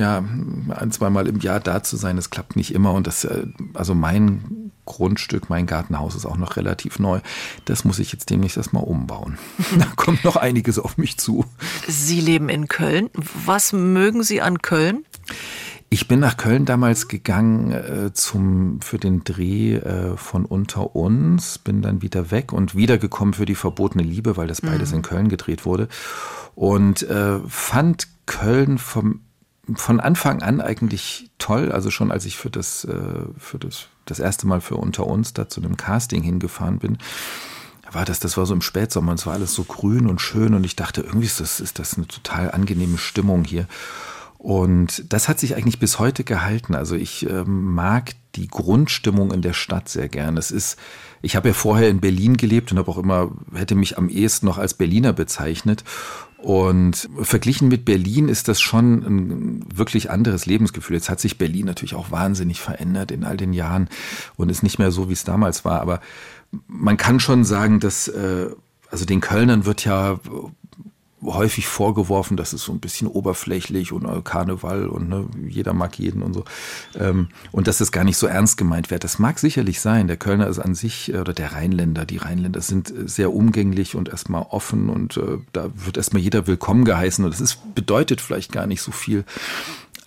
ja, 0.00 0.24
ein, 0.70 0.90
zweimal 0.90 1.28
im 1.28 1.40
Jahr 1.40 1.60
da 1.60 1.82
zu 1.82 1.96
sein. 1.96 2.16
Das 2.16 2.30
klappt 2.30 2.56
nicht 2.56 2.74
immer. 2.74 2.92
Und 2.92 3.06
das, 3.06 3.24
äh, 3.24 3.46
also 3.74 3.94
mein 3.94 4.72
Grundstück, 4.86 5.50
mein 5.50 5.66
Gartenhaus 5.66 6.14
ist 6.14 6.24
auch 6.24 6.38
noch 6.38 6.56
relativ 6.56 6.98
neu. 6.98 7.20
Das 7.66 7.84
muss 7.84 7.98
ich 7.98 8.12
jetzt 8.12 8.30
demnächst 8.30 8.56
erstmal 8.56 8.82
umbauen. 8.82 9.38
da 9.78 9.86
kommt 9.96 10.24
noch 10.24 10.36
einiges 10.36 10.78
auf 10.78 10.96
mich 10.96 11.18
zu. 11.18 11.44
Sie 11.86 12.20
leben 12.20 12.48
in 12.48 12.66
Köln. 12.66 13.10
Was 13.44 13.72
mögen 13.74 14.22
Sie 14.22 14.40
an 14.40 14.62
Köln? 14.62 15.04
Ich 15.90 16.08
bin 16.08 16.20
nach 16.20 16.36
Köln 16.36 16.64
damals 16.64 17.08
gegangen 17.08 17.72
äh, 17.72 18.12
zum, 18.14 18.80
für 18.80 18.98
den 18.98 19.24
Dreh 19.24 19.74
äh, 19.74 20.16
von 20.16 20.46
Unter 20.46 20.94
uns, 20.96 21.58
bin 21.58 21.82
dann 21.82 22.00
wieder 22.00 22.30
weg 22.30 22.52
und 22.52 22.74
wiedergekommen 22.74 23.34
für 23.34 23.44
die 23.44 23.56
verbotene 23.56 24.04
Liebe, 24.04 24.36
weil 24.36 24.46
das 24.46 24.62
beides 24.62 24.90
mhm. 24.90 24.96
in 24.96 25.02
Köln 25.02 25.28
gedreht 25.28 25.66
wurde. 25.66 25.88
Und 26.54 27.02
äh, 27.02 27.40
fand 27.46 28.08
Köln 28.26 28.78
vom 28.78 29.20
von 29.74 30.00
Anfang 30.00 30.42
an 30.42 30.60
eigentlich 30.60 31.30
toll. 31.38 31.72
Also 31.72 31.90
schon 31.90 32.10
als 32.10 32.24
ich 32.24 32.36
für 32.36 32.50
das, 32.50 32.84
äh, 32.84 33.24
für 33.38 33.58
das, 33.58 33.86
das 34.06 34.18
erste 34.18 34.46
Mal 34.46 34.60
für 34.60 34.76
unter 34.76 35.06
uns 35.06 35.32
da 35.32 35.48
zu 35.48 35.60
einem 35.60 35.76
Casting 35.76 36.22
hingefahren 36.22 36.78
bin, 36.78 36.98
war 37.92 38.04
das, 38.04 38.20
das 38.20 38.36
war 38.36 38.46
so 38.46 38.54
im 38.54 38.62
Spätsommer 38.62 39.12
und 39.12 39.18
es 39.18 39.26
war 39.26 39.34
alles 39.34 39.54
so 39.54 39.64
grün 39.64 40.08
und 40.08 40.20
schön 40.20 40.54
und 40.54 40.64
ich 40.64 40.76
dachte, 40.76 41.00
irgendwie 41.00 41.26
ist 41.26 41.40
das, 41.40 41.60
ist 41.60 41.78
das 41.78 41.96
eine 41.96 42.06
total 42.06 42.52
angenehme 42.52 42.98
Stimmung 42.98 43.44
hier. 43.44 43.66
Und 44.38 45.12
das 45.12 45.28
hat 45.28 45.38
sich 45.38 45.54
eigentlich 45.54 45.80
bis 45.80 45.98
heute 45.98 46.24
gehalten. 46.24 46.74
Also 46.74 46.94
ich 46.94 47.28
äh, 47.28 47.44
mag 47.44 48.12
die 48.36 48.48
Grundstimmung 48.48 49.32
in 49.32 49.42
der 49.42 49.52
Stadt 49.52 49.90
sehr 49.90 50.08
gern. 50.08 50.38
Es 50.38 50.50
ist, 50.50 50.78
ich 51.20 51.36
habe 51.36 51.48
ja 51.48 51.54
vorher 51.54 51.90
in 51.90 52.00
Berlin 52.00 52.38
gelebt 52.38 52.72
und 52.72 52.78
habe 52.78 52.90
auch 52.90 52.96
immer, 52.96 53.32
hätte 53.54 53.74
mich 53.74 53.98
am 53.98 54.08
ehesten 54.08 54.46
noch 54.46 54.56
als 54.56 54.72
Berliner 54.72 55.12
bezeichnet. 55.12 55.84
Und 56.42 57.08
verglichen 57.20 57.68
mit 57.68 57.84
Berlin 57.84 58.28
ist 58.28 58.48
das 58.48 58.60
schon 58.60 59.02
ein 59.02 59.64
wirklich 59.74 60.10
anderes 60.10 60.46
Lebensgefühl. 60.46 60.96
Jetzt 60.96 61.10
hat 61.10 61.20
sich 61.20 61.36
Berlin 61.36 61.66
natürlich 61.66 61.94
auch 61.94 62.10
wahnsinnig 62.10 62.60
verändert 62.60 63.10
in 63.10 63.24
all 63.24 63.36
den 63.36 63.52
Jahren 63.52 63.88
und 64.36 64.48
ist 64.48 64.62
nicht 64.62 64.78
mehr 64.78 64.90
so, 64.90 65.08
wie 65.08 65.12
es 65.14 65.24
damals 65.24 65.64
war. 65.66 65.80
Aber 65.82 66.00
man 66.66 66.96
kann 66.96 67.20
schon 67.20 67.44
sagen, 67.44 67.78
dass, 67.78 68.08
äh, 68.08 68.46
also 68.90 69.04
den 69.04 69.20
Kölnern 69.20 69.66
wird 69.66 69.84
ja 69.84 70.18
häufig 71.22 71.66
vorgeworfen, 71.66 72.36
das 72.36 72.52
ist 72.52 72.64
so 72.64 72.72
ein 72.72 72.80
bisschen 72.80 73.06
oberflächlich 73.06 73.92
und 73.92 74.04
äh, 74.06 74.22
Karneval 74.22 74.86
und 74.86 75.08
ne, 75.08 75.28
jeder 75.48 75.72
mag 75.72 75.98
jeden 75.98 76.22
und 76.22 76.34
so. 76.34 76.44
Ähm, 76.98 77.28
und 77.52 77.66
dass 77.66 77.78
das 77.78 77.92
gar 77.92 78.04
nicht 78.04 78.16
so 78.16 78.26
ernst 78.26 78.56
gemeint 78.56 78.90
wird. 78.90 79.04
Das 79.04 79.18
mag 79.18 79.38
sicherlich 79.38 79.80
sein. 79.80 80.06
Der 80.06 80.16
Kölner 80.16 80.46
ist 80.46 80.58
an 80.58 80.74
sich, 80.74 81.12
äh, 81.12 81.18
oder 81.18 81.32
der 81.32 81.52
Rheinländer, 81.52 82.06
die 82.06 82.16
Rheinländer 82.16 82.60
sind 82.60 82.90
äh, 82.90 83.06
sehr 83.06 83.32
umgänglich 83.32 83.96
und 83.96 84.08
erstmal 84.08 84.46
offen 84.50 84.88
und 84.88 85.16
äh, 85.16 85.38
da 85.52 85.70
wird 85.74 85.96
erstmal 85.96 86.22
jeder 86.22 86.46
willkommen 86.46 86.84
geheißen 86.84 87.24
und 87.24 87.32
das 87.32 87.40
ist, 87.40 87.74
bedeutet 87.74 88.20
vielleicht 88.20 88.52
gar 88.52 88.66
nicht 88.66 88.82
so 88.82 88.92
viel. 88.92 89.24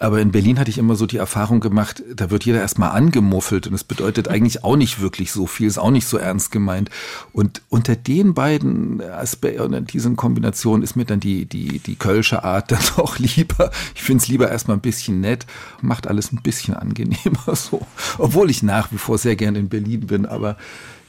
Aber 0.03 0.19
in 0.19 0.33
Berlin 0.33 0.59
hatte 0.59 0.69
ich 0.69 0.77
immer 0.77 0.97
so 0.97 1.05
die 1.05 1.15
Erfahrung 1.15 1.61
gemacht, 1.61 2.03
da 2.13 2.29
wird 2.29 2.43
jeder 2.43 2.59
erstmal 2.59 2.91
angemuffelt 2.91 3.67
und 3.67 3.73
es 3.73 3.85
bedeutet 3.85 4.27
eigentlich 4.27 4.61
auch 4.65 4.75
nicht 4.75 4.99
wirklich 4.99 5.31
so 5.31 5.47
viel, 5.47 5.65
ist 5.65 5.77
auch 5.77 5.91
nicht 5.91 6.07
so 6.07 6.17
ernst 6.17 6.51
gemeint. 6.51 6.89
Und 7.31 7.61
unter 7.69 7.95
den 7.95 8.33
beiden 8.33 8.99
Aspekten 9.01 9.85
diesen 9.85 10.17
Kombinationen 10.17 10.83
ist 10.83 10.97
mir 10.97 11.05
dann 11.05 11.21
die, 11.21 11.45
die, 11.45 11.79
die 11.79 11.95
Kölsche 11.95 12.43
Art 12.43 12.69
dann 12.73 12.81
doch 12.97 13.17
lieber. 13.17 13.71
Ich 13.95 14.03
finde 14.03 14.21
es 14.21 14.27
lieber 14.27 14.51
erstmal 14.51 14.75
ein 14.75 14.81
bisschen 14.81 15.21
nett, 15.21 15.45
macht 15.79 16.05
alles 16.05 16.33
ein 16.33 16.41
bisschen 16.41 16.73
angenehmer 16.73 17.45
so. 17.55 17.87
Obwohl 18.17 18.49
ich 18.49 18.61
nach 18.61 18.91
wie 18.91 18.97
vor 18.97 19.17
sehr 19.17 19.37
gern 19.37 19.55
in 19.55 19.69
Berlin 19.69 20.01
bin, 20.01 20.25
aber 20.25 20.57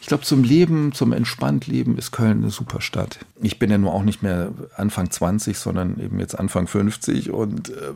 ich 0.04 0.08
glaube, 0.08 0.22
zum 0.22 0.44
Leben, 0.44 0.92
zum 0.92 1.12
Entspanntleben 1.12 1.96
ist 1.96 2.12
Köln 2.12 2.42
eine 2.42 2.50
super 2.50 2.82
Stadt. 2.82 3.20
Ich 3.40 3.58
bin 3.58 3.70
ja 3.70 3.78
nur 3.78 3.94
auch 3.94 4.02
nicht 4.02 4.22
mehr 4.22 4.52
Anfang 4.76 5.10
20, 5.10 5.58
sondern 5.58 5.98
eben 5.98 6.20
jetzt 6.20 6.38
Anfang 6.38 6.66
50 6.66 7.30
und 7.30 7.70
äh, 7.70 7.94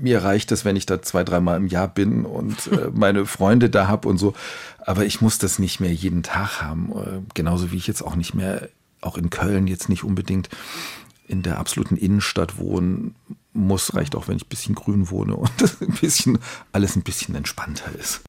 mir 0.00 0.22
reicht 0.22 0.52
es, 0.52 0.64
wenn 0.64 0.76
ich 0.76 0.86
da 0.86 1.02
zwei, 1.02 1.24
dreimal 1.24 1.56
im 1.56 1.66
Jahr 1.66 1.88
bin 1.88 2.24
und 2.24 2.68
äh, 2.68 2.90
meine 2.94 3.26
Freunde 3.26 3.70
da 3.70 3.88
habe 3.88 4.08
und 4.08 4.18
so. 4.18 4.34
Aber 4.78 5.04
ich 5.04 5.20
muss 5.20 5.38
das 5.38 5.58
nicht 5.58 5.80
mehr 5.80 5.92
jeden 5.92 6.22
Tag 6.22 6.62
haben. 6.62 6.92
Äh, 6.92 7.20
genauso 7.34 7.72
wie 7.72 7.76
ich 7.76 7.86
jetzt 7.86 8.02
auch 8.02 8.16
nicht 8.16 8.34
mehr, 8.34 8.68
auch 9.00 9.16
in 9.16 9.30
Köln 9.30 9.66
jetzt 9.66 9.88
nicht 9.88 10.04
unbedingt 10.04 10.48
in 11.26 11.42
der 11.42 11.58
absoluten 11.58 11.96
Innenstadt 11.96 12.58
wohnen 12.58 13.14
muss. 13.52 13.94
Reicht 13.94 14.16
auch, 14.16 14.28
wenn 14.28 14.36
ich 14.36 14.44
ein 14.44 14.48
bisschen 14.48 14.74
grün 14.74 15.10
wohne 15.10 15.36
und 15.36 15.50
ein 15.80 15.94
bisschen, 16.00 16.38
alles 16.72 16.96
ein 16.96 17.02
bisschen 17.02 17.34
entspannter 17.34 17.94
ist. 17.98 18.22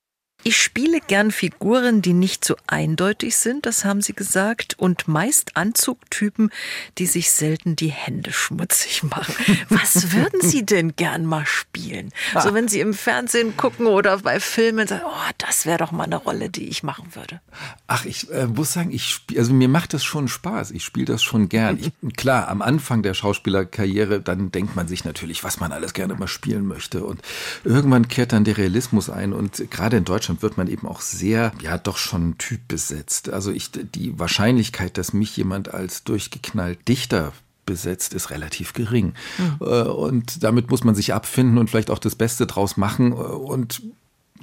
Ich 0.43 0.55
spiele 0.55 1.01
gern 1.05 1.31
Figuren, 1.31 2.01
die 2.01 2.13
nicht 2.13 2.45
so 2.45 2.55
eindeutig 2.65 3.35
sind, 3.35 3.65
das 3.65 3.83
haben 3.83 4.01
Sie 4.01 4.13
gesagt, 4.13 4.79
und 4.79 5.09
meist 5.09 5.57
Anzugtypen, 5.57 6.49
die 6.97 7.07
sich 7.07 7.31
selten 7.31 7.75
die 7.75 7.89
Hände 7.89 8.31
schmutzig 8.31 9.03
machen. 9.03 9.35
Was 9.69 10.13
würden 10.13 10.39
Sie 10.39 10.65
denn 10.65 10.95
gern 10.95 11.25
mal 11.25 11.45
spielen? 11.45 12.11
Ah. 12.33 12.41
So 12.41 12.53
wenn 12.53 12.69
Sie 12.69 12.79
im 12.79 12.93
Fernsehen 12.93 13.57
gucken 13.57 13.85
oder 13.85 14.19
bei 14.19 14.39
Filmen 14.39 14.87
sagen, 14.87 15.03
oh, 15.05 15.31
das 15.37 15.65
wäre 15.65 15.79
doch 15.79 15.91
mal 15.91 16.05
eine 16.05 16.15
Rolle, 16.15 16.49
die 16.49 16.69
ich 16.69 16.83
machen 16.83 17.15
würde. 17.15 17.41
Ach, 17.87 18.05
ich 18.05 18.31
äh, 18.31 18.47
muss 18.47 18.71
sagen, 18.71 18.91
ich 18.91 19.09
spiele, 19.09 19.41
also 19.41 19.53
mir 19.53 19.67
macht 19.67 19.93
das 19.93 20.05
schon 20.05 20.29
Spaß. 20.29 20.71
Ich 20.71 20.85
spiele 20.85 21.05
das 21.05 21.21
schon 21.21 21.49
gern. 21.49 21.79
Ich, 21.81 21.91
klar, 22.15 22.47
am 22.47 22.61
Anfang 22.61 23.03
der 23.03 23.13
Schauspielerkarriere, 23.13 24.21
dann 24.21 24.53
denkt 24.53 24.73
man 24.77 24.87
sich 24.87 25.03
natürlich, 25.03 25.43
was 25.43 25.59
man 25.59 25.73
alles 25.73 25.93
gerne 25.93 26.15
mal 26.15 26.29
spielen 26.29 26.65
möchte. 26.65 27.03
Und 27.03 27.21
irgendwann 27.65 28.07
kehrt 28.07 28.31
dann 28.31 28.45
der 28.45 28.57
Realismus 28.57 29.09
ein. 29.09 29.33
Und 29.33 29.69
gerade 29.69 29.97
in 29.97 30.05
Deutschland 30.05 30.28
Deutschland 30.29 30.41
wird 30.43 30.57
man 30.57 30.67
eben 30.67 30.87
auch 30.87 31.01
sehr, 31.01 31.51
ja, 31.61 31.77
doch 31.77 31.97
schon 31.97 32.37
typbesetzt. 32.37 33.29
Also 33.29 33.51
ich, 33.51 33.71
die 33.71 34.17
Wahrscheinlichkeit, 34.19 34.97
dass 34.97 35.11
mich 35.13 35.35
jemand 35.35 35.73
als 35.73 36.03
durchgeknallt 36.03 36.87
Dichter 36.87 37.33
besetzt, 37.65 38.13
ist 38.13 38.29
relativ 38.29 38.73
gering. 38.73 39.13
Mhm. 39.37 39.65
Und 39.65 40.43
damit 40.43 40.69
muss 40.69 40.83
man 40.83 40.93
sich 40.93 41.13
abfinden 41.13 41.57
und 41.57 41.69
vielleicht 41.69 41.89
auch 41.89 41.99
das 41.99 42.15
Beste 42.15 42.45
draus 42.45 42.77
machen. 42.77 43.11
Und 43.11 43.81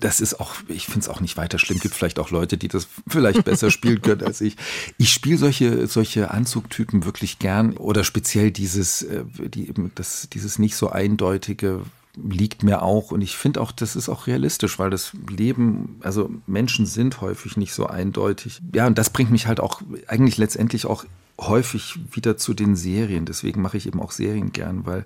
das 0.00 0.20
ist 0.20 0.40
auch, 0.40 0.54
ich 0.68 0.86
finde 0.86 1.00
es 1.00 1.08
auch 1.08 1.20
nicht 1.20 1.36
weiter 1.36 1.58
schlimm. 1.58 1.78
Gibt 1.78 1.94
vielleicht 1.94 2.18
auch 2.18 2.30
Leute, 2.30 2.56
die 2.58 2.68
das 2.68 2.88
vielleicht 3.06 3.44
besser 3.44 3.70
spielen 3.70 4.02
können 4.02 4.24
als 4.24 4.40
ich. 4.40 4.56
Ich 4.98 5.12
spiele 5.12 5.38
solche, 5.38 5.86
solche 5.86 6.32
Anzugtypen 6.32 7.04
wirklich 7.04 7.38
gern 7.38 7.76
oder 7.76 8.02
speziell 8.02 8.50
dieses, 8.50 9.02
äh, 9.02 9.24
die, 9.38 9.72
das, 9.94 10.28
dieses 10.32 10.58
nicht 10.58 10.74
so 10.74 10.90
eindeutige, 10.90 11.82
liegt 12.16 12.62
mir 12.62 12.82
auch. 12.82 13.10
Und 13.10 13.20
ich 13.20 13.36
finde 13.36 13.60
auch, 13.60 13.72
das 13.72 13.96
ist 13.96 14.08
auch 14.08 14.26
realistisch, 14.26 14.78
weil 14.78 14.90
das 14.90 15.12
Leben, 15.28 15.96
also 16.02 16.30
Menschen 16.46 16.86
sind 16.86 17.20
häufig 17.20 17.56
nicht 17.56 17.72
so 17.72 17.86
eindeutig. 17.86 18.60
Ja, 18.74 18.86
und 18.86 18.98
das 18.98 19.10
bringt 19.10 19.30
mich 19.30 19.46
halt 19.46 19.60
auch 19.60 19.82
eigentlich 20.06 20.38
letztendlich 20.38 20.86
auch 20.86 21.04
häufig 21.38 21.98
wieder 22.12 22.36
zu 22.36 22.54
den 22.54 22.76
Serien. 22.76 23.26
Deswegen 23.26 23.60
mache 23.60 23.76
ich 23.76 23.86
eben 23.86 24.00
auch 24.00 24.10
Serien 24.12 24.52
gern, 24.52 24.86
weil 24.86 25.04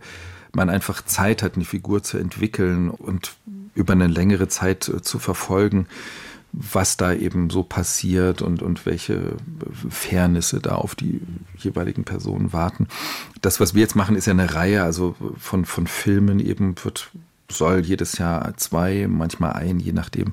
man 0.53 0.71
einfach 0.71 1.05
Zeit 1.05 1.43
hat, 1.43 1.57
eine 1.57 1.65
Figur 1.65 2.03
zu 2.03 2.19
entwickeln 2.19 2.91
und 2.91 3.37
über 3.75 3.93
eine 3.93 4.09
längere 4.09 4.49
Zeit 4.49 4.89
äh, 4.89 5.03
zu 5.03 5.19
verfolgen 5.19 5.87
was 6.53 6.97
da 6.97 7.13
eben 7.13 7.51
so 7.51 7.63
passiert 7.63 8.43
und, 8.43 8.63
und 8.63 8.87
welche 8.87 9.37
Fairnisse 9.89 10.61
da 10.61 10.75
auf 10.75 10.95
die 10.95 11.21
jeweiligen 11.57 12.05
Personen 12.05 12.53
warten. 12.53 12.89
Das, 13.41 13.61
was 13.61 13.75
wir 13.75 13.83
jetzt 13.83 13.97
machen, 13.97 14.17
ist 14.17 14.27
ja 14.27 14.33
eine 14.33 14.55
Reihe, 14.55 14.83
also 14.83 15.15
von, 15.39 15.65
von 15.65 15.87
Filmen 15.87 16.41
eben 16.41 16.75
wird, 16.83 17.11
soll 17.49 17.81
jedes 17.81 18.19
Jahr 18.19 18.57
zwei, 18.57 19.07
manchmal 19.09 19.53
ein, 19.53 19.79
je 19.79 19.93
nachdem 19.93 20.33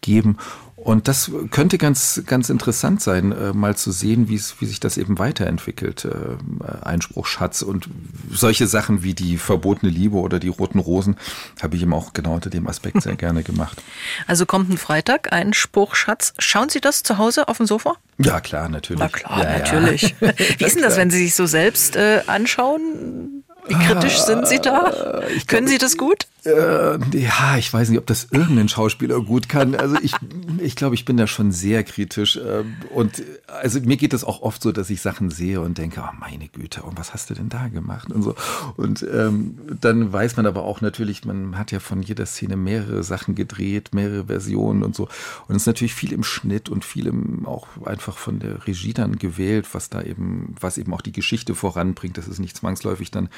geben. 0.00 0.38
Und 0.82 1.08
das 1.08 1.30
könnte 1.50 1.76
ganz, 1.76 2.22
ganz 2.26 2.48
interessant 2.48 3.02
sein, 3.02 3.32
äh, 3.32 3.52
mal 3.52 3.76
zu 3.76 3.92
sehen, 3.92 4.28
wie 4.28 4.34
es, 4.34 4.60
wie 4.60 4.66
sich 4.66 4.80
das 4.80 4.96
eben 4.96 5.18
weiterentwickelt. 5.18 6.06
Äh, 6.06 6.84
Einspruch, 6.84 7.26
Schatz 7.26 7.60
und 7.60 7.88
solche 8.30 8.66
Sachen 8.66 9.02
wie 9.02 9.12
die 9.12 9.36
verbotene 9.36 9.92
Liebe 9.92 10.16
oder 10.16 10.38
die 10.38 10.48
roten 10.48 10.78
Rosen 10.78 11.16
habe 11.60 11.76
ich 11.76 11.82
eben 11.82 11.92
auch 11.92 12.14
genau 12.14 12.34
unter 12.34 12.48
dem 12.48 12.66
Aspekt 12.66 13.02
sehr 13.02 13.16
gerne 13.16 13.42
gemacht. 13.42 13.82
Also 14.26 14.46
kommt 14.46 14.70
ein 14.70 14.78
Freitag, 14.78 15.32
Einspruch, 15.32 15.94
Schatz. 15.94 16.32
Schauen 16.38 16.70
Sie 16.70 16.80
das 16.80 17.02
zu 17.02 17.18
Hause 17.18 17.48
auf 17.48 17.58
dem 17.58 17.66
Sofa? 17.66 17.96
Ja, 18.18 18.40
klar, 18.40 18.68
natürlich. 18.70 19.00
Na 19.00 19.08
klar, 19.08 19.44
ja, 19.44 19.58
natürlich. 19.58 20.14
Ja. 20.20 20.32
Wie 20.58 20.64
ist 20.64 20.76
denn 20.76 20.82
das, 20.82 20.96
wenn 20.96 21.10
Sie 21.10 21.18
sich 21.18 21.34
so 21.34 21.44
selbst 21.44 21.96
äh, 21.96 22.22
anschauen? 22.26 23.44
Wie 23.66 23.74
kritisch 23.74 24.18
sind 24.18 24.48
Sie 24.48 24.58
da? 24.58 25.22
Ich 25.36 25.46
Können 25.46 25.68
Sie 25.68 25.78
das 25.78 25.96
gut? 25.98 26.26
Äh, 26.44 26.98
ja, 27.18 27.56
ich 27.58 27.72
weiß 27.72 27.90
nicht, 27.90 27.98
ob 27.98 28.06
das 28.06 28.28
irgendein 28.30 28.68
Schauspieler 28.68 29.20
gut 29.22 29.48
kann. 29.48 29.74
Also 29.74 29.96
ich, 30.00 30.14
ich 30.58 30.74
glaube, 30.74 30.94
ich 30.94 31.04
bin 31.04 31.16
da 31.16 31.26
schon 31.26 31.52
sehr 31.52 31.84
kritisch. 31.84 32.36
Äh, 32.36 32.64
und 32.94 33.22
also 33.46 33.80
mir 33.80 33.96
geht 33.96 34.14
es 34.14 34.24
auch 34.24 34.40
oft 34.40 34.62
so, 34.62 34.72
dass 34.72 34.88
ich 34.88 35.02
Sachen 35.02 35.30
sehe 35.30 35.60
und 35.60 35.76
denke, 35.76 36.02
oh 36.02 36.16
meine 36.18 36.48
Güte, 36.48 36.82
und 36.82 36.98
was 36.98 37.12
hast 37.12 37.28
du 37.30 37.34
denn 37.34 37.50
da 37.50 37.68
gemacht? 37.68 38.10
Und 38.10 38.22
so. 38.22 38.34
Und 38.76 39.06
ähm, 39.12 39.58
dann 39.80 40.12
weiß 40.12 40.36
man 40.36 40.46
aber 40.46 40.64
auch 40.64 40.80
natürlich, 40.80 41.24
man 41.24 41.58
hat 41.58 41.72
ja 41.72 41.80
von 41.80 42.02
jeder 42.02 42.24
Szene 42.24 42.56
mehrere 42.56 43.02
Sachen 43.02 43.34
gedreht, 43.34 43.90
mehrere 43.92 44.26
Versionen 44.26 44.82
und 44.82 44.94
so. 44.96 45.08
Und 45.46 45.56
es 45.56 45.62
ist 45.62 45.66
natürlich 45.66 45.94
viel 45.94 46.12
im 46.12 46.24
Schnitt 46.24 46.68
und 46.70 46.84
viel 46.84 47.06
im, 47.06 47.46
auch 47.46 47.66
einfach 47.84 48.16
von 48.16 48.38
der 48.38 48.66
Regie 48.66 48.94
dann 48.94 49.18
gewählt, 49.18 49.66
was 49.72 49.90
da 49.90 50.02
eben, 50.02 50.54
was 50.58 50.78
eben 50.78 50.94
auch 50.94 51.02
die 51.02 51.12
Geschichte 51.12 51.54
voranbringt. 51.54 52.16
Das 52.16 52.28
ist 52.28 52.38
nicht 52.38 52.56
zwangsläufig 52.56 53.10
dann 53.10 53.28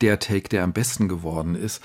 der 0.00 0.18
Take, 0.18 0.48
der 0.48 0.64
am 0.64 0.72
besten 0.72 1.08
geworden 1.08 1.54
ist. 1.54 1.82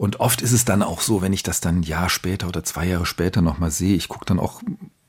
Und 0.00 0.18
oft 0.18 0.40
ist 0.40 0.52
es 0.52 0.64
dann 0.64 0.82
auch 0.82 1.02
so, 1.02 1.20
wenn 1.20 1.34
ich 1.34 1.42
das 1.42 1.60
dann 1.60 1.80
ein 1.80 1.82
Jahr 1.82 2.08
später 2.08 2.48
oder 2.48 2.64
zwei 2.64 2.86
Jahre 2.86 3.04
später 3.04 3.42
nochmal 3.42 3.70
sehe, 3.70 3.94
ich 3.94 4.08
gucke 4.08 4.24
dann 4.24 4.40
auch 4.40 4.62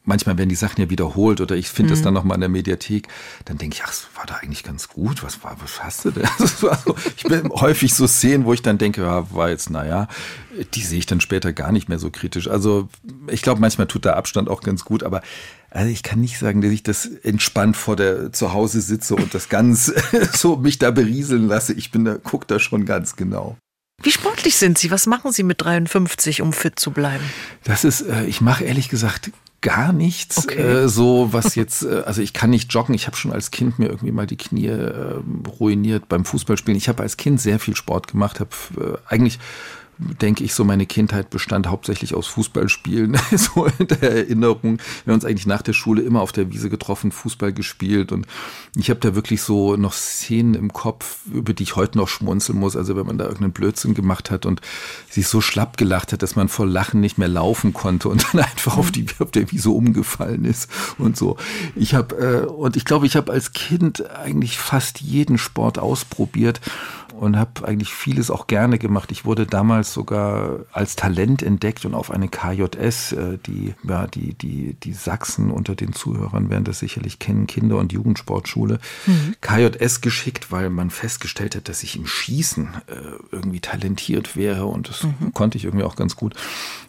manchmal 0.04 0.38
werden 0.38 0.50
die 0.50 0.56
Sachen 0.56 0.82
ja 0.82 0.90
wiederholt 0.90 1.40
oder 1.40 1.56
ich 1.56 1.70
finde 1.70 1.92
mhm. 1.92 1.94
das 1.94 2.02
dann 2.02 2.14
nochmal 2.14 2.36
in 2.36 2.42
der 2.42 2.50
Mediathek, 2.50 3.08
dann 3.46 3.58
denke 3.58 3.78
ich, 3.78 3.84
ach, 3.86 3.88
das 3.88 4.10
war 4.16 4.26
da 4.26 4.36
eigentlich 4.36 4.66
ganz 4.66 4.90
gut. 4.90 5.24
Was 5.24 5.46
war, 5.46 5.56
was 5.62 5.82
hast 5.82 6.04
du 6.04 6.12
denn? 6.12 6.28
So, 6.40 6.70
ich 7.16 7.24
bin 7.24 7.50
häufig 7.52 7.94
so 7.94 8.06
Szenen, 8.06 8.44
wo 8.44 8.52
ich 8.52 8.64
dann 8.64 8.80
denke, 8.80 9.04
ja, 9.04 9.34
war 9.34 9.50
jetzt, 9.50 9.70
naja, 9.70 10.10
die 10.74 10.82
sehe 10.82 11.00
ich 11.00 11.06
dann 11.06 11.22
später 11.22 11.54
gar 11.54 11.72
nicht 11.72 11.88
mehr 11.88 11.98
so 11.98 12.12
kritisch. 12.12 12.50
Also 12.50 12.90
ich 13.28 13.44
glaube, 13.44 13.62
manchmal 13.62 13.88
tut 13.88 14.04
der 14.04 14.18
Abstand 14.18 14.50
auch 14.50 14.60
ganz 14.60 14.84
gut, 14.84 15.04
aber 15.04 15.22
also 15.70 15.90
ich 15.90 16.04
kann 16.04 16.20
nicht 16.20 16.38
sagen, 16.38 16.62
dass 16.62 16.72
ich 16.72 16.84
das 16.84 17.06
entspannt 17.06 17.78
vor 17.78 17.96
der 17.96 18.34
zu 18.34 18.52
Hause 18.52 18.82
sitze 18.82 19.16
und 19.16 19.34
das 19.34 19.48
ganz 19.48 19.94
so 20.34 20.58
mich 20.58 20.80
da 20.80 20.92
berieseln 20.92 21.48
lasse. 21.48 21.72
Ich 21.72 21.92
bin 21.92 22.04
da, 22.04 22.18
guck 22.22 22.46
da 22.50 22.60
schon 22.60 22.84
ganz 22.84 23.16
genau. 23.16 23.56
Wie 24.04 24.12
sportlich 24.12 24.56
sind 24.56 24.78
Sie? 24.78 24.92
Was 24.92 25.06
machen 25.06 25.32
Sie 25.32 25.44
mit 25.44 25.62
53, 25.62 26.42
um 26.42 26.54
fit 26.54 26.80
zu 26.80 26.92
bleiben? 26.92 27.24
Das 27.64 27.84
ist, 27.84 28.02
äh, 28.02 28.26
ich 28.26 28.42
mache 28.42 28.64
ehrlich 28.64 28.90
gesagt 28.90 29.32
gar 29.62 29.94
nichts. 29.94 30.40
Okay. 30.40 30.60
Äh, 30.60 30.88
so 30.90 31.30
was 31.32 31.56
jetzt, 31.56 31.84
äh, 31.84 32.02
also 32.06 32.22
ich 32.22 32.34
kann 32.34 32.50
nicht 32.50 32.74
joggen. 32.74 32.96
Ich 32.96 33.08
habe 33.08 33.16
schon 33.16 33.32
als 33.32 33.52
Kind 33.52 33.80
mir 33.80 33.88
irgendwie 33.88 34.12
mal 34.12 34.28
die 34.28 34.38
Knie 34.38 34.68
äh, 34.68 35.22
ruiniert 35.60 36.10
beim 36.10 36.26
Fußballspielen. 36.26 36.78
Ich 36.78 36.90
habe 36.90 37.04
als 37.04 37.18
Kind 37.18 37.40
sehr 37.40 37.60
viel 37.60 37.76
Sport 37.76 38.08
gemacht, 38.08 38.40
habe 38.40 38.50
äh, 38.78 38.98
eigentlich 39.08 39.40
denke 40.22 40.44
ich, 40.44 40.54
so 40.54 40.64
meine 40.64 40.86
Kindheit 40.86 41.30
bestand 41.30 41.68
hauptsächlich 41.68 42.16
aus 42.16 42.28
Fußballspielen, 42.28 43.18
so 43.36 43.68
in 43.78 43.88
der 43.88 44.02
Erinnerung. 44.02 44.80
Wir 45.06 45.12
haben 45.12 45.20
uns 45.20 45.26
eigentlich 45.26 45.46
nach 45.46 45.62
der 45.62 45.74
Schule 45.74 46.02
immer 46.02 46.22
auf 46.22 46.32
der 46.32 46.52
Wiese 46.52 46.70
getroffen, 46.70 47.12
Fußball 47.12 47.54
gespielt 47.54 48.12
und 48.12 48.26
ich 48.76 48.90
habe 48.90 49.00
da 49.00 49.16
wirklich 49.16 49.42
so 49.42 49.76
noch 49.76 49.94
Szenen 49.94 50.56
im 50.56 50.74
Kopf, 50.74 51.20
über 51.32 51.54
die 51.54 51.64
ich 51.64 51.76
heute 51.76 51.98
noch 51.98 52.08
schmunzeln 52.08 52.58
muss. 52.58 52.76
Also 52.76 52.96
wenn 52.96 53.06
man 53.06 53.18
da 53.18 53.26
irgendeinen 53.26 53.54
Blödsinn 53.54 53.94
gemacht 53.94 54.32
hat 54.32 54.46
und 54.46 54.62
sich 55.10 55.28
so 55.28 55.42
schlapp 55.42 55.78
gelacht 55.78 56.14
hat, 56.14 56.24
dass 56.24 56.36
man 56.36 56.48
vor 56.48 56.66
Lachen 56.66 57.00
nicht 57.00 57.18
mehr 57.18 57.28
laufen 57.28 57.74
konnte 57.74 58.10
und 58.10 58.26
dann 58.34 58.42
einfach 58.42 58.78
auf 58.78 58.92
die 58.92 59.06
auf 59.20 59.32
der 59.32 59.52
Wiese 59.52 59.70
umgefallen 59.70 60.46
ist 60.46 60.70
und 60.98 61.16
so. 61.18 61.38
Ich 61.76 61.94
habe 61.94 62.16
äh, 62.16 62.46
und 62.46 62.76
ich 62.76 62.86
glaube, 62.86 63.06
ich 63.06 63.16
habe 63.16 63.32
als 63.32 63.54
Kind 63.54 64.10
eigentlich 64.10 64.58
fast 64.58 65.02
jeden 65.02 65.38
Sport 65.38 65.78
ausprobiert 65.78 66.62
und 67.14 67.38
habe 67.38 67.68
eigentlich 67.68 67.94
vieles 67.94 68.32
auch 68.32 68.48
gerne 68.48 68.80
gemacht. 68.80 69.12
Ich 69.12 69.26
wurde 69.26 69.46
damals 69.46 69.94
sogar 69.94 70.60
als 70.72 70.96
Talent 70.96 71.44
entdeckt 71.44 71.86
und 71.86 71.94
auf 71.94 72.12
eine 72.12 72.28
KJS, 72.28 73.14
äh, 73.14 73.38
die, 73.46 73.74
ja, 73.84 74.08
die, 74.08 74.34
die, 74.34 74.76
die 74.76 74.94
Sachsen 74.94 75.52
unter 75.52 75.76
den 75.76 75.94
Zuhörern 75.94 76.50
werden 76.50 76.64
das 76.64 76.80
sicherlich 76.80 77.20
kennen, 77.20 77.48
Kinder- 77.48 77.78
und 77.78 77.94
Jugendsportschule, 77.94 78.80
mhm. 79.06 79.36
KJS 79.42 80.02
geschickt, 80.02 80.52
weil 80.52 80.70
man 80.70 80.90
festgestellt 80.90 81.56
hat, 81.56 81.70
dass 81.70 81.84
ich 81.84 81.96
im 81.96 82.08
Schießen 82.08 82.70
äh, 82.88 82.94
irgendwie 83.32 83.60
talentiert 83.60 84.36
wäre 84.36 84.66
und 84.66 84.90
das 84.90 85.04
mhm. 85.04 85.34
konnte 85.34 85.58
ich 85.58 85.66
irgendwie 85.66 85.86
auch 85.86 85.96
ganz 85.96 86.16
gut. 86.16 86.36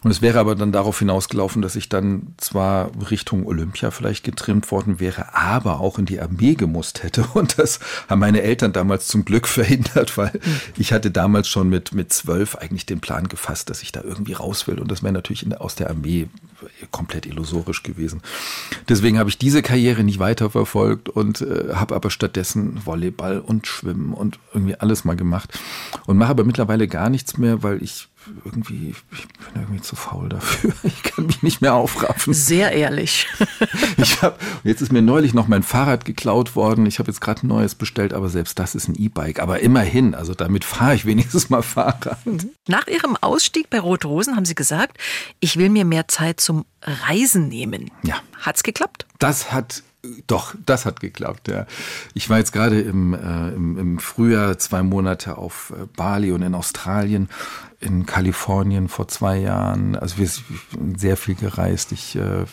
Und 0.03 0.11
es 0.11 0.21
wäre 0.21 0.39
aber 0.39 0.55
dann 0.55 0.71
darauf 0.71 0.99
hinausgelaufen, 0.99 1.61
dass 1.61 1.75
ich 1.75 1.89
dann 1.89 2.33
zwar 2.37 2.91
Richtung 3.09 3.45
Olympia 3.45 3.91
vielleicht 3.91 4.23
getrimmt 4.23 4.71
worden 4.71 4.99
wäre, 4.99 5.35
aber 5.35 5.79
auch 5.79 5.99
in 5.99 6.05
die 6.05 6.19
Armee 6.19 6.55
gemusst 6.55 7.03
hätte. 7.03 7.23
Und 7.33 7.59
das 7.59 7.79
haben 8.09 8.19
meine 8.19 8.41
Eltern 8.41 8.73
damals 8.73 9.07
zum 9.07 9.25
Glück 9.25 9.47
verhindert, 9.47 10.12
weil 10.17 10.23
weil 10.23 10.39
ich 10.77 10.93
hatte 10.93 11.11
damals 11.11 11.47
schon 11.47 11.69
mit, 11.69 11.93
mit 11.93 12.13
zwölf 12.13 12.55
eigentlich 12.55 12.85
den 12.85 12.99
Plan 12.99 13.27
gefasst, 13.27 13.69
dass 13.69 13.81
ich 13.81 13.91
da 13.91 14.01
irgendwie 14.01 14.33
raus 14.33 14.67
will. 14.67 14.79
Und 14.79 14.91
das 14.91 15.03
wäre 15.03 15.13
natürlich 15.13 15.45
der, 15.47 15.61
aus 15.61 15.75
der 15.75 15.89
Armee 15.89 16.27
komplett 16.91 17.25
illusorisch 17.25 17.83
gewesen. 17.83 18.21
Deswegen 18.87 19.19
habe 19.19 19.29
ich 19.29 19.37
diese 19.37 19.61
Karriere 19.61 20.03
nicht 20.03 20.19
weiterverfolgt 20.19 21.09
und 21.09 21.41
äh, 21.41 21.73
habe 21.73 21.95
aber 21.95 22.09
stattdessen 22.09 22.85
Volleyball 22.85 23.39
und 23.39 23.67
Schwimmen 23.67 24.13
und 24.13 24.39
irgendwie 24.53 24.75
alles 24.75 25.03
mal 25.03 25.15
gemacht 25.15 25.59
und 26.05 26.17
mache 26.17 26.31
aber 26.31 26.45
mittlerweile 26.45 26.87
gar 26.87 27.09
nichts 27.09 27.37
mehr, 27.37 27.63
weil 27.63 27.83
ich 27.83 28.07
irgendwie, 28.45 28.95
ich 29.11 29.27
bin 29.27 29.61
irgendwie 29.61 29.81
zu 29.81 29.95
faul 29.95 30.29
dafür. 30.29 30.73
Ich 30.83 31.03
kann 31.03 31.25
mich 31.25 31.43
nicht 31.43 31.61
mehr 31.61 31.73
aufraffen. 31.73 32.33
Sehr 32.33 32.71
ehrlich. 32.71 33.27
ich 33.97 34.21
hab, 34.21 34.39
jetzt 34.63 34.81
ist 34.81 34.91
mir 34.91 35.01
neulich 35.01 35.33
noch 35.33 35.47
mein 35.47 35.63
Fahrrad 35.63 36.05
geklaut 36.05 36.55
worden. 36.55 36.85
Ich 36.85 36.99
habe 36.99 37.09
jetzt 37.09 37.21
gerade 37.21 37.45
ein 37.45 37.47
neues 37.47 37.75
bestellt, 37.75 38.13
aber 38.13 38.29
selbst 38.29 38.59
das 38.59 38.75
ist 38.75 38.87
ein 38.87 38.95
E-Bike. 38.95 39.39
Aber 39.39 39.59
immerhin, 39.59 40.15
also 40.15 40.33
damit 40.33 40.65
fahre 40.65 40.95
ich 40.95 41.05
wenigstens 41.05 41.49
mal 41.49 41.61
Fahrrad. 41.61 42.17
Nach 42.67 42.87
Ihrem 42.87 43.17
Ausstieg 43.21 43.69
bei 43.69 43.79
Rot 43.79 44.05
Rosen 44.05 44.35
haben 44.35 44.45
Sie 44.45 44.55
gesagt, 44.55 44.97
ich 45.39 45.57
will 45.57 45.69
mir 45.69 45.85
mehr 45.85 46.07
Zeit 46.07 46.39
zum 46.39 46.65
Reisen 46.81 47.47
nehmen. 47.47 47.91
Ja. 48.03 48.15
Hat's 48.41 48.63
geklappt? 48.63 49.05
Das 49.19 49.51
hat 49.51 49.83
Doch, 50.27 50.53
das 50.65 50.85
hat 50.85 50.99
geklappt, 50.99 51.47
ja. 51.47 51.65
Ich 52.13 52.29
war 52.29 52.37
jetzt 52.37 52.51
gerade 52.51 52.81
im, 52.81 53.13
äh, 53.13 53.49
im, 53.53 53.77
im, 53.77 53.99
Frühjahr 53.99 54.57
zwei 54.57 54.83
Monate 54.83 55.37
auf 55.37 55.71
äh, 55.71 55.85
Bali 55.95 56.33
und 56.33 56.41
in 56.41 56.55
Australien, 56.55 57.29
in 57.79 58.05
Kalifornien 58.05 58.89
vor 58.89 59.07
zwei 59.07 59.37
Jahren. 59.37 59.95
Also 59.95 60.17
wir 60.17 60.27
sind 60.27 60.99
sehr 60.99 61.15
viel 61.15 61.35
gereist. 61.35 61.93
Ich 61.93 62.17
äh, 62.17 62.43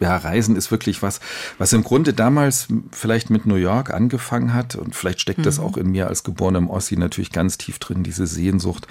ja, 0.00 0.16
Reisen 0.16 0.56
ist 0.56 0.70
wirklich 0.70 1.02
was, 1.02 1.20
was 1.58 1.72
im 1.72 1.82
Grunde 1.82 2.12
damals 2.12 2.68
vielleicht 2.92 3.30
mit 3.30 3.46
New 3.46 3.56
York 3.56 3.92
angefangen 3.92 4.54
hat 4.54 4.76
und 4.76 4.94
vielleicht 4.94 5.20
steckt 5.20 5.40
mhm. 5.40 5.44
das 5.44 5.58
auch 5.58 5.76
in 5.76 5.90
mir 5.90 6.06
als 6.06 6.22
geborenem 6.24 6.70
Ossi 6.70 6.96
natürlich 6.96 7.32
ganz 7.32 7.58
tief 7.58 7.78
drin, 7.78 8.04
diese 8.04 8.26
Sehnsucht 8.26 8.86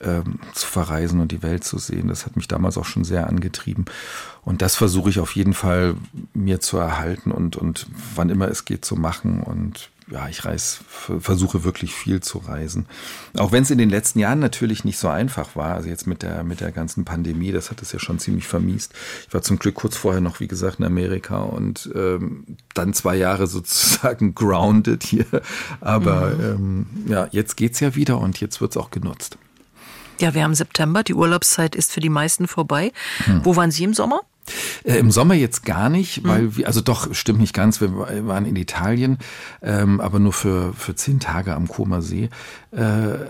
ähm, 0.00 0.40
zu 0.54 0.66
verreisen 0.66 1.20
und 1.20 1.32
die 1.32 1.42
Welt 1.42 1.64
zu 1.64 1.78
sehen. 1.78 2.08
Das 2.08 2.24
hat 2.24 2.36
mich 2.36 2.48
damals 2.48 2.78
auch 2.78 2.84
schon 2.84 3.04
sehr 3.04 3.26
angetrieben. 3.26 3.84
Und 4.42 4.62
das 4.62 4.76
versuche 4.76 5.10
ich 5.10 5.20
auf 5.20 5.36
jeden 5.36 5.54
Fall 5.54 5.96
mir 6.32 6.60
zu 6.60 6.78
erhalten 6.78 7.30
und, 7.30 7.56
und 7.56 7.86
wann 8.14 8.30
immer 8.30 8.48
es 8.48 8.64
geht 8.64 8.84
zu 8.84 8.96
machen. 8.96 9.42
Und 9.42 9.90
ja, 10.10 10.28
ich 10.28 10.44
reise, 10.44 10.78
versuche 11.20 11.64
wirklich 11.64 11.92
viel 11.92 12.20
zu 12.20 12.38
reisen. 12.38 12.86
Auch 13.36 13.52
wenn 13.52 13.62
es 13.62 13.70
in 13.70 13.78
den 13.78 13.90
letzten 13.90 14.18
Jahren 14.18 14.38
natürlich 14.38 14.84
nicht 14.84 14.98
so 14.98 15.08
einfach 15.08 15.54
war. 15.54 15.74
Also 15.74 15.88
jetzt 15.88 16.06
mit 16.06 16.22
der, 16.22 16.44
mit 16.44 16.60
der 16.60 16.72
ganzen 16.72 17.04
Pandemie, 17.04 17.52
das 17.52 17.70
hat 17.70 17.82
es 17.82 17.92
ja 17.92 17.98
schon 17.98 18.18
ziemlich 18.18 18.46
vermiest. 18.46 18.94
Ich 19.26 19.34
war 19.34 19.42
zum 19.42 19.58
Glück 19.58 19.74
kurz 19.74 19.96
vorher 19.96 20.20
noch, 20.20 20.40
wie 20.40 20.48
gesagt, 20.48 20.78
in 20.78 20.84
Amerika 20.84 21.40
und 21.40 21.90
ähm, 21.94 22.56
dann 22.74 22.94
zwei 22.94 23.16
Jahre 23.16 23.46
sozusagen 23.48 24.34
grounded 24.34 25.02
hier. 25.02 25.26
Aber 25.80 26.30
mhm. 26.30 26.44
ähm, 26.44 26.86
ja, 27.06 27.28
jetzt 27.30 27.56
geht's 27.56 27.80
ja 27.80 27.94
wieder 27.94 28.18
und 28.18 28.40
jetzt 28.40 28.60
wird's 28.60 28.76
auch 28.76 28.90
genutzt. 28.90 29.36
Ja, 30.20 30.34
wir 30.34 30.42
haben 30.42 30.54
September, 30.54 31.04
die 31.04 31.14
Urlaubszeit 31.14 31.76
ist 31.76 31.92
für 31.92 32.00
die 32.00 32.08
meisten 32.08 32.48
vorbei. 32.48 32.92
Hm. 33.24 33.44
Wo 33.44 33.54
waren 33.54 33.70
Sie 33.70 33.84
im 33.84 33.94
Sommer? 33.94 34.22
Äh, 34.84 34.98
Im 34.98 35.10
Sommer 35.10 35.34
jetzt 35.34 35.64
gar 35.64 35.88
nicht, 35.88 36.24
weil 36.24 36.42
mhm. 36.42 36.56
wir, 36.56 36.66
also 36.66 36.80
doch, 36.80 37.14
stimmt 37.14 37.40
nicht 37.40 37.54
ganz, 37.54 37.80
wir 37.80 37.96
waren 38.26 38.44
in 38.44 38.56
Italien, 38.56 39.18
ähm, 39.62 40.00
aber 40.00 40.18
nur 40.18 40.32
für, 40.32 40.72
für 40.74 40.94
zehn 40.94 41.20
Tage 41.20 41.54
am 41.54 41.68
Koma 41.68 42.00
See. 42.00 42.30
Äh, 42.70 42.80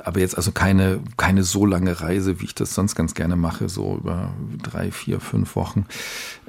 aber 0.05 0.21
jetzt 0.21 0.37
also 0.37 0.51
keine, 0.51 1.01
keine 1.17 1.45
so 1.45 1.65
lange 1.65 2.01
Reise, 2.01 2.41
wie 2.41 2.47
ich 2.47 2.55
das 2.55 2.75
sonst 2.75 2.95
ganz 2.97 3.15
gerne 3.15 3.37
mache, 3.37 3.69
so 3.69 3.97
über 3.97 4.33
drei, 4.63 4.91
vier, 4.91 5.21
fünf 5.21 5.55
Wochen. 5.55 5.87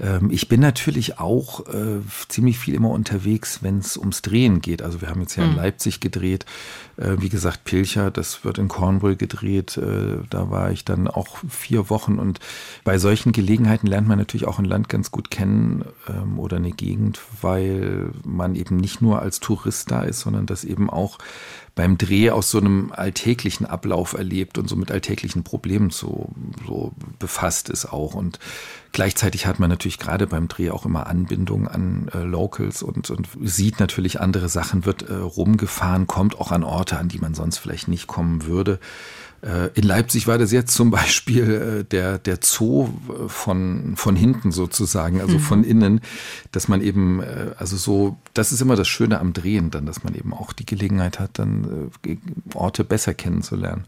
Ähm, 0.02 0.30
ich 0.32 0.48
bin 0.48 0.60
natürlich 0.60 1.20
auch 1.20 1.68
äh, 1.68 2.00
ziemlich 2.30 2.58
viel 2.58 2.74
immer 2.74 2.90
unterwegs, 2.90 3.60
wenn 3.62 3.80
es 3.80 3.96
ums 3.96 4.22
Drehen 4.22 4.62
geht. 4.62 4.82
Also 4.82 5.02
wir 5.02 5.10
haben 5.10 5.22
jetzt 5.22 5.36
ja 5.36 5.44
mhm. 5.44 5.52
in 5.52 5.56
Leipzig 5.58 6.00
gedreht, 6.00 6.46
äh, 6.98 7.18
wie 7.20 7.30
gesagt, 7.30 7.64
Pilcher, 7.64 8.12
das 8.12 8.44
wird 8.44 8.58
in 8.58 8.68
Cornwall 8.68 9.16
gedreht, 9.16 9.78
äh, 9.78 10.18
da 10.30 10.50
war 10.50 10.72
ich 10.72 10.84
dann 10.84 11.08
auch 11.08 11.38
vier 11.48 11.90
Wochen 11.90 12.20
und 12.20 12.40
bei 12.84 12.98
solchen 12.98 13.32
Gelegenheiten 13.32 13.88
lernt 13.88 14.08
man 14.08 14.18
natürlich 14.18 14.48
auch 14.48 14.59
ein 14.60 14.66
Land 14.66 14.90
ganz 14.90 15.12
gut 15.12 15.32
kennen 15.32 15.86
ähm, 16.08 16.40
oder 16.40 16.58
eine 16.58 16.72
Gegend, 16.72 17.20
weil 17.42 18.12
man 18.24 18.56
eben 18.56 18.78
nicht 18.78 19.02
nur 19.02 19.22
als 19.22 19.40
Tourist 19.40 19.92
da 19.92 20.02
ist, 20.04 20.22
sondern 20.22 20.46
das 20.46 20.64
eben 20.64 20.90
auch 20.90 21.18
beim 21.80 21.98
Dreh 21.98 22.30
aus 22.32 22.52
so 22.52 22.58
einem 22.58 22.92
alltäglichen 22.94 23.66
Ablauf 23.66 24.14
erlebt 24.14 24.58
und 24.58 24.68
so 24.68 24.76
mit 24.76 24.92
alltäglichen 24.92 25.44
Problemen 25.44 25.92
so, 25.92 26.30
so 26.68 26.92
befasst 27.20 27.70
ist 27.70 27.86
auch. 27.86 28.16
Und 28.16 28.38
gleichzeitig 28.92 29.46
hat 29.46 29.60
man 29.60 29.70
natürlich 29.70 29.98
gerade 29.98 30.28
beim 30.28 30.50
Dreh 30.50 30.72
auch 30.72 30.86
immer 30.86 31.08
Anbindung 31.08 31.68
an 31.70 32.10
äh, 32.14 32.24
Locals 32.24 32.84
und, 32.84 33.10
und 33.10 33.30
sieht 33.42 33.80
natürlich 33.80 34.20
andere 34.20 34.50
Sachen, 34.50 34.86
wird 34.86 35.04
äh, 35.10 35.14
rumgefahren, 35.14 36.06
kommt 36.06 36.38
auch 36.38 36.52
an 36.52 36.66
Orte, 36.66 36.98
an 36.98 37.08
die 37.08 37.20
man 37.20 37.34
sonst 37.34 37.60
vielleicht 37.60 37.88
nicht 37.88 38.08
kommen 38.08 38.46
würde. 38.46 38.80
Äh, 39.42 39.70
in 39.74 39.84
Leipzig 39.84 40.28
war 40.28 40.38
das 40.38 40.52
jetzt 40.52 40.74
zum 40.74 40.92
Beispiel 40.92 41.82
äh, 41.82 41.84
der, 41.84 42.18
der 42.18 42.40
Zoo 42.42 42.90
äh, 43.10 43.30
von, 43.30 43.96
von 43.96 44.16
hinten 44.16 44.52
sozusagen, 44.52 45.22
also 45.22 45.38
mhm. 45.38 45.42
von 45.42 45.64
innen, 45.64 46.02
dass 46.52 46.68
man 46.68 46.82
eben, 46.82 47.22
also 47.58 47.78
so, 47.78 48.18
das 48.34 48.52
ist 48.52 48.62
immer 48.62 48.76
das 48.76 48.88
Schöne 48.88 49.20
am 49.20 49.34
Drehen 49.34 49.72
dann, 49.72 49.86
dass 49.86 50.04
man 50.04 50.16
eben 50.16 50.34
auch 50.34 50.54
die 50.54 50.66
Gelegenheit 50.66 51.20
hat, 51.20 51.32
dann 51.40 51.92
Orte 52.54 52.84
besser 52.84 53.14
kennenzulernen. 53.14 53.86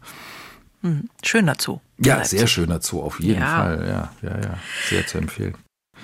Mhm. 0.82 1.08
Schöner 1.22 1.54
Zoo. 1.58 1.80
Ja, 1.98 2.16
Leipzig. 2.16 2.38
sehr 2.38 2.48
schöner 2.48 2.80
Zoo, 2.80 3.02
auf 3.02 3.20
jeden 3.20 3.40
ja. 3.40 3.56
Fall. 3.56 3.86
Ja, 3.88 4.28
ja, 4.28 4.40
ja, 4.40 4.58
sehr 4.88 5.06
zu 5.06 5.18
empfehlen. 5.18 5.54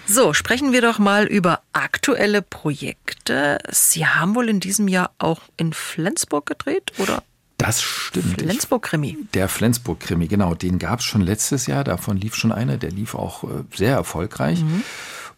So, 0.07 0.33
sprechen 0.33 0.73
wir 0.73 0.81
doch 0.81 0.99
mal 0.99 1.27
über 1.27 1.61
aktuelle 1.73 2.41
Projekte. 2.41 3.59
Sie 3.71 4.07
haben 4.07 4.35
wohl 4.35 4.49
in 4.49 4.61
diesem 4.61 4.89
Jahr 4.89 5.11
auch 5.19 5.43
in 5.57 5.73
Flensburg 5.73 6.47
gedreht, 6.47 6.93
oder? 6.99 7.23
Das 7.59 7.83
stimmt. 7.83 8.41
Flensburg-Krimi. 8.41 9.19
Der 9.35 9.49
Flensburg-Krimi, 9.49 10.29
genau. 10.29 10.55
Den 10.55 10.79
gab 10.79 11.01
es 11.01 11.05
schon 11.05 11.21
letztes 11.21 11.67
Jahr. 11.67 11.83
Davon 11.83 12.17
lief 12.17 12.37
schon 12.37 12.53
einer. 12.53 12.77
Der 12.77 12.91
lief 12.91 13.17
auch 13.17 13.45
äh, 13.45 13.65
sehr 13.75 13.95
erfolgreich. 13.95 14.63
Mhm. 14.63 14.85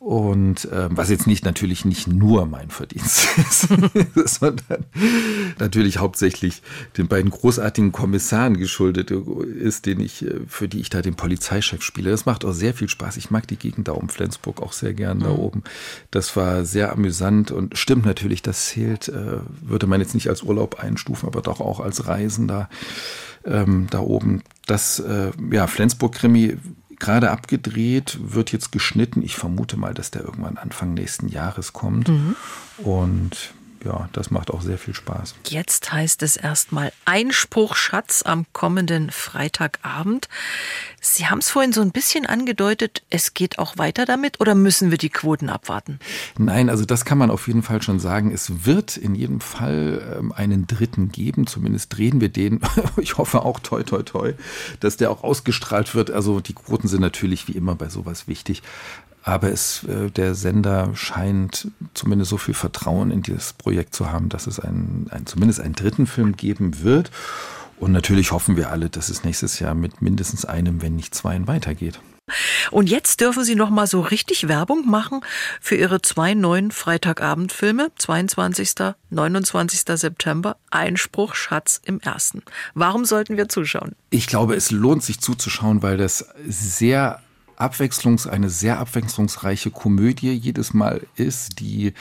Und 0.01 0.67
ähm, 0.73 0.97
was 0.97 1.11
jetzt 1.11 1.27
nicht 1.27 1.45
natürlich 1.45 1.85
nicht 1.85 2.09
nur 2.09 2.47
mein 2.47 2.71
Verdienst 2.71 3.37
ist, 3.37 3.69
sondern 4.41 4.87
natürlich 5.59 5.99
hauptsächlich 5.99 6.63
den 6.97 7.07
beiden 7.07 7.31
großartigen 7.31 7.93
Kommissaren 7.93 8.57
geschuldet 8.57 9.11
ist, 9.11 9.85
den 9.85 10.01
ich, 10.01 10.25
äh, 10.25 10.41
für 10.47 10.69
die 10.69 10.81
ich 10.81 10.89
da 10.89 11.03
den 11.03 11.17
Polizeichef 11.17 11.83
spiele. 11.83 12.11
Das 12.11 12.25
macht 12.25 12.47
auch 12.47 12.55
sehr 12.55 12.73
viel 12.73 12.89
Spaß. 12.89 13.19
Ich 13.19 13.31
mag 13.31 13.47
die 13.47 13.59
Gegend 13.59 13.89
da 13.89 13.93
um 13.93 14.09
Flensburg 14.09 14.63
auch 14.63 14.73
sehr 14.73 14.95
gern 14.95 15.19
mhm. 15.19 15.23
da 15.23 15.31
oben. 15.33 15.65
Das 16.11 16.35
war 16.35 16.65
sehr 16.65 16.93
amüsant 16.93 17.51
und 17.51 17.77
stimmt 17.77 18.07
natürlich, 18.07 18.41
das 18.41 18.69
zählt, 18.69 19.09
äh, 19.09 19.41
würde 19.61 19.87
man 19.87 20.01
jetzt 20.01 20.15
nicht 20.15 20.31
als 20.31 20.43
Urlaub 20.43 20.81
einstufen, 20.81 21.29
aber 21.29 21.43
doch 21.43 21.61
auch 21.61 21.79
als 21.79 22.07
Reisender 22.07 22.71
ähm, 23.45 23.87
da 23.91 24.01
oben. 24.01 24.45
Das, 24.67 24.99
äh, 24.99 25.33
ja, 25.53 25.67
Flensburg-Krimi 25.67 26.57
gerade 27.01 27.31
abgedreht, 27.31 28.19
wird 28.23 28.53
jetzt 28.53 28.71
geschnitten. 28.71 29.23
Ich 29.23 29.37
vermute 29.37 29.77
mal, 29.77 29.95
dass 29.95 30.11
der 30.11 30.23
irgendwann 30.23 30.59
Anfang 30.59 30.95
nächsten 30.95 31.29
Jahres 31.29 31.73
kommt. 31.73 32.09
Mhm. 32.09 32.37
Und 32.79 33.53
ja, 33.85 34.09
das 34.13 34.31
macht 34.31 34.51
auch 34.51 34.61
sehr 34.61 34.79
viel 34.79 34.95
Spaß. 34.95 35.37
Jetzt 35.49 35.93
heißt 35.93 36.23
es 36.23 36.37
erstmal 36.37 36.93
Einspruch 37.07 37.77
Schatz 37.77 38.23
am 38.23 38.45
kommenden 38.53 39.11
Freitagabend. 39.11 40.29
Sie 41.01 41.27
haben 41.27 41.39
es 41.39 41.49
vorhin 41.49 41.73
so 41.73 41.81
ein 41.81 41.91
bisschen 41.91 42.27
angedeutet, 42.27 43.03
es 43.09 43.33
geht 43.33 43.59
auch 43.59 43.79
weiter 43.79 44.05
damit 44.05 44.39
oder 44.41 44.55
müssen 44.55 44.91
wir 44.91 44.99
die 44.99 45.09
Quoten 45.09 45.49
abwarten? 45.49 45.99
Nein, 46.37 46.69
also 46.69 46.85
das 46.85 47.07
kann 47.07 47.17
man 47.17 47.31
auf 47.31 47.47
jeden 47.47 47.63
Fall 47.63 47.81
schon 47.81 48.01
sagen. 48.01 48.33
Es 48.33 48.67
wird 48.67 48.99
in 48.99 49.15
jedem 49.15 49.41
Fall 49.41 50.17
ähm, 50.19 50.33
einen 50.33 50.67
dritten 50.67 51.11
geben. 51.11 51.47
Zumindest 51.47 51.97
drehen 51.97 52.21
wir 52.21 52.29
den. 52.29 52.61
Ich 52.97 53.17
hoffe 53.19 53.43
auch 53.43 53.61
toi 53.61 53.83
toi 53.83 54.03
toi, 54.03 54.35
dass 54.81 54.97
der 54.97 55.11
auch 55.11 55.23
ausgestrahlt 55.23 55.95
wird. 55.95 56.11
Also 56.11 56.41
die 56.41 56.55
Quoten 56.55 56.89
sind 56.89 57.01
natürlich 57.01 57.49
wie 57.49 57.53
immer 57.53 57.75
bei 57.75 57.89
sowas 57.89 58.29
wichtig. 58.29 58.63
Aber 59.23 59.51
es, 59.51 59.85
äh, 59.85 60.11
der 60.11 60.35
Sender 60.35 60.91
scheint 60.95 61.69
zumindest 61.95 62.31
so 62.31 62.39
viel 62.39 62.55
Vertrauen 62.55 63.11
in 63.11 63.23
dieses 63.23 63.53
Projekt 63.53 63.95
zu 63.95 64.11
haben, 64.11 64.29
dass 64.29 64.47
es 64.47 64.61
einen, 64.61 65.09
einen, 65.11 65.27
zumindest 65.27 65.61
einen 65.61 65.75
dritten 65.75 66.07
Film 66.07 66.37
geben 66.37 66.83
wird. 66.83 67.11
Und 67.79 67.93
natürlich 67.93 68.33
hoffen 68.33 68.57
wir 68.57 68.71
alle, 68.71 68.91
dass 68.91 69.09
es 69.09 69.25
nächstes 69.25 69.59
Jahr 69.59 69.75
mit 69.75 70.03
mindestens 70.03 70.45
einem, 70.45 70.83
wenn 70.83 70.97
nicht 70.97 71.15
zweien 71.15 71.47
weitergeht. 71.49 72.01
Und 72.71 72.89
jetzt 72.89 73.21
dürfen 73.21 73.45
Sie 73.45 73.55
noch 73.55 73.71
mal 73.71 73.87
so 73.87 74.01
richtig 74.01 74.49
Werbung 74.49 74.89
machen 74.89 75.21
für 75.61 75.75
Ihre 75.75 76.01
zwei 76.03 76.35
neuen 76.35 76.71
Freitagabendfilme, 76.71 77.91
22. 77.97 78.95
29. 79.11 79.83
September, 79.99 80.57
Einspruch 80.71 81.35
Schatz 81.35 81.81
im 81.85 82.01
Ersten. 82.01 82.43
Warum 82.75 83.05
sollten 83.05 83.37
wir 83.37 83.49
zuschauen? 83.49 83.97
Ich 84.11 84.27
glaube, 84.27 84.55
es 84.55 84.71
lohnt 84.71 85.03
sich 85.03 85.21
zuzuschauen, 85.21 85.83
weil 85.83 85.97
das 85.97 86.27
sehr 86.47 87.21
abwechslungs, 87.61 88.27
eine 88.27 88.51
sehr 88.51 88.79
abwechslungsreiche 88.79 89.71
Komödie 89.71 90.33
jedes 90.33 90.75
Mal 90.75 91.07
ist, 91.17 91.61
die 91.61 91.93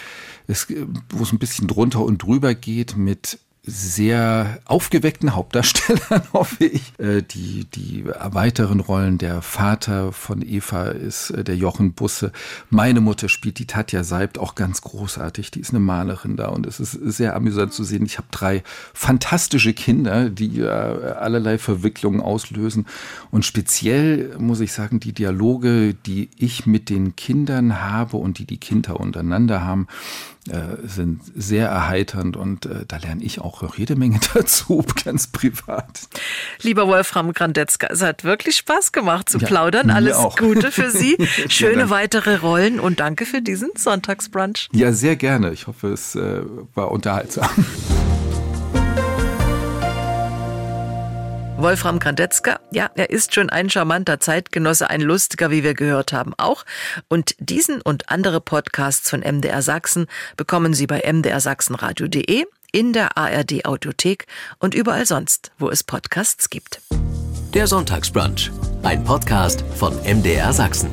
es, 0.47 0.67
wo 1.09 1.23
es 1.23 1.31
ein 1.31 1.39
bisschen 1.39 1.67
drunter 1.67 2.01
und 2.01 2.23
drüber 2.23 2.55
geht 2.55 2.95
mit 2.95 3.39
sehr 3.69 4.59
aufgeweckten 4.65 5.35
Hauptdarstellern, 5.35 6.23
hoffe 6.33 6.65
ich. 6.65 6.93
Äh, 6.97 7.21
die, 7.21 7.65
die 7.65 8.05
weiteren 8.05 8.79
Rollen, 8.79 9.17
der 9.17 9.41
Vater 9.41 10.11
von 10.11 10.41
Eva 10.41 10.85
ist 10.85 11.29
äh, 11.29 11.43
der 11.43 11.55
Jochen 11.55 11.93
Busse. 11.93 12.31
Meine 12.69 13.01
Mutter 13.01 13.29
spielt 13.29 13.59
die 13.59 13.67
Tatja 13.67 14.03
Seibt 14.03 14.37
auch 14.37 14.55
ganz 14.55 14.81
großartig. 14.81 15.51
Die 15.51 15.59
ist 15.59 15.69
eine 15.69 15.79
Malerin 15.79 16.35
da 16.35 16.47
und 16.47 16.65
es 16.65 16.79
ist 16.79 16.91
sehr 16.91 17.35
amüsant 17.35 17.73
zu 17.73 17.83
sehen. 17.83 18.05
Ich 18.05 18.17
habe 18.17 18.27
drei 18.31 18.63
fantastische 18.93 19.73
Kinder, 19.73 20.29
die 20.29 20.63
allerlei 20.63 21.57
Verwicklungen 21.57 22.21
auslösen. 22.21 22.87
Und 23.31 23.45
speziell 23.45 24.35
muss 24.37 24.59
ich 24.59 24.73
sagen, 24.73 24.99
die 24.99 25.13
Dialoge, 25.13 25.93
die 25.93 26.29
ich 26.37 26.65
mit 26.65 26.89
den 26.89 27.15
Kindern 27.15 27.81
habe 27.81 28.17
und 28.17 28.39
die 28.39 28.45
die 28.45 28.57
Kinder 28.57 28.99
untereinander 28.99 29.63
haben, 29.63 29.87
äh, 30.47 30.87
sind 30.87 31.21
sehr 31.35 31.67
erheiternd 31.67 32.37
und 32.37 32.65
äh, 32.65 32.85
da 32.87 32.97
lerne 32.97 33.23
ich 33.23 33.41
auch 33.41 33.61
noch 33.61 33.77
jede 33.77 33.95
Menge 33.95 34.19
dazu, 34.33 34.85
ganz 35.03 35.27
privat. 35.27 36.01
Lieber 36.61 36.87
Wolfram 36.87 37.33
Grandetzka, 37.33 37.87
es 37.87 38.01
hat 38.01 38.23
wirklich 38.23 38.55
Spaß 38.57 38.91
gemacht 38.91 39.29
zu 39.29 39.37
ja, 39.37 39.47
plaudern. 39.47 39.89
Alles 39.89 40.15
auch. 40.15 40.37
Gute 40.37 40.71
für 40.71 40.89
Sie, 40.91 41.17
schöne 41.49 41.89
weitere 41.89 42.37
Rollen 42.37 42.79
und 42.79 42.99
danke 42.99 43.25
für 43.25 43.41
diesen 43.41 43.71
Sonntagsbrunch. 43.75 44.69
Ja, 44.71 44.93
sehr 44.93 45.15
gerne. 45.15 45.51
Ich 45.51 45.67
hoffe, 45.67 45.89
es 45.89 46.15
äh, 46.15 46.41
war 46.73 46.91
unterhaltsam. 46.91 47.49
Wolfram 51.61 51.99
Grandetzka, 51.99 52.61
ja, 52.71 52.89
er 52.95 53.09
ist 53.09 53.35
schon 53.35 53.49
ein 53.49 53.69
charmanter 53.69 54.21
Zeitgenosse, 54.21 54.89
ein 54.89 55.01
lustiger, 55.01 55.51
wie 55.51 55.61
wir 55.61 55.73
gehört 55.73 56.13
haben, 56.13 56.33
auch. 56.37 56.63
Und 57.09 57.35
diesen 57.39 57.81
und 57.81 58.09
andere 58.09 58.39
Podcasts 58.39 59.09
von 59.09 59.19
MDR 59.19 59.61
Sachsen 59.61 60.07
bekommen 60.37 60.73
Sie 60.73 60.87
bei 60.87 61.01
mdrsachsenradio.de, 61.05 62.45
in 62.71 62.93
der 62.93 63.17
ARD 63.17 63.65
Audiothek 63.65 64.25
und 64.59 64.73
überall 64.73 65.05
sonst, 65.05 65.51
wo 65.57 65.69
es 65.69 65.83
Podcasts 65.83 66.49
gibt. 66.49 66.81
Der 67.53 67.67
Sonntagsbrunch, 67.67 68.51
ein 68.83 69.03
Podcast 69.03 69.65
von 69.75 69.93
MDR 70.03 70.53
Sachsen. 70.53 70.89